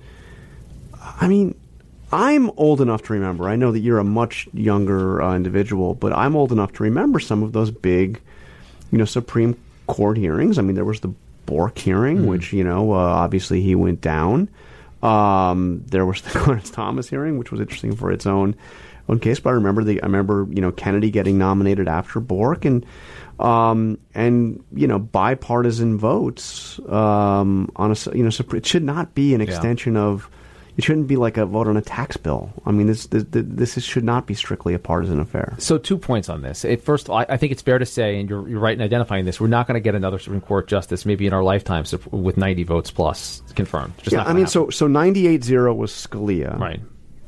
I 1.21 1.27
mean, 1.27 1.55
I'm 2.11 2.49
old 2.57 2.81
enough 2.81 3.03
to 3.03 3.13
remember. 3.13 3.47
I 3.47 3.55
know 3.55 3.71
that 3.71 3.79
you're 3.79 3.99
a 3.99 4.03
much 4.03 4.47
younger 4.53 5.21
uh, 5.21 5.35
individual, 5.35 5.95
but 5.95 6.11
I'm 6.11 6.35
old 6.35 6.51
enough 6.51 6.73
to 6.73 6.83
remember 6.83 7.19
some 7.19 7.43
of 7.43 7.53
those 7.53 7.71
big, 7.71 8.19
you 8.91 8.97
know, 8.97 9.05
Supreme 9.05 9.57
Court 9.87 10.17
hearings. 10.17 10.57
I 10.57 10.63
mean, 10.63 10.75
there 10.75 10.85
was 10.85 10.99
the 10.99 11.13
Bork 11.45 11.77
hearing, 11.79 12.27
which 12.27 12.53
you 12.53 12.63
know, 12.63 12.93
uh, 12.93 12.97
obviously 12.97 13.61
he 13.61 13.73
went 13.73 14.01
down. 14.01 14.49
Um, 15.01 15.83
there 15.87 16.05
was 16.05 16.21
the 16.21 16.29
Clarence 16.39 16.69
Thomas 16.69 17.09
hearing, 17.09 17.37
which 17.37 17.51
was 17.51 17.61
interesting 17.61 17.95
for 17.95 18.11
its 18.11 18.25
own 18.25 18.55
own 19.09 19.19
case. 19.19 19.39
But 19.39 19.51
I 19.51 19.53
remember 19.53 19.83
the 19.83 20.01
I 20.01 20.05
remember 20.05 20.47
you 20.49 20.61
know 20.61 20.71
Kennedy 20.71 21.11
getting 21.11 21.37
nominated 21.37 21.87
after 21.87 22.19
Bork 22.19 22.65
and. 22.65 22.85
Um, 23.39 23.97
and 24.13 24.61
you 24.73 24.85
know, 24.85 24.99
bipartisan 24.99 25.97
votes 25.97 26.77
um, 26.89 27.71
on 27.77 27.89
a 27.93 27.95
you 28.13 28.21
know, 28.21 28.31
it 28.53 28.65
should 28.65 28.83
not 28.83 29.15
be 29.15 29.33
an 29.33 29.39
extension 29.39 29.95
of 29.95 30.29
it 30.79 30.83
shouldn't 30.85 31.07
be 31.07 31.17
like 31.17 31.35
a 31.35 31.45
vote 31.45 31.67
on 31.67 31.75
a 31.75 31.81
tax 31.81 32.15
bill. 32.15 32.53
I 32.65 32.71
mean, 32.71 32.87
this 32.87 33.07
this, 33.07 33.25
this 33.29 33.75
is, 33.75 33.83
should 33.83 34.05
not 34.05 34.25
be 34.25 34.33
strictly 34.33 34.73
a 34.73 34.79
partisan 34.79 35.19
affair. 35.19 35.55
So 35.57 35.77
two 35.77 35.97
points 35.97 36.29
on 36.29 36.41
this. 36.41 36.65
First 36.81 37.07
of 37.07 37.09
all, 37.09 37.25
I, 37.27 37.35
think 37.35 37.51
it's 37.51 37.61
fair 37.61 37.79
to 37.79 37.85
say, 37.85 38.17
and 38.17 38.29
you're, 38.29 38.47
you're 38.47 38.61
right 38.61 38.75
in 38.75 38.81
identifying 38.81 39.25
this, 39.25 39.41
we're 39.41 39.47
not 39.47 39.67
going 39.67 39.75
to 39.75 39.81
get 39.81 39.93
another 39.93 40.19
Supreme 40.19 40.39
Court 40.39 40.69
justice 40.69 41.05
maybe 41.05 41.27
in 41.27 41.33
our 41.33 41.43
lifetime 41.43 41.83
with 42.11 42.37
90 42.37 42.63
votes 42.63 42.91
plus 42.91 43.43
confirmed. 43.55 43.93
Just 43.97 44.13
Yeah, 44.13 44.19
not 44.19 44.27
I 44.27 44.29
mean, 44.29 44.45
happen. 44.45 44.51
so 44.51 44.69
so 44.69 44.87
ninety 44.87 45.27
eight 45.27 45.43
zero 45.43 45.73
was 45.73 45.91
Scalia, 45.91 46.57
Right. 46.57 46.79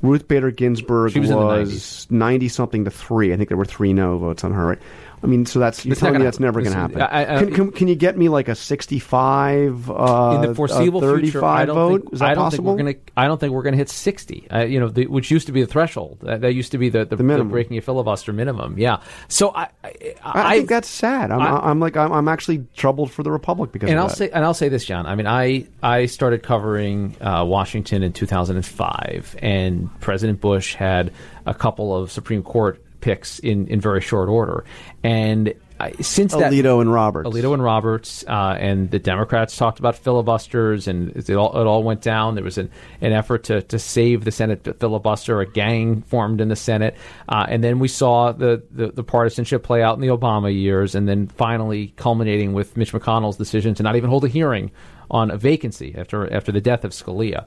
Ruth 0.02 0.28
Bader 0.28 0.52
Ginsburg 0.52 1.12
She 1.12 1.20
was 1.20 1.30
was 1.30 2.08
ninety 2.10 2.48
something 2.48 2.86
to 2.86 2.92
three. 2.92 3.34
I 3.34 3.38
think 3.38 3.50
there 3.50 3.58
were 3.58 3.66
three 3.66 3.94
no 3.94 4.18
votes 4.18 4.44
on 4.44 4.52
her. 4.54 4.68
Right? 4.68 4.80
I 5.24 5.28
mean, 5.28 5.46
so 5.46 5.60
that's 5.60 5.86
you're 5.86 5.92
It's 5.92 6.02
telling 6.02 6.18
me 6.18 6.24
that's 6.24 6.40
never 6.40 6.62
going 6.62 6.74
to 6.74 6.80
happen. 6.80 7.02
I- 7.02 7.36
I- 7.36 7.40
can, 7.40 7.54
can, 7.54 7.72
can 7.72 7.88
you 7.88 7.96
get 7.96 8.18
me 8.18 8.28
like 8.28 8.48
a 8.48 8.56
sixty 8.56 8.98
five? 9.00 9.90
Uh, 9.90 10.40
in 10.42 10.50
the 10.50 10.56
foreseeable 10.56 11.02
future, 11.02 11.44
I 11.46 11.66
don't 11.66 11.76
vote? 11.76 12.02
think 12.02 12.14
is 12.14 12.20
that 12.20 12.30
I 12.32 12.34
don't 12.34 12.44
possible? 12.46 12.76
think 12.76 12.86
we're 12.88 12.94
to. 12.94 13.00
I 13.16 13.28
don't 13.28 13.40
think 13.40 13.54
we're 13.54 13.62
going 13.62 13.74
to 13.74 13.78
hit 13.78 13.90
sixty. 13.90 14.50
Uh, 14.50 14.64
you 14.64 14.80
know, 14.80 14.90
the, 14.90 15.06
which 15.06 15.30
used 15.30 15.46
to 15.48 15.54
be 15.54 15.62
the 15.62 15.68
threshold. 15.68 16.18
That, 16.22 16.42
that 16.42 16.54
used 16.54 16.72
to 16.72 16.80
be 16.80 16.90
the 16.90 17.06
the, 17.06 17.16
the, 17.18 17.24
minimum. 17.24 17.50
breaking 17.50 17.78
a 17.78 17.82
filibuster 17.82 18.34
minimum. 18.34 18.80
Yeah. 18.80 19.02
So 19.28 19.54
I, 19.54 19.70
I, 19.84 20.16
I, 20.24 20.58
think 20.58 20.70
that's 20.70 20.88
sad. 20.88 21.30
I'm, 21.32 21.40
I- 21.42 21.70
I'm 21.70 21.80
like 21.80 21.96
I'm, 21.98 22.12
I'm 22.12 22.28
actually 22.28 22.66
troubled 22.76 23.12
for 23.12 23.22
the 23.22 23.32
Republic 23.32 23.72
because 23.72 23.90
and 23.90 24.00
of 24.00 24.04
I'll 24.04 24.10
that. 24.10 24.18
say 24.18 24.30
and 24.32 24.44
I'll 24.44 24.56
say 24.56 24.70
this, 24.70 24.86
John. 24.86 25.06
I 25.06 25.14
mean, 25.16 25.28
I 25.28 25.68
I 25.84 26.08
started 26.08 26.42
covering 26.42 27.16
uh, 27.22 27.46
Washington 27.46 28.02
in 28.02 28.12
2005, 28.14 29.36
and 29.40 29.90
President 30.00 30.42
Bush 30.42 30.74
had 30.74 31.12
a 31.46 31.54
couple 31.54 31.96
of 31.96 32.12
Supreme 32.12 32.42
Court 32.44 32.82
picks 33.02 33.40
in 33.40 33.68
in 33.68 33.82
very 33.82 34.02
short 34.02 34.30
order, 34.30 34.64
and 35.04 35.54
I, 35.82 35.94
since 36.00 36.34
that 36.34 36.52
Alito 36.52 36.80
and 36.80 36.94
Roberts. 36.94 37.28
Alito 37.28 37.54
and 37.54 37.64
Roberts, 37.64 38.24
uh, 38.28 38.56
and 38.60 38.92
the 38.92 39.00
Democrats 39.00 39.58
talked 39.58 39.80
about 39.80 39.96
filibusters, 39.96 40.88
and 40.88 41.16
it 41.16 41.32
all, 41.32 41.60
it 41.60 41.66
all 41.66 41.82
went 41.82 42.02
down. 42.02 42.36
There 42.36 42.44
was 42.44 42.60
an, 42.60 42.70
an 43.02 43.14
effort 43.14 43.46
to, 43.46 43.64
to 43.64 43.80
save 43.80 44.24
the 44.24 44.32
Senate 44.32 44.80
filibuster. 44.80 45.42
A 45.42 45.52
gang 45.52 46.04
formed 46.04 46.40
in 46.40 46.50
the 46.50 46.56
Senate, 46.56 46.96
uh, 47.28 47.48
and 47.50 47.64
then 47.64 47.80
we 47.80 47.88
saw 47.88 48.32
the, 48.32 48.64
the, 48.70 48.92
the 48.92 49.04
partisanship 49.04 49.64
play 49.64 49.82
out 49.82 49.96
in 49.96 50.02
the 50.02 50.10
Obama 50.16 50.54
years, 50.54 50.94
and 50.94 51.08
then 51.08 51.28
finally 51.28 51.94
culminating 51.96 52.54
with 52.54 52.78
Mitch 52.78 52.94
McConnell's 52.94 53.38
decision 53.38 53.74
to 53.76 53.84
not 53.84 53.96
even 53.96 54.10
hold 54.10 54.24
a 54.24 54.28
hearing 54.28 54.72
on 55.10 55.32
a 55.32 55.38
vacancy 55.38 55.96
after 55.98 56.32
after 56.32 56.52
the 56.52 56.62
death 56.62 56.86
of 56.86 56.92
Scalia. 56.92 57.46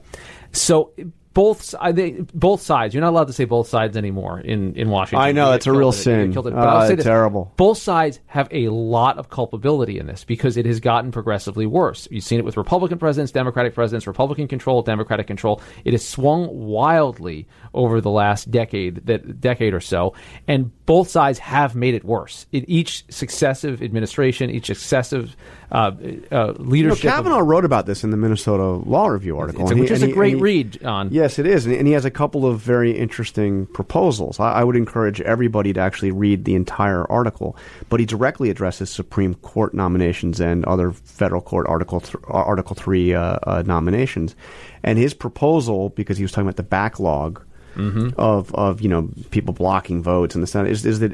So 0.51 0.91
both 1.35 1.75
I 1.79 1.91
think 1.93 2.33
both 2.33 2.61
sides. 2.61 2.95
You're 2.95 3.01
not 3.01 3.11
allowed 3.11 3.27
to 3.27 3.33
say 3.33 3.43
both 3.45 3.67
sides 3.67 3.95
anymore 3.95 4.39
in, 4.39 4.73
in 4.75 4.89
Washington. 4.89 5.23
I 5.27 5.33
know, 5.33 5.51
it's 5.51 5.67
a 5.67 5.71
real 5.73 5.89
it. 5.89 5.93
Sin. 5.93 6.31
it. 6.31 6.37
Uh, 6.37 6.87
this. 6.95 7.03
terrible. 7.03 7.51
Both 7.57 7.77
sides 7.77 8.19
have 8.27 8.47
a 8.51 8.69
lot 8.69 9.17
of 9.17 9.29
culpability 9.29 9.99
in 9.99 10.07
this 10.07 10.23
because 10.23 10.55
it 10.57 10.65
has 10.65 10.79
gotten 10.79 11.11
progressively 11.11 11.65
worse. 11.65 12.07
You've 12.09 12.23
seen 12.23 12.39
it 12.39 12.45
with 12.45 12.55
Republican 12.57 12.97
presidents, 12.97 13.31
Democratic 13.33 13.75
presidents, 13.75 14.07
Republican 14.07 14.47
control, 14.47 14.81
Democratic 14.81 15.27
control. 15.27 15.61
It 15.83 15.91
has 15.91 16.07
swung 16.07 16.47
wildly 16.57 17.47
over 17.73 17.99
the 17.99 18.09
last 18.11 18.49
decade, 18.49 19.05
that 19.05 19.41
decade 19.41 19.73
or 19.73 19.81
so, 19.81 20.13
and 20.47 20.71
both 20.85 21.09
sides 21.09 21.37
have 21.39 21.75
made 21.75 21.95
it 21.95 22.05
worse. 22.05 22.45
In 22.53 22.63
each 22.69 23.03
successive 23.09 23.81
administration, 23.83 24.49
each 24.49 24.67
successive 24.67 25.35
uh, 25.71 25.75
uh, 25.75 25.91
You 25.99 26.23
know, 26.31 26.55
leadership. 26.59 27.05
of- 27.05 27.11
Kavanaugh 27.11 27.39
wrote 27.39 27.65
about 27.65 27.85
this 27.87 28.03
in 28.03 28.11
the 28.11 28.17
Minnesota 28.17 28.63
Law 28.63 29.07
Review 29.07 29.37
article, 29.37 29.63
a- 29.63 29.69
and 29.69 29.75
he- 29.77 29.81
which 29.81 29.91
is 29.91 30.03
a 30.03 30.11
great 30.11 30.35
he- 30.35 30.41
read, 30.41 30.79
John. 30.81 31.09
Yes, 31.25 31.39
it 31.39 31.47
is, 31.47 31.65
and, 31.65 31.87
he 31.87 31.93
has 31.93 32.05
a 32.05 32.11
couple 32.11 32.45
of 32.45 32.59
very 32.59 32.91
interesting 32.91 33.65
proposals. 33.65 34.39
I, 34.39 34.51
I 34.59 34.63
would 34.63 34.75
encourage 34.75 35.21
everybody 35.21 35.73
to 35.73 35.79
actually 35.79 36.11
read 36.11 36.45
the 36.45 36.53
entire 36.53 37.09
article. 37.11 37.57
But 37.89 37.99
he 37.99 38.05
directly 38.05 38.51
addresses 38.51 38.91
Supreme 38.91 39.33
Court 39.33 39.73
nominations 39.73 40.39
and 40.39 40.63
other 40.65 40.91
federal 40.91 41.41
court 41.41 41.65
Article 41.67 41.99
th- 42.01 42.15
Article 42.27 42.75
Three 42.75 43.15
uh, 43.15 43.39
uh, 43.41 43.63
nominations, 43.65 44.35
and 44.83 44.99
his 44.99 45.15
proposal, 45.15 45.89
because 45.89 46.17
he 46.17 46.23
was 46.23 46.31
talking 46.31 46.45
about 46.47 46.57
the 46.57 46.63
backlog 46.63 47.41
Mm-hmm. 47.75 48.11
of 48.17 48.55
of 48.55 48.79
you 48.79 48.87
know 48.87 49.09
people 49.31 49.53
blocking 49.53 50.01
votes 50.01 50.33
in 50.33 50.39
the 50.39 50.47
Senate, 50.47 50.71
is, 50.71 50.85
is 50.85 50.99
that 50.99 51.13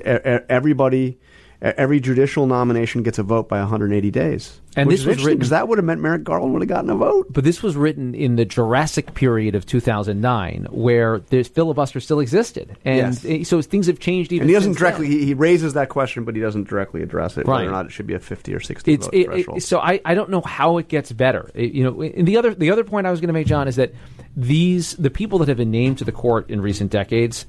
everybody. 0.50 1.18
Every 1.64 2.00
judicial 2.00 2.48
nomination 2.48 3.04
gets 3.04 3.20
a 3.20 3.24
vote 3.24 3.48
by 3.48 3.60
180 3.60 4.10
days, 4.10 4.60
And 4.76 4.90
this 4.90 5.02
is 5.02 5.06
was 5.06 5.18
written- 5.24 5.38
because 5.38 5.52
that 5.52 5.68
would 5.68 5.78
have 5.78 5.86
meant 5.86 6.02
Merrick 6.02 6.24
Garland 6.24 6.54
would 6.54 6.64
have 6.64 6.70
gotten 6.70 6.90
a 6.90 6.96
vote. 6.96 7.28
But 7.30 7.44
this 7.44 7.62
was 7.62 7.76
written 7.76 8.16
in 8.16 8.36
the 8.36 8.46
Jurassic 8.46 9.14
period 9.14 9.54
of 9.54 9.68
2009, 9.68 10.66
where 10.72 11.20
the 11.30 11.44
filibuster 11.44 12.00
still 12.00 12.20
existed, 12.20 12.76
and 12.84 13.16
Yes. 13.24 13.48
so 13.48 13.62
things 13.62 13.86
have 13.86 14.00
changed. 14.00 14.32
Even 14.32 14.44
And 14.44 14.50
he 14.50 14.56
doesn't 14.56 14.76
directly. 14.76 15.06
He, 15.06 15.24
he 15.24 15.34
raises 15.36 15.74
that 15.74 15.90
question, 15.90 16.24
but 16.24 16.36
he 16.36 16.42
doesn't 16.42 16.68
directly 16.68 17.04
address 17.04 17.38
it. 17.38 17.46
Right. 17.46 17.58
Whether 17.60 17.70
or 17.70 17.74
not 17.74 17.86
it 17.86 17.92
should 17.92 18.08
be 18.08 18.16
a 18.16 18.20
fifty 18.20 18.56
or 18.56 18.60
sixty 18.60 18.94
It's 18.94 19.06
vote 19.06 19.14
it, 19.14 19.20
it- 19.20 19.26
threshold. 19.28 19.62
so 19.62 19.78
I, 19.80 20.02
I 20.04 20.16
don't 20.16 20.32
know 20.32 20.42
how 20.42 20.80
it 20.80 20.88
gets 20.88 21.12
better. 21.12 21.52
It- 21.54 21.74
you 21.74 21.84
know, 21.84 22.02
and 22.02 22.28
the 22.28 22.38
other 22.38 22.56
the 22.56 22.72
other 22.72 22.84
point 22.84 23.06
I 23.06 23.12
was 23.12 23.22
going 23.22 23.28
to 23.28 23.34
make, 23.34 23.46
John, 23.46 23.68
is 23.68 23.76
that 23.76 23.94
these 24.36 24.96
the 24.96 25.12
people 25.12 25.38
that 25.40 25.48
have 25.48 25.58
been 25.58 25.70
named 25.70 26.00
to 26.00 26.06
the 26.06 26.12
court 26.12 26.50
in 26.50 26.60
recent 26.60 26.90
decades 26.90 27.46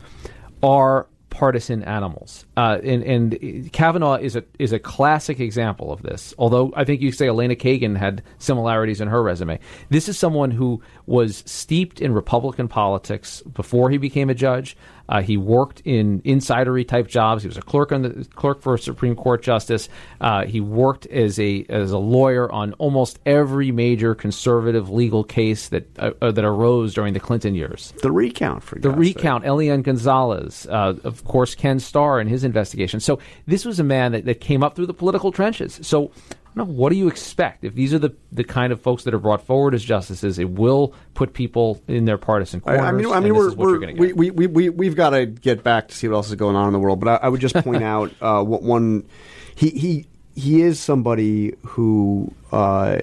are 0.63 1.07
partisan 1.33 1.83
animals, 1.85 2.45
uh, 2.59 2.79
and 2.85 3.03
and 3.03 3.73
Kavanaugh 3.73 4.17
is 4.17 4.37
a 4.37 4.45
is 4.59 4.73
a 4.73 4.79
classic 4.79 5.41
example 5.41 5.91
of 5.91 6.03
this. 6.03 6.35
Although 6.39 6.73
I 6.77 6.85
think 6.85 7.01
you 7.01 7.11
say 7.11 7.29
Elena 7.29 7.57
Kagan 7.57 7.97
had 7.97 8.23
similarities 8.39 9.01
in 9.01 9.09
her 9.09 9.23
resume. 9.23 9.59
This 9.89 10.11
is 10.11 10.19
someone 10.19 10.51
who 10.51 10.83
was 11.07 11.43
steeped 11.47 12.03
in 12.03 12.13
Republican 12.13 12.69
politics 12.69 13.41
before 13.43 13.89
he 13.89 13.97
became 13.97 14.29
a 14.29 14.35
judge. 14.35 14.77
Uh, 15.09 15.23
he 15.23 15.37
worked 15.37 15.83
in 15.85 16.21
insidery 16.23 16.87
type 16.87 17.07
jobs. 17.07 17.43
He 17.43 17.49
was 17.49 17.57
a 17.57 17.63
clerk 17.63 17.93
on 17.93 18.03
the 18.03 18.27
clerk 18.35 18.63
for 18.63 18.75
a 18.75 18.79
Supreme 18.79 19.15
Court 19.17 19.43
justice. 19.43 19.89
Uh, 20.21 20.47
he 20.47 20.61
worked 20.61 21.07
as 21.07 21.39
a 21.39 21.65
as 21.69 21.91
a 21.91 21.99
lawyer 21.99 22.51
on 22.51 22.73
almost 22.75 23.19
every 23.27 23.73
major 23.73 24.15
conservative 24.15 24.91
legal 24.91 25.25
case 25.25 25.69
that 25.69 25.99
uh, 25.99 26.13
uh, 26.23 26.31
that 26.31 26.45
arose 26.45 26.95
during 26.95 27.15
the 27.15 27.21
Clinton 27.21 27.55
years. 27.55 27.93
the 28.03 28.11
recount 28.13 28.63
for 28.63 28.77
The 28.77 28.89
God's 28.89 29.07
sake. 29.07 29.17
recount, 29.17 29.45
Elian 29.45 29.83
Gonzalez, 29.83 30.67
uh, 30.71 30.95
of 31.05 31.25
course, 31.25 31.55
Ken 31.55 31.79
Starr 31.81 32.21
in 32.21 32.29
his 32.29 32.45
investigation. 32.45 33.01
So 33.01 33.19
this 33.47 33.65
was 33.65 33.79
a 33.81 33.85
man 33.85 34.13
that, 34.13 34.25
that 34.25 34.41
came 34.41 34.63
up 34.63 34.75
through 34.77 34.87
the 34.87 34.95
political 34.95 35.33
trenches. 35.33 35.79
So, 35.83 36.11
Know, 36.55 36.65
what 36.65 36.91
do 36.91 36.97
you 36.97 37.09
expect? 37.09 37.65
If 37.65 37.75
these 37.75 37.95
are 37.95 37.99
the, 37.99 38.15
the 38.31 38.45
kind 38.45 38.73
of 38.73 38.81
folks 38.81 39.05
that 39.05 39.15
are 39.15 39.19
brought 39.19 39.47
forward 39.47 39.75
as 39.75 39.83
justices, 39.83 40.39
it 40.39 40.51
will 40.51 40.95
put 41.15 41.33
people 41.33 41.81
in 41.89 42.05
their 42.05 42.19
partisan 42.19 42.61
corners. 42.61 42.83
I 42.83 42.93
mean, 42.93 43.11
I 43.11 43.21
mean, 43.21 43.35
we're, 43.35 43.49
is 43.49 43.57
what 43.57 43.69
you're 43.69 43.81
we're, 43.81 43.95
we, 43.95 44.13
we, 44.13 44.31
we, 44.31 44.47
we, 44.47 44.69
we've 44.69 44.97
got 44.97 45.11
to 45.11 45.25
get 45.25 45.63
back 45.63 45.89
to 45.89 45.95
see 45.95 46.09
what 46.09 46.17
else 46.17 46.29
is 46.29 46.35
going 46.35 46.55
on 46.55 46.67
in 46.67 46.73
the 46.75 46.79
world. 46.79 47.01
But 47.01 47.23
I, 47.23 47.27
I 47.27 47.29
would 47.31 47.41
just 47.41 47.55
point 47.55 47.83
out 47.83 48.13
uh, 48.21 48.45
what 48.45 48.63
one 48.63 49.07
he 49.55 49.71
he 49.71 50.07
he 50.35 50.63
is 50.63 50.79
somebody 50.79 51.55
who 51.65 52.33
uh, 52.53 52.99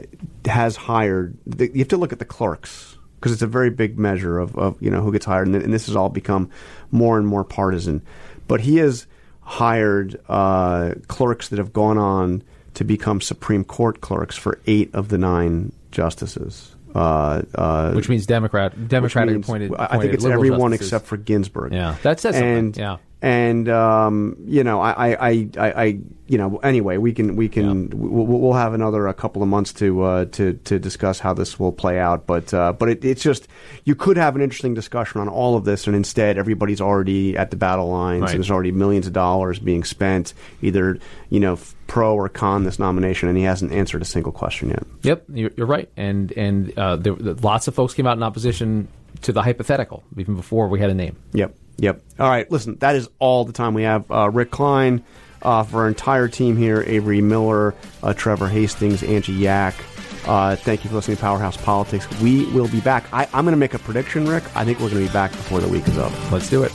has 0.45 0.75
hired. 0.75 1.37
The, 1.47 1.71
you 1.71 1.79
have 1.79 1.87
to 1.89 1.97
look 1.97 2.13
at 2.13 2.19
the 2.19 2.25
clerks 2.25 2.97
because 3.15 3.31
it's 3.31 3.41
a 3.41 3.47
very 3.47 3.69
big 3.69 3.99
measure 3.99 4.39
of, 4.39 4.55
of 4.57 4.81
you 4.81 4.89
know 4.91 5.01
who 5.01 5.11
gets 5.11 5.25
hired, 5.25 5.47
and, 5.47 5.55
and 5.55 5.73
this 5.73 5.87
has 5.87 5.95
all 5.95 6.09
become 6.09 6.49
more 6.91 7.17
and 7.17 7.27
more 7.27 7.43
partisan. 7.43 8.03
But 8.47 8.61
he 8.61 8.77
has 8.77 9.07
hired 9.41 10.19
uh, 10.29 10.93
clerks 11.07 11.49
that 11.49 11.57
have 11.57 11.73
gone 11.73 11.97
on 11.97 12.43
to 12.79 12.85
become 12.85 13.19
Supreme 13.19 13.65
Court 13.65 13.99
clerks 13.99 14.37
for 14.37 14.57
eight 14.65 14.89
of 14.95 15.09
the 15.09 15.17
nine 15.17 15.73
justices. 15.91 16.73
Uh, 16.95 17.41
uh, 17.53 17.91
which 17.91 18.07
means 18.07 18.25
Democrat, 18.25 18.71
Democratic 18.87 19.35
which 19.35 19.49
means- 19.49 19.69
appointed. 19.69 19.73
I 19.77 19.99
think 19.99 20.13
it's 20.13 20.23
everyone 20.23 20.71
justices. 20.71 20.87
except 20.87 21.05
for 21.05 21.17
Ginsburg. 21.17 21.73
Yeah, 21.73 21.97
that 22.03 22.21
says 22.21 22.35
something, 22.35 22.57
and, 22.57 22.77
yeah. 22.77 22.97
And 23.21 23.67
um, 23.67 24.37
you 24.45 24.63
know, 24.63 24.79
I, 24.79 24.91
I, 24.91 25.29
I, 25.57 25.71
I, 25.71 25.99
you 26.27 26.37
know, 26.37 26.57
anyway, 26.57 26.97
we 26.97 27.11
can, 27.11 27.35
we 27.35 27.49
can, 27.49 27.89
we'll, 27.89 28.25
we'll 28.25 28.53
have 28.53 28.73
another 28.73 29.07
a 29.07 29.13
couple 29.13 29.41
of 29.43 29.49
months 29.49 29.73
to 29.73 30.03
uh, 30.03 30.25
to 30.25 30.53
to 30.53 30.79
discuss 30.79 31.19
how 31.19 31.33
this 31.33 31.59
will 31.59 31.71
play 31.73 31.99
out. 31.99 32.25
But 32.27 32.53
uh, 32.53 32.71
but 32.73 32.87
it, 32.89 33.03
it's 33.03 33.21
just 33.21 33.47
you 33.83 33.95
could 33.95 34.15
have 34.15 34.35
an 34.35 34.41
interesting 34.41 34.73
discussion 34.73 35.19
on 35.19 35.27
all 35.27 35.57
of 35.57 35.65
this, 35.65 35.85
and 35.87 35.95
instead 35.95 36.37
everybody's 36.37 36.79
already 36.79 37.35
at 37.35 37.49
the 37.51 37.57
battle 37.57 37.89
lines, 37.89 38.21
Right. 38.21 38.31
and 38.31 38.39
there's 38.39 38.51
already 38.51 38.71
millions 38.71 39.05
of 39.07 39.13
dollars 39.13 39.59
being 39.59 39.83
spent, 39.83 40.33
either 40.61 40.97
you 41.29 41.39
know, 41.41 41.57
pro 41.87 42.15
or 42.15 42.29
con 42.29 42.63
this 42.63 42.79
nomination, 42.79 43.27
and 43.27 43.37
he 43.37 43.43
hasn't 43.43 43.71
answered 43.73 44.01
a 44.01 44.05
single 44.05 44.31
question 44.31 44.69
yet. 44.69 44.83
Yep, 45.01 45.23
you're, 45.33 45.51
you're 45.57 45.67
right, 45.67 45.89
and 45.97 46.31
and 46.33 46.77
uh, 46.77 46.95
there- 46.95 47.13
lots 47.15 47.67
of 47.67 47.75
folks 47.75 47.93
came 47.93 48.07
out 48.07 48.15
in 48.17 48.23
opposition 48.23 48.87
to 49.23 49.33
the 49.33 49.41
hypothetical 49.41 50.03
even 50.15 50.35
before 50.35 50.67
we 50.69 50.79
had 50.79 50.89
a 50.89 50.93
name. 50.93 51.17
Yep. 51.33 51.53
Yep. 51.79 52.01
All 52.19 52.29
right. 52.29 52.49
Listen, 52.51 52.75
that 52.79 52.95
is 52.95 53.09
all 53.19 53.45
the 53.45 53.53
time 53.53 53.73
we 53.73 53.83
have. 53.83 54.09
Uh, 54.11 54.29
Rick 54.29 54.51
Klein, 54.51 55.03
uh, 55.41 55.63
for 55.63 55.81
our 55.81 55.87
entire 55.87 56.27
team 56.27 56.57
here, 56.57 56.83
Avery 56.85 57.21
Miller, 57.21 57.73
uh, 58.03 58.13
Trevor 58.13 58.47
Hastings, 58.47 59.03
Angie 59.03 59.33
Yak. 59.33 59.75
Uh, 60.27 60.55
thank 60.57 60.83
you 60.83 60.89
for 60.89 60.97
listening 60.97 61.17
to 61.17 61.21
Powerhouse 61.21 61.57
Politics. 61.57 62.07
We 62.21 62.45
will 62.51 62.67
be 62.67 62.81
back. 62.81 63.11
I, 63.13 63.23
I'm 63.33 63.45
going 63.45 63.53
to 63.53 63.57
make 63.57 63.73
a 63.73 63.79
prediction, 63.79 64.27
Rick. 64.27 64.43
I 64.55 64.65
think 64.65 64.79
we're 64.79 64.89
going 64.89 65.01
to 65.01 65.07
be 65.07 65.13
back 65.13 65.31
before 65.31 65.59
the 65.59 65.69
week 65.69 65.87
is 65.87 65.97
up. 65.97 66.11
Let's 66.31 66.49
do 66.49 66.63
it. 66.63 66.71